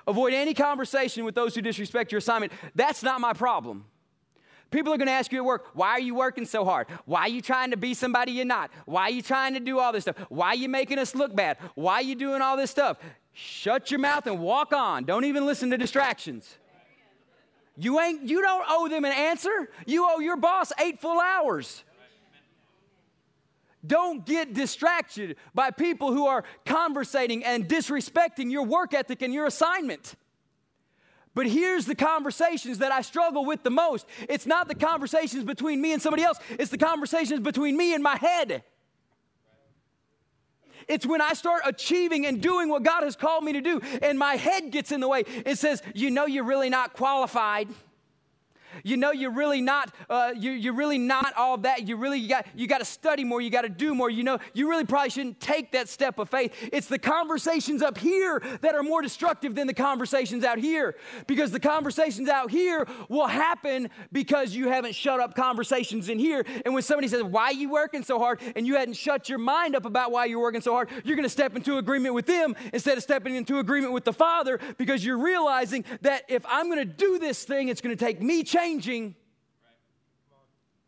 Avoid 0.05 0.33
any 0.33 0.53
conversation 0.53 1.23
with 1.23 1.33
those 1.33 1.55
who 1.55 1.61
disrespect 1.61 2.11
your 2.11 2.19
assignment. 2.19 2.51
That's 2.75 3.01
not 3.01 3.21
my 3.21 3.33
problem. 3.33 3.85
People 4.69 4.91
are 4.93 4.97
going 4.97 5.07
to 5.07 5.13
ask 5.13 5.31
you 5.31 5.37
at 5.37 5.45
work, 5.45 5.67
why 5.73 5.91
are 5.91 5.99
you 5.99 6.15
working 6.15 6.45
so 6.45 6.65
hard? 6.65 6.87
Why 7.05 7.21
are 7.21 7.29
you 7.29 7.41
trying 7.41 7.71
to 7.71 7.77
be 7.77 7.93
somebody 7.93 8.31
you're 8.31 8.43
not? 8.43 8.71
Why 8.85 9.03
are 9.03 9.11
you 9.11 9.21
trying 9.21 9.53
to 9.53 9.59
do 9.59 9.79
all 9.79 9.93
this 9.93 10.03
stuff? 10.03 10.17
Why 10.29 10.47
are 10.47 10.55
you 10.55 10.67
making 10.67 10.99
us 10.99 11.13
look 11.13 11.35
bad? 11.35 11.57
Why 11.75 11.95
are 11.95 12.01
you 12.01 12.15
doing 12.15 12.41
all 12.41 12.57
this 12.57 12.71
stuff? 12.71 12.97
Shut 13.33 13.91
your 13.91 13.99
mouth 13.99 14.27
and 14.27 14.39
walk 14.39 14.73
on. 14.73 15.05
Don't 15.05 15.25
even 15.25 15.45
listen 15.45 15.69
to 15.69 15.77
distractions. 15.77 16.57
You 17.75 17.99
ain't 17.99 18.23
you 18.23 18.41
don't 18.41 18.65
owe 18.67 18.87
them 18.87 19.05
an 19.05 19.11
answer. 19.11 19.69
You 19.85 20.07
owe 20.09 20.19
your 20.19 20.37
boss 20.37 20.71
8 20.79 21.01
full 21.01 21.19
hours. 21.19 21.83
Don't 23.85 24.25
get 24.25 24.53
distracted 24.53 25.35
by 25.53 25.71
people 25.71 26.13
who 26.13 26.25
are 26.27 26.45
conversating 26.65 27.43
and 27.43 27.67
disrespecting 27.67 28.49
your 28.49 28.63
work 28.63 28.93
ethic 28.93 29.21
and 29.21 29.33
your 29.33 29.45
assignment. 29.45 30.15
But 31.35 31.47
here's 31.47 31.85
the 31.85 31.95
conversations 31.95 32.77
that 32.77 32.91
I 32.91 33.01
struggle 33.01 33.43
with 33.43 33.63
the 33.63 33.71
most. 33.71 34.05
It's 34.29 34.45
not 34.45 34.67
the 34.67 34.75
conversations 34.75 35.43
between 35.43 35.81
me 35.81 35.91
and 35.91 36.01
somebody 36.01 36.23
else, 36.23 36.37
it's 36.51 36.71
the 36.71 36.77
conversations 36.77 37.39
between 37.39 37.75
me 37.75 37.93
and 37.93 38.03
my 38.03 38.15
head. 38.15 38.63
It's 40.87 41.05
when 41.05 41.21
I 41.21 41.33
start 41.33 41.63
achieving 41.65 42.25
and 42.25 42.41
doing 42.41 42.69
what 42.69 42.83
God 42.83 43.03
has 43.03 43.15
called 43.15 43.43
me 43.43 43.53
to 43.53 43.61
do, 43.61 43.81
and 44.01 44.17
my 44.17 44.35
head 44.35 44.71
gets 44.71 44.91
in 44.91 44.99
the 44.99 45.07
way. 45.07 45.23
It 45.45 45.57
says, 45.57 45.81
You 45.93 46.11
know, 46.11 46.25
you're 46.25 46.43
really 46.43 46.69
not 46.69 46.93
qualified 46.93 47.67
you 48.83 48.97
know 48.97 49.11
you're 49.11 49.31
really 49.31 49.61
not 49.61 49.93
uh, 50.09 50.31
you, 50.35 50.51
you're 50.51 50.73
really 50.73 50.97
not 50.97 51.33
all 51.35 51.57
that. 51.59 51.87
You 51.87 51.97
really 51.97 52.19
you 52.19 52.29
got 52.29 52.47
you 52.55 52.67
got 52.67 52.79
to 52.79 52.85
study 52.85 53.23
more 53.23 53.41
you 53.41 53.49
got 53.49 53.63
to 53.63 53.69
do 53.69 53.93
more. 53.93 54.09
You 54.09 54.23
know 54.23 54.39
you 54.53 54.69
really 54.69 54.85
probably 54.85 55.09
shouldn't 55.09 55.39
take 55.39 55.71
that 55.73 55.89
step 55.89 56.19
of 56.19 56.29
faith. 56.29 56.53
It's 56.71 56.87
the 56.87 56.99
conversations 56.99 57.81
up 57.81 57.97
here 57.97 58.41
that 58.61 58.75
are 58.75 58.83
more 58.83 59.01
destructive 59.01 59.55
than 59.55 59.67
the 59.67 59.73
conversations 59.73 60.43
out 60.43 60.59
here. 60.59 60.95
Because 61.27 61.51
the 61.51 61.59
conversations 61.59 62.29
out 62.29 62.51
here 62.51 62.87
will 63.09 63.27
happen 63.27 63.89
because 64.11 64.55
you 64.55 64.69
haven't 64.69 64.95
shut 64.95 65.19
up 65.19 65.35
conversations 65.35 66.09
in 66.09 66.19
here. 66.19 66.45
And 66.65 66.73
when 66.73 66.83
somebody 66.83 67.07
says 67.07 67.23
why 67.23 67.45
are 67.45 67.53
you 67.53 67.69
working 67.69 68.03
so 68.03 68.19
hard? 68.19 68.39
and 68.55 68.67
you 68.67 68.75
hadn't 68.75 68.95
shut 68.95 69.29
your 69.29 69.37
mind 69.37 69.75
up 69.75 69.85
about 69.85 70.11
why 70.11 70.25
you're 70.25 70.39
working 70.39 70.61
so 70.61 70.71
hard 70.71 70.89
you're 71.03 71.15
going 71.15 71.25
to 71.25 71.29
step 71.29 71.55
into 71.55 71.77
agreement 71.77 72.13
with 72.13 72.25
them 72.25 72.55
instead 72.71 72.97
of 72.97 73.03
stepping 73.03 73.35
into 73.35 73.59
agreement 73.59 73.93
with 73.93 74.03
the 74.03 74.13
father 74.13 74.59
because 74.77 75.05
you're 75.05 75.17
realizing 75.17 75.83
that 76.01 76.23
if 76.27 76.45
i'm 76.47 76.67
going 76.67 76.79
to 76.79 76.85
do 76.85 77.19
this 77.19 77.43
thing 77.43 77.69
it's 77.69 77.81
going 77.81 77.95
to 77.95 78.05
take 78.05 78.21
me 78.21 78.43
changing 78.43 78.62
changing. 78.63 79.15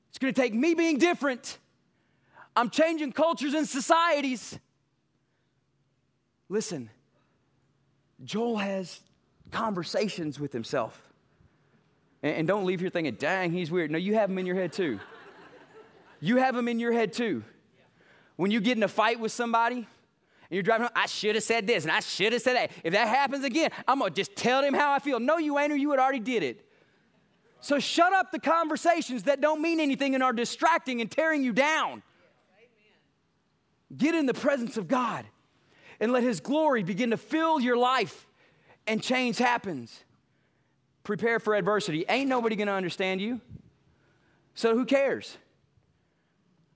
It's 0.10 0.18
going 0.18 0.34
to 0.34 0.42
take 0.42 0.54
me 0.54 0.74
being 0.74 0.98
different. 0.98 1.58
I'm 2.56 2.70
changing 2.70 3.12
cultures 3.12 3.54
and 3.54 3.68
societies. 3.68 4.58
Listen, 6.48 6.90
Joel 8.24 8.58
has 8.58 9.02
conversations 9.52 10.40
with 10.40 10.54
himself. 10.54 11.02
And, 12.24 12.48
don't 12.48 12.66
leave 12.66 12.80
here 12.80 12.90
thinking, 12.90 13.16
dang, 13.16 13.52
he's 13.52 13.70
weird. 13.70 13.92
No, 13.92 13.98
you 13.98 14.16
have 14.16 14.30
them 14.30 14.38
in 14.38 14.46
your 14.46 14.56
head 14.56 14.74
too. 14.74 15.00
You 16.22 16.38
have 16.38 16.56
them 16.56 16.68
in 16.68 16.80
your 16.80 16.94
head 16.94 17.14
too. 17.14 17.44
When 18.36 18.52
you 18.52 18.62
get 18.62 18.78
in 18.78 18.84
a 18.84 18.88
fight 18.88 19.20
with 19.20 19.32
somebody, 19.32 19.76
and 19.76 19.86
you're 20.50 20.64
driving 20.64 20.84
home, 20.84 20.94
I 20.96 21.08
should 21.08 21.36
have 21.36 21.44
said 21.44 21.68
this 21.68 21.84
and 21.84 21.92
I 21.92 22.00
should 22.00 22.34
have 22.34 22.42
said 22.42 22.56
that. 22.56 22.72
If 22.84 22.94
that 22.94 23.08
happens 23.08 23.44
again, 23.44 23.70
I'm 23.88 24.00
gonna 24.00 24.12
just 24.12 24.36
tell 24.36 24.62
them 24.62 24.74
how 24.74 24.92
I 24.92 25.00
feel. 25.00 25.20
No, 25.20 25.38
you 25.38 25.60
ain't, 25.60 25.72
or 25.72 25.76
you 25.76 25.92
had 25.92 26.00
already 26.00 26.20
did 26.20 26.42
it. 26.42 26.66
So 27.66 27.80
shut 27.80 28.14
up 28.14 28.32
the 28.32 28.38
conversations 28.38 29.24
that 29.24 29.42
don't 29.42 29.60
mean 29.60 29.80
anything 29.80 30.14
and 30.14 30.24
are 30.24 30.34
distracting 30.34 31.02
and 31.02 31.10
tearing 31.10 31.44
you 31.44 31.52
down. 31.52 32.04
Get 33.98 34.14
in 34.14 34.28
the 34.28 34.36
presence 34.36 34.78
of 34.78 34.88
God 34.88 35.26
and 36.00 36.12
let 36.12 36.22
His 36.22 36.42
glory 36.42 36.84
begin 36.84 37.10
to 37.10 37.18
fill 37.18 37.60
your 37.60 37.76
life 37.76 38.28
and 38.86 39.02
change 39.02 39.40
happens. 39.40 40.04
Prepare 41.02 41.40
for 41.40 41.56
adversity. 41.56 42.06
Ain't 42.08 42.30
nobody 42.30 42.56
gonna 42.56 42.72
understand 42.72 43.20
you. 43.20 43.42
So 44.54 44.78
who 44.78 44.86
cares? 44.86 45.36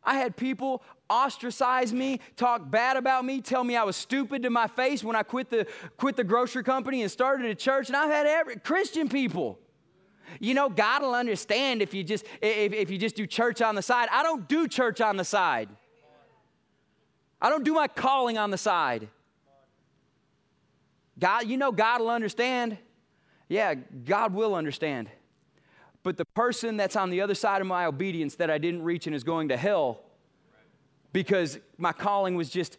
I 0.03 0.15
had 0.15 0.35
people 0.35 0.81
ostracize 1.07 1.93
me, 1.93 2.19
talk 2.35 2.71
bad 2.71 2.97
about 2.97 3.25
me, 3.25 3.41
tell 3.41 3.63
me 3.63 3.75
I 3.75 3.83
was 3.83 3.95
stupid 3.95 4.41
to 4.41 4.49
my 4.49 4.65
face 4.65 5.03
when 5.03 5.15
I 5.15 5.21
quit 5.21 5.51
the, 5.51 5.67
quit 5.97 6.15
the 6.15 6.23
grocery 6.23 6.63
company 6.63 7.03
and 7.03 7.11
started 7.11 7.45
a 7.45 7.53
church. 7.53 7.89
And 7.89 7.95
I've 7.95 8.09
had 8.09 8.25
every, 8.25 8.55
Christian 8.55 9.07
people 9.07 9.59
you 10.39 10.53
know, 10.53 10.69
God 10.69 11.01
will 11.01 11.13
understand 11.13 11.81
if 11.81 11.93
you 11.93 12.03
just 12.03 12.25
if, 12.41 12.73
if 12.73 12.89
you 12.89 12.97
just 12.97 13.15
do 13.15 13.25
church 13.25 13.61
on 13.61 13.75
the 13.75 13.81
side. 13.81 14.07
I 14.11 14.23
don't 14.23 14.47
do 14.47 14.67
church 14.67 15.01
on 15.01 15.17
the 15.17 15.25
side. 15.25 15.69
I 17.41 17.49
don't 17.49 17.63
do 17.63 17.73
my 17.73 17.87
calling 17.87 18.37
on 18.37 18.51
the 18.51 18.57
side. 18.57 19.07
God, 21.17 21.47
you 21.47 21.57
know 21.57 21.71
God 21.71 22.01
will 22.01 22.09
understand. 22.09 22.77
Yeah, 23.47 23.73
God 23.73 24.33
will 24.33 24.55
understand. 24.55 25.09
But 26.03 26.17
the 26.17 26.25
person 26.25 26.77
that's 26.77 26.95
on 26.95 27.09
the 27.09 27.21
other 27.21 27.35
side 27.35 27.61
of 27.61 27.67
my 27.67 27.85
obedience 27.85 28.35
that 28.35 28.49
I 28.49 28.57
didn't 28.57 28.83
reach 28.83 29.05
and 29.07 29.15
is 29.15 29.23
going 29.23 29.49
to 29.49 29.57
hell 29.57 30.01
because 31.11 31.59
my 31.77 31.91
calling 31.91 32.35
was 32.35 32.49
just 32.49 32.77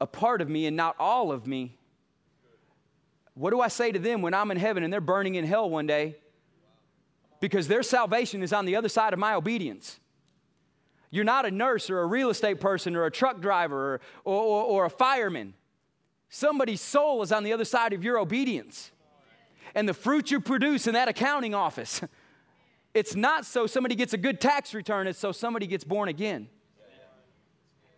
a 0.00 0.06
part 0.06 0.40
of 0.40 0.48
me 0.48 0.66
and 0.66 0.76
not 0.76 0.94
all 0.98 1.32
of 1.32 1.46
me. 1.46 1.76
What 3.34 3.50
do 3.50 3.60
I 3.60 3.68
say 3.68 3.90
to 3.90 3.98
them 3.98 4.22
when 4.22 4.34
I'm 4.34 4.50
in 4.50 4.58
heaven 4.58 4.82
and 4.82 4.92
they're 4.92 5.00
burning 5.00 5.34
in 5.36 5.44
hell 5.44 5.68
one 5.68 5.86
day? 5.86 6.16
Because 7.40 7.68
their 7.68 7.82
salvation 7.82 8.42
is 8.42 8.52
on 8.52 8.66
the 8.66 8.76
other 8.76 8.88
side 8.88 9.12
of 9.12 9.18
my 9.18 9.34
obedience. 9.34 9.98
You're 11.10 11.24
not 11.24 11.44
a 11.44 11.50
nurse 11.50 11.90
or 11.90 12.00
a 12.00 12.06
real 12.06 12.30
estate 12.30 12.60
person 12.60 12.94
or 12.94 13.04
a 13.04 13.10
truck 13.10 13.40
driver 13.40 14.00
or, 14.24 14.34
or, 14.34 14.64
or, 14.64 14.84
a 14.84 14.90
fireman. 14.90 15.54
Somebody's 16.28 16.80
soul 16.80 17.22
is 17.22 17.32
on 17.32 17.42
the 17.42 17.52
other 17.52 17.64
side 17.64 17.92
of 17.92 18.04
your 18.04 18.18
obedience. 18.18 18.92
And 19.74 19.88
the 19.88 19.94
fruit 19.94 20.30
you 20.30 20.40
produce 20.40 20.86
in 20.86 20.94
that 20.94 21.08
accounting 21.08 21.54
office, 21.54 22.00
it's 22.94 23.16
not 23.16 23.44
so 23.44 23.66
somebody 23.66 23.96
gets 23.96 24.12
a 24.12 24.18
good 24.18 24.40
tax 24.40 24.72
return, 24.72 25.08
it's 25.08 25.18
so 25.18 25.32
somebody 25.32 25.66
gets 25.66 25.82
born 25.82 26.08
again. 26.08 26.48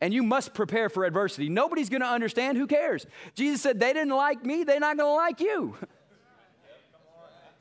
And 0.01 0.13
you 0.13 0.25
must 0.25 0.53
prepare 0.53 0.89
for 0.89 1.05
adversity. 1.05 1.49
Nobody's 1.49 1.89
gonna 1.89 2.07
understand, 2.07 2.59
who 2.59 2.67
cares? 2.67 3.07
Jesus 3.35 3.63
said, 3.63 3.79
They 3.79 3.93
didn't 3.93 4.15
like 4.15 4.45
me, 4.45 4.65
they're 4.65 4.81
not 4.81 4.97
gonna 4.97 5.15
like 5.15 5.41
you. 5.41 5.77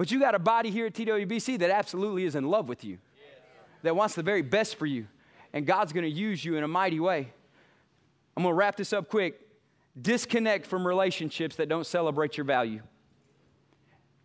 But 0.02 0.10
you 0.10 0.20
got 0.20 0.34
a 0.34 0.40
body 0.40 0.72
here 0.72 0.88
at 0.88 0.94
TWBC 0.94 1.60
that 1.60 1.70
absolutely 1.70 2.24
is 2.24 2.34
in 2.34 2.50
love 2.50 2.68
with 2.68 2.84
you, 2.84 2.98
that 3.84 3.96
wants 3.96 4.16
the 4.16 4.24
very 4.24 4.42
best 4.42 4.78
for 4.78 4.88
you. 4.88 5.06
And 5.54 5.64
God's 5.64 5.94
going 5.94 6.06
to 6.06 6.10
use 6.10 6.44
you 6.44 6.56
in 6.56 6.64
a 6.64 6.68
mighty 6.68 7.00
way. 7.00 7.32
I'm 8.36 8.42
going 8.42 8.52
to 8.52 8.58
wrap 8.58 8.78
this 8.78 8.94
up 8.94 9.10
quick. 9.10 9.40
Disconnect 10.02 10.66
from 10.66 10.88
relationships 10.88 11.56
that 11.58 11.70
don't 11.70 11.86
celebrate 11.86 12.36
your 12.36 12.46
value, 12.46 12.82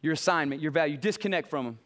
your 0.00 0.14
assignment, 0.14 0.62
your 0.62 0.70
value. 0.70 0.96
Disconnect 0.96 1.50
from 1.50 1.66
them. 1.66 1.78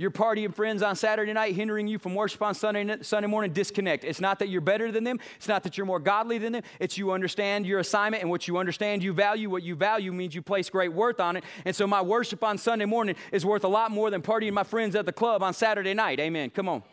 Your 0.00 0.10
party 0.10 0.44
and 0.44 0.54
friends 0.54 0.80
on 0.80 0.94
Saturday 0.94 1.32
night 1.32 1.56
hindering 1.56 1.88
you 1.88 1.98
from 1.98 2.14
worship 2.14 2.40
on 2.40 2.54
Sunday, 2.54 2.98
Sunday 3.02 3.26
morning, 3.26 3.52
disconnect. 3.52 4.04
It's 4.04 4.20
not 4.20 4.38
that 4.38 4.48
you're 4.48 4.60
better 4.60 4.92
than 4.92 5.02
them. 5.02 5.18
It's 5.36 5.48
not 5.48 5.64
that 5.64 5.76
you're 5.76 5.86
more 5.86 5.98
godly 5.98 6.38
than 6.38 6.52
them. 6.52 6.62
It's 6.78 6.96
you 6.96 7.10
understand 7.10 7.66
your 7.66 7.80
assignment 7.80 8.22
and 8.22 8.30
what 8.30 8.46
you 8.46 8.58
understand 8.58 9.02
you 9.02 9.12
value. 9.12 9.50
What 9.50 9.64
you 9.64 9.74
value 9.74 10.12
means 10.12 10.36
you 10.36 10.42
place 10.42 10.70
great 10.70 10.92
worth 10.92 11.18
on 11.18 11.36
it. 11.36 11.42
And 11.64 11.74
so 11.74 11.84
my 11.88 12.00
worship 12.00 12.44
on 12.44 12.58
Sunday 12.58 12.84
morning 12.84 13.16
is 13.32 13.44
worth 13.44 13.64
a 13.64 13.68
lot 13.68 13.90
more 13.90 14.08
than 14.08 14.22
partying 14.22 14.52
my 14.52 14.62
friends 14.62 14.94
at 14.94 15.04
the 15.04 15.12
club 15.12 15.42
on 15.42 15.52
Saturday 15.52 15.94
night. 15.94 16.20
Amen. 16.20 16.50
Come 16.50 16.68
on. 16.68 16.84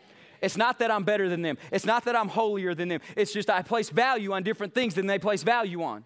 It's 0.42 0.56
not 0.56 0.80
that 0.80 0.90
I'm 0.90 1.04
better 1.04 1.28
than 1.28 1.42
them. 1.42 1.58
It's 1.70 1.86
not 1.86 2.06
that 2.06 2.16
I'm 2.16 2.28
holier 2.28 2.74
than 2.74 2.88
them. 2.88 3.00
It's 3.16 3.32
just 3.32 3.48
I 3.48 3.62
place 3.62 3.88
value 3.88 4.32
on 4.32 4.42
different 4.42 4.74
things 4.74 4.94
than 4.94 5.06
they 5.06 5.20
place 5.20 5.44
value 5.44 5.84
on. 5.84 6.04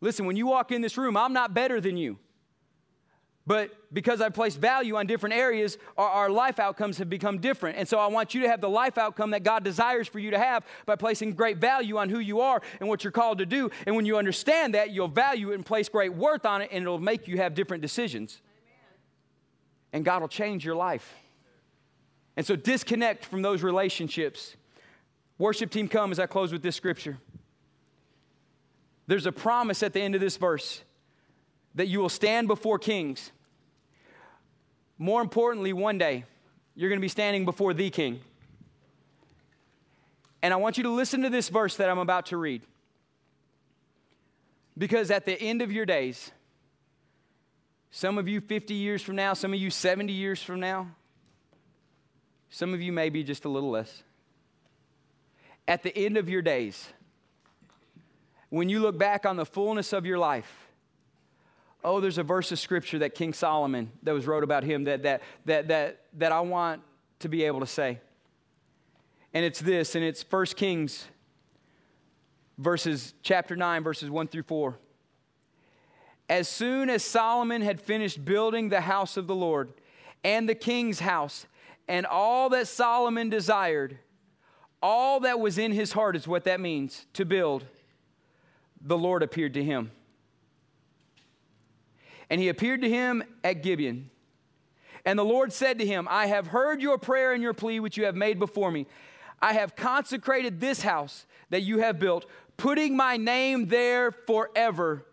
Listen, 0.00 0.24
when 0.24 0.36
you 0.36 0.46
walk 0.46 0.72
in 0.72 0.80
this 0.80 0.96
room, 0.96 1.14
I'm 1.14 1.34
not 1.34 1.52
better 1.52 1.78
than 1.78 1.98
you. 1.98 2.18
But 3.50 3.72
because 3.92 4.20
I 4.20 4.28
place 4.28 4.54
value 4.54 4.94
on 4.94 5.08
different 5.08 5.34
areas, 5.34 5.76
our, 5.98 6.08
our, 6.08 6.30
life 6.30 6.60
outcomes 6.60 6.98
have 6.98 7.10
become 7.10 7.38
different. 7.38 7.78
And 7.78 7.88
so 7.88 7.98
I 7.98 8.06
want 8.06 8.32
you 8.32 8.42
to 8.42 8.48
have 8.48 8.60
the 8.60 8.68
life 8.68 8.96
outcome 8.96 9.32
that 9.32 9.42
God 9.42 9.64
desires 9.64 10.06
for 10.06 10.20
you 10.20 10.30
to 10.30 10.38
have 10.38 10.64
by 10.86 10.94
placing 10.94 11.32
great 11.32 11.56
value 11.56 11.96
on 11.96 12.10
who 12.10 12.20
you 12.20 12.42
are 12.42 12.62
and 12.78 12.88
what 12.88 13.02
you're 13.02 13.10
called 13.10 13.38
to 13.38 13.46
do. 13.46 13.68
And 13.86 13.96
when 13.96 14.06
you 14.06 14.18
understand 14.18 14.74
that, 14.74 14.90
you'll 14.90 15.08
value 15.08 15.50
it 15.50 15.56
and 15.56 15.66
place 15.66 15.88
great 15.88 16.14
worth 16.14 16.46
on 16.46 16.62
it, 16.62 16.68
and 16.70 16.82
it'll 16.82 17.00
make 17.00 17.26
you 17.26 17.38
have 17.38 17.56
different 17.56 17.82
decisions. 17.82 18.40
Amen. 18.68 18.98
And 19.94 20.04
God 20.04 20.20
will 20.20 20.28
change 20.28 20.64
your 20.64 20.76
life. 20.76 21.12
And 22.36 22.46
so 22.46 22.54
disconnect 22.54 23.24
from 23.24 23.42
those 23.42 23.64
relationships. 23.64 24.54
Worship 25.38 25.72
team, 25.72 25.88
come 25.88 26.12
as 26.12 26.20
I 26.20 26.26
close 26.26 26.52
with 26.52 26.62
this 26.62 26.76
scripture. 26.76 27.18
There's 29.08 29.26
a 29.26 29.32
promise 29.32 29.82
at 29.82 29.92
the 29.92 30.00
end 30.00 30.14
of 30.14 30.20
this 30.20 30.36
verse 30.36 30.82
that 31.74 31.88
you 31.88 31.98
will 31.98 32.08
stand 32.08 32.46
before 32.46 32.78
kings 32.78 33.32
more 35.00 35.22
importantly, 35.22 35.72
one 35.72 35.96
day, 35.96 36.24
you're 36.74 36.90
going 36.90 37.00
to 37.00 37.02
be 37.02 37.08
standing 37.08 37.46
before 37.46 37.72
the 37.72 37.88
king. 37.88 38.20
And 40.42 40.52
I 40.52 40.58
want 40.58 40.76
you 40.76 40.82
to 40.82 40.90
listen 40.90 41.22
to 41.22 41.30
this 41.30 41.48
verse 41.48 41.76
that 41.76 41.88
I'm 41.88 41.98
about 41.98 42.26
to 42.26 42.36
read. 42.36 42.60
Because 44.76 45.10
at 45.10 45.24
the 45.24 45.40
end 45.40 45.62
of 45.62 45.72
your 45.72 45.86
days, 45.86 46.32
some 47.90 48.18
of 48.18 48.28
you 48.28 48.42
50 48.42 48.74
years 48.74 49.00
from 49.00 49.16
now, 49.16 49.32
some 49.32 49.54
of 49.54 49.58
you 49.58 49.70
70 49.70 50.12
years 50.12 50.42
from 50.42 50.60
now, 50.60 50.88
Some 52.50 52.74
of 52.74 52.82
you 52.82 52.92
maybe 52.92 53.22
just 53.22 53.44
a 53.44 53.48
little 53.48 53.70
less. 53.70 54.02
At 55.66 55.82
the 55.82 55.96
end 55.96 56.16
of 56.18 56.28
your 56.28 56.42
days, 56.42 56.88
when 58.50 58.68
you 58.68 58.80
look 58.80 58.98
back 58.98 59.24
on 59.24 59.36
the 59.36 59.46
fullness 59.46 59.92
of 59.92 60.04
your 60.04 60.18
life, 60.18 60.59
oh, 61.84 62.00
there's 62.00 62.18
a 62.18 62.22
verse 62.22 62.52
of 62.52 62.58
scripture 62.58 62.98
that 63.00 63.14
King 63.14 63.32
Solomon 63.32 63.90
that 64.02 64.12
was 64.12 64.26
wrote 64.26 64.44
about 64.44 64.64
him 64.64 64.84
that 64.84 65.02
that 65.02 65.22
that 65.46 65.68
that 65.68 66.00
that 66.18 66.32
I 66.32 66.40
want 66.40 66.82
to 67.20 67.28
be 67.28 67.44
able 67.44 67.60
to 67.60 67.66
say. 67.66 68.00
And 69.32 69.44
it's 69.44 69.60
this, 69.60 69.94
and 69.94 70.04
it's 70.04 70.24
1 70.28 70.46
Kings 70.56 71.06
verses 72.60 73.14
chapter 73.22 73.56
9 73.56 73.82
verses 73.82 74.10
1 74.10 74.28
through 74.28 74.42
4 74.42 74.76
as 76.28 76.46
soon 76.46 76.90
as 76.90 77.02
solomon 77.02 77.62
had 77.62 77.80
finished 77.80 78.22
building 78.22 78.68
the 78.68 78.82
house 78.82 79.16
of 79.16 79.26
the 79.26 79.34
lord 79.34 79.72
and 80.22 80.46
the 80.46 80.54
king's 80.54 81.00
house 81.00 81.46
and 81.88 82.04
all 82.04 82.50
that 82.50 82.68
solomon 82.68 83.30
desired 83.30 83.98
all 84.82 85.20
that 85.20 85.40
was 85.40 85.56
in 85.56 85.72
his 85.72 85.92
heart 85.92 86.14
is 86.14 86.28
what 86.28 86.44
that 86.44 86.60
means 86.60 87.06
to 87.14 87.24
build 87.24 87.64
the 88.82 88.98
lord 88.98 89.22
appeared 89.22 89.54
to 89.54 89.64
him 89.64 89.90
and 92.30 92.40
he 92.40 92.48
appeared 92.48 92.80
to 92.80 92.88
him 92.88 93.22
at 93.44 93.62
gibeon 93.62 94.08
and 95.04 95.18
the 95.18 95.24
lord 95.24 95.52
said 95.52 95.78
to 95.78 95.86
him 95.86 96.08
i 96.10 96.26
have 96.26 96.46
heard 96.46 96.80
your 96.80 96.96
prayer 96.96 97.32
and 97.32 97.42
your 97.42 97.52
plea 97.52 97.80
which 97.80 97.96
you 97.96 98.04
have 98.04 98.16
made 98.16 98.38
before 98.38 98.70
me 98.70 98.86
i 99.42 99.52
have 99.52 99.76
consecrated 99.76 100.60
this 100.60 100.82
house 100.82 101.26
that 101.50 101.62
you 101.62 101.78
have 101.78 101.98
built 101.98 102.26
putting 102.60 102.94
my 102.94 103.16
name 103.16 103.68
there 103.68 104.12
forever. 104.12 105.06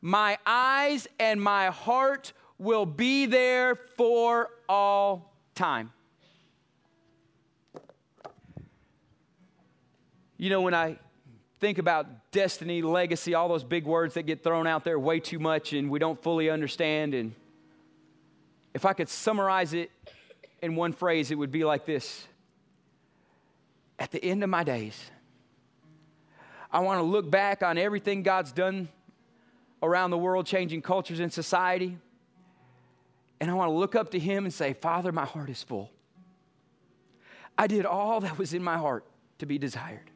My 0.00 0.38
eyes 0.46 1.08
and 1.18 1.42
my 1.42 1.66
heart 1.66 2.32
will 2.58 2.86
be 2.86 3.26
there 3.26 3.74
for 3.74 4.50
all 4.68 5.34
time. 5.56 5.92
You 10.38 10.48
know, 10.48 10.60
when 10.60 10.74
I 10.74 10.98
think 11.60 11.78
about 11.78 12.30
destiny, 12.32 12.82
legacy, 12.82 13.34
all 13.34 13.48
those 13.48 13.64
big 13.64 13.84
words 13.84 14.14
that 14.14 14.24
get 14.24 14.42
thrown 14.42 14.66
out 14.66 14.84
there 14.84 14.98
way 14.98 15.20
too 15.20 15.38
much 15.38 15.72
and 15.72 15.90
we 15.90 15.98
don't 15.98 16.22
fully 16.22 16.50
understand. 16.50 17.14
And 17.14 17.34
if 18.74 18.84
I 18.84 18.92
could 18.92 19.08
summarize 19.08 19.72
it 19.72 19.90
in 20.60 20.76
one 20.76 20.92
phrase, 20.92 21.30
it 21.30 21.36
would 21.36 21.52
be 21.52 21.64
like 21.64 21.86
this 21.86 22.26
At 23.98 24.10
the 24.10 24.22
end 24.22 24.42
of 24.42 24.50
my 24.50 24.64
days, 24.64 25.10
I 26.70 26.80
want 26.80 26.98
to 26.98 27.04
look 27.04 27.30
back 27.30 27.62
on 27.62 27.78
everything 27.78 28.22
God's 28.22 28.52
done 28.52 28.88
around 29.82 30.10
the 30.10 30.18
world, 30.18 30.46
changing 30.46 30.82
cultures 30.82 31.20
and 31.20 31.32
society. 31.32 31.96
And 33.40 33.50
I 33.50 33.54
want 33.54 33.70
to 33.70 33.74
look 33.74 33.94
up 33.94 34.10
to 34.12 34.18
Him 34.18 34.44
and 34.44 34.52
say, 34.52 34.72
Father, 34.72 35.12
my 35.12 35.24
heart 35.24 35.50
is 35.50 35.62
full. 35.62 35.90
I 37.58 37.66
did 37.66 37.86
all 37.86 38.20
that 38.20 38.38
was 38.38 38.52
in 38.52 38.62
my 38.62 38.76
heart 38.76 39.04
to 39.38 39.46
be 39.46 39.58
desired. 39.58 40.10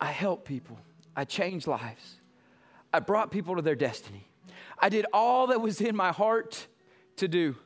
I 0.00 0.12
helped 0.12 0.44
people, 0.44 0.78
I 1.16 1.24
changed 1.24 1.66
lives, 1.66 2.16
I 2.92 3.00
brought 3.00 3.30
people 3.30 3.56
to 3.56 3.62
their 3.62 3.74
destiny. 3.74 4.24
I 4.78 4.88
did 4.88 5.06
all 5.12 5.48
that 5.48 5.60
was 5.60 5.80
in 5.80 5.96
my 5.96 6.12
heart 6.12 6.66
to 7.16 7.28
do. 7.28 7.56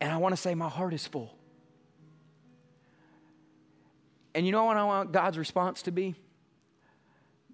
And 0.00 0.12
I 0.12 0.16
want 0.16 0.34
to 0.34 0.40
say, 0.40 0.54
my 0.54 0.68
heart 0.68 0.92
is 0.92 1.06
full. 1.06 1.34
And 4.34 4.44
you 4.44 4.52
know 4.52 4.64
what 4.64 4.76
I 4.76 4.84
want 4.84 5.12
God's 5.12 5.38
response 5.38 5.82
to 5.82 5.92
be? 5.92 6.14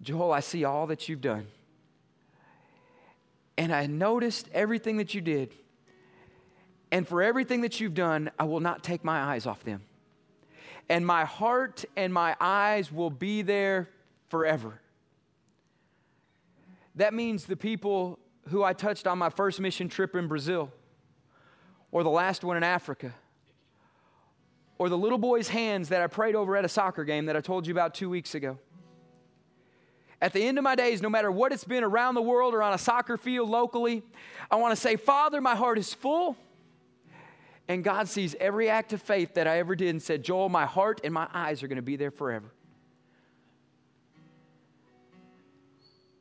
Joel, 0.00 0.32
I 0.32 0.40
see 0.40 0.64
all 0.64 0.86
that 0.86 1.08
you've 1.08 1.20
done. 1.20 1.46
And 3.58 3.72
I 3.72 3.86
noticed 3.86 4.48
everything 4.54 4.96
that 4.96 5.14
you 5.14 5.20
did. 5.20 5.54
And 6.90 7.06
for 7.06 7.22
everything 7.22 7.60
that 7.60 7.78
you've 7.78 7.94
done, 7.94 8.30
I 8.38 8.44
will 8.44 8.60
not 8.60 8.82
take 8.82 9.04
my 9.04 9.20
eyes 9.20 9.46
off 9.46 9.62
them. 9.62 9.82
And 10.91 11.07
my 11.07 11.24
heart 11.24 11.84
and 11.97 12.12
my 12.12 12.34
eyes 12.41 12.91
will 12.91 13.11
be 13.11 13.43
there 13.43 13.88
forever. 14.28 14.80
That 16.97 17.14
means 17.14 17.45
the 17.45 17.57
people 17.57 18.18
who 18.49 18.64
I 18.64 18.72
touched 18.72 19.07
on 19.07 19.16
my 19.16 19.30
first 19.30 19.61
mission 19.61 19.88
trip 19.88 20.16
in 20.16 20.26
Brazil, 20.26 20.72
or 21.93 22.03
the 22.03 22.11
last 22.11 22.43
one 22.43 22.57
in 22.57 22.64
Africa, 22.64 23.14
or 24.78 24.88
the 24.88 24.99
little 24.99 25.16
boy's 25.16 25.49
hands 25.49 25.91
that 25.91 26.03
I 26.03 26.09
prayed 26.09 26.34
over 26.34 26.57
at 26.57 26.64
a 26.64 26.68
soccer 26.68 27.05
game 27.05 27.26
that 27.26 27.36
I 27.36 27.41
told 27.41 27.68
you 27.68 27.72
about 27.72 27.95
two 27.95 28.11
weeks 28.11 28.34
ago. 28.34 28.59
At 30.20 30.32
the 30.32 30.43
end 30.43 30.59
of 30.59 30.64
my 30.64 30.74
days, 30.74 31.01
no 31.01 31.09
matter 31.09 31.30
what 31.30 31.53
it's 31.53 31.62
been 31.62 31.84
around 31.84 32.16
the 32.16 32.22
world 32.22 32.53
or 32.53 32.64
on 32.64 32.74
a 32.74 32.78
soccer 32.78 33.16
field 33.16 33.49
locally, 33.49 34.03
I 34.51 34.57
want 34.57 34.74
to 34.74 34.80
say, 34.80 34.97
Father, 34.97 35.41
my 35.41 35.55
heart 35.55 35.78
is 35.78 35.95
full. 35.95 36.36
And 37.70 37.84
God 37.84 38.08
sees 38.08 38.34
every 38.40 38.68
act 38.68 38.92
of 38.92 39.00
faith 39.00 39.34
that 39.34 39.46
I 39.46 39.58
ever 39.58 39.76
did 39.76 39.90
and 39.90 40.02
said, 40.02 40.24
Joel, 40.24 40.48
my 40.48 40.66
heart 40.66 41.02
and 41.04 41.14
my 41.14 41.28
eyes 41.32 41.62
are 41.62 41.68
going 41.68 41.76
to 41.76 41.82
be 41.82 41.94
there 41.94 42.10
forever. 42.10 42.52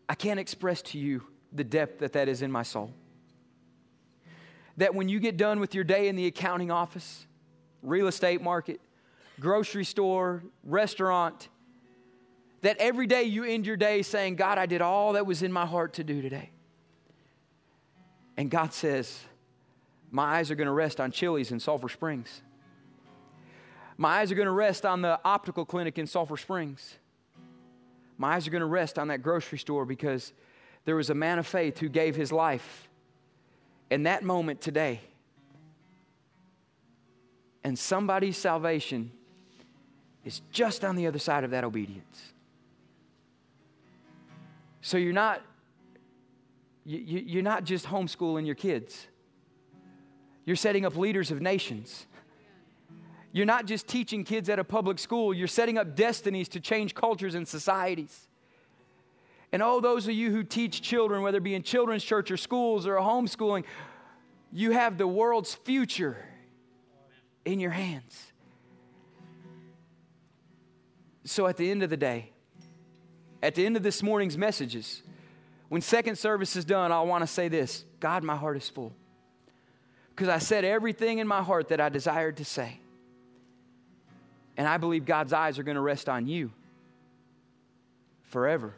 I 0.08 0.14
can't 0.14 0.40
express 0.40 0.84
to 0.84 1.00
you 1.00 1.24
the 1.52 1.64
depth 1.64 2.02
that 2.02 2.14
that 2.14 2.28
is 2.30 2.44
in 2.44 2.52
my 2.52 2.62
soul. 2.62 2.94
That 4.78 4.94
when 4.94 5.10
you 5.10 5.20
get 5.20 5.38
done 5.38 5.60
with 5.60 5.74
your 5.74 5.84
day 5.84 6.08
in 6.08 6.16
the 6.16 6.28
accounting 6.28 6.70
office, 6.70 7.26
real 7.82 8.06
estate 8.06 8.44
market, 8.44 8.80
grocery 9.40 9.86
store, 9.86 10.44
restaurant, 10.64 11.50
that 12.62 12.78
every 12.78 13.08
day 13.08 13.24
you 13.24 13.44
end 13.44 13.66
your 13.66 13.76
day 13.76 14.04
saying, 14.04 14.36
God, 14.36 14.60
I 14.60 14.68
did 14.68 14.84
all 14.84 15.14
that 15.14 15.26
was 15.26 15.42
in 15.42 15.52
my 15.52 15.66
heart 15.66 15.94
to 15.94 16.04
do 16.04 16.22
today. 16.22 16.52
And 18.38 18.52
God 18.52 18.72
says, 18.72 19.20
My 20.12 20.24
eyes 20.24 20.50
are 20.52 20.56
going 20.56 20.68
to 20.68 20.74
rest 20.74 21.00
on 21.00 21.12
Chili's 21.12 21.52
in 21.52 21.60
Sulphur 21.60 21.90
Springs. 21.90 22.42
My 23.98 24.20
eyes 24.20 24.32
are 24.32 24.36
going 24.36 24.48
to 24.48 24.52
rest 24.52 24.86
on 24.86 25.02
the 25.02 25.20
optical 25.26 25.66
clinic 25.66 25.98
in 25.98 26.08
Sulphur 26.08 26.38
Springs. 26.38 26.96
My 28.18 28.36
eyes 28.36 28.48
are 28.48 28.52
going 28.52 28.62
to 28.62 28.68
rest 28.68 28.98
on 28.98 29.10
that 29.10 29.22
grocery 29.22 29.58
store 29.60 29.86
because 29.86 30.34
there 30.86 30.96
was 30.96 31.10
a 31.10 31.16
man 31.16 31.40
of 31.40 31.46
faith 31.46 31.80
who 31.80 31.90
gave 31.90 32.16
his 32.16 32.32
life 32.32 32.90
in 33.90 34.04
that 34.04 34.24
moment 34.24 34.62
today 34.62 35.02
and 37.64 37.78
somebody's 37.78 38.38
salvation 38.38 39.12
is 40.24 40.42
just 40.52 40.86
on 40.86 40.96
the 40.96 41.08
other 41.08 41.20
side 41.20 41.44
of 41.44 41.52
that 41.52 41.64
obedience. 41.64 42.34
So 44.82 44.98
you're 44.98 45.14
not 45.14 45.42
you, 46.86 47.20
you're 47.20 47.44
not 47.44 47.66
just 47.66 47.86
homeschooling 47.86 48.46
your 48.46 48.56
kids. 48.56 49.08
You're 50.50 50.56
setting 50.56 50.84
up 50.84 50.96
leaders 50.96 51.30
of 51.30 51.44
nations. 51.44 52.08
You're 53.32 53.46
not 53.46 53.68
just 53.68 53.88
teaching 53.88 54.24
kids 54.24 54.50
at 54.50 54.58
a 54.58 54.64
public 54.64 54.98
school, 54.98 55.32
you're 55.32 55.48
setting 55.48 55.78
up 55.78 55.96
destinies 55.96 56.50
to 56.50 56.60
change 56.60 56.96
cultures 56.96 57.36
and 57.36 57.48
societies. 57.48 58.28
And 59.52 59.62
oh, 59.62 59.80
those 59.80 60.08
of 60.08 60.16
you 60.16 60.32
who 60.32 60.44
teach 60.44 60.82
children, 60.82 61.22
whether 61.22 61.38
it 61.38 61.44
be 61.44 61.54
in 61.54 61.62
children's 61.62 62.04
church 62.04 62.32
or 62.32 62.38
schools 62.38 62.88
or 62.88 62.96
homeschooling, 62.96 63.64
you 64.52 64.72
have 64.72 64.98
the 64.98 65.06
world's 65.06 65.54
future 65.54 66.18
in 67.46 67.60
your 67.60 67.70
hands. 67.70 68.32
So 71.26 71.46
at 71.46 71.58
the 71.58 71.70
end 71.70 71.84
of 71.84 71.92
the 71.92 71.98
day, 71.98 72.32
at 73.44 73.54
the 73.54 73.68
end 73.68 73.78
of 73.78 73.84
this 73.84 74.02
morning's 74.02 74.36
messages, 74.36 75.04
when 75.68 75.82
second 75.82 76.16
service 76.16 76.56
is 76.56 76.66
done, 76.66 76.92
I 76.92 77.02
want 77.02 77.22
to 77.22 77.28
say 77.28 77.50
this 77.50 77.86
God, 78.00 78.24
my 78.24 78.36
heart 78.36 78.58
is 78.58 78.68
full. 78.68 78.94
Because 80.20 80.34
I 80.36 80.40
said 80.40 80.66
everything 80.66 81.20
in 81.20 81.30
my 81.30 81.42
heart 81.42 81.70
that 81.70 81.80
I 81.80 81.88
desired 81.88 82.36
to 82.38 82.44
say. 82.46 82.82
And 84.58 84.68
I 84.68 84.76
believe 84.76 85.06
God's 85.06 85.32
eyes 85.32 85.58
are 85.58 85.64
going 85.64 85.76
to 85.76 85.82
rest 85.82 86.10
on 86.10 86.28
you 86.28 86.52
forever 88.24 88.74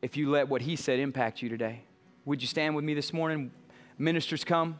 if 0.00 0.16
you 0.16 0.30
let 0.30 0.48
what 0.48 0.62
He 0.62 0.76
said 0.76 1.00
impact 1.00 1.42
you 1.42 1.48
today. 1.48 1.80
Would 2.26 2.42
you 2.42 2.46
stand 2.46 2.76
with 2.76 2.84
me 2.84 2.94
this 2.94 3.12
morning? 3.12 3.50
Ministers 3.98 4.44
come. 4.44 4.78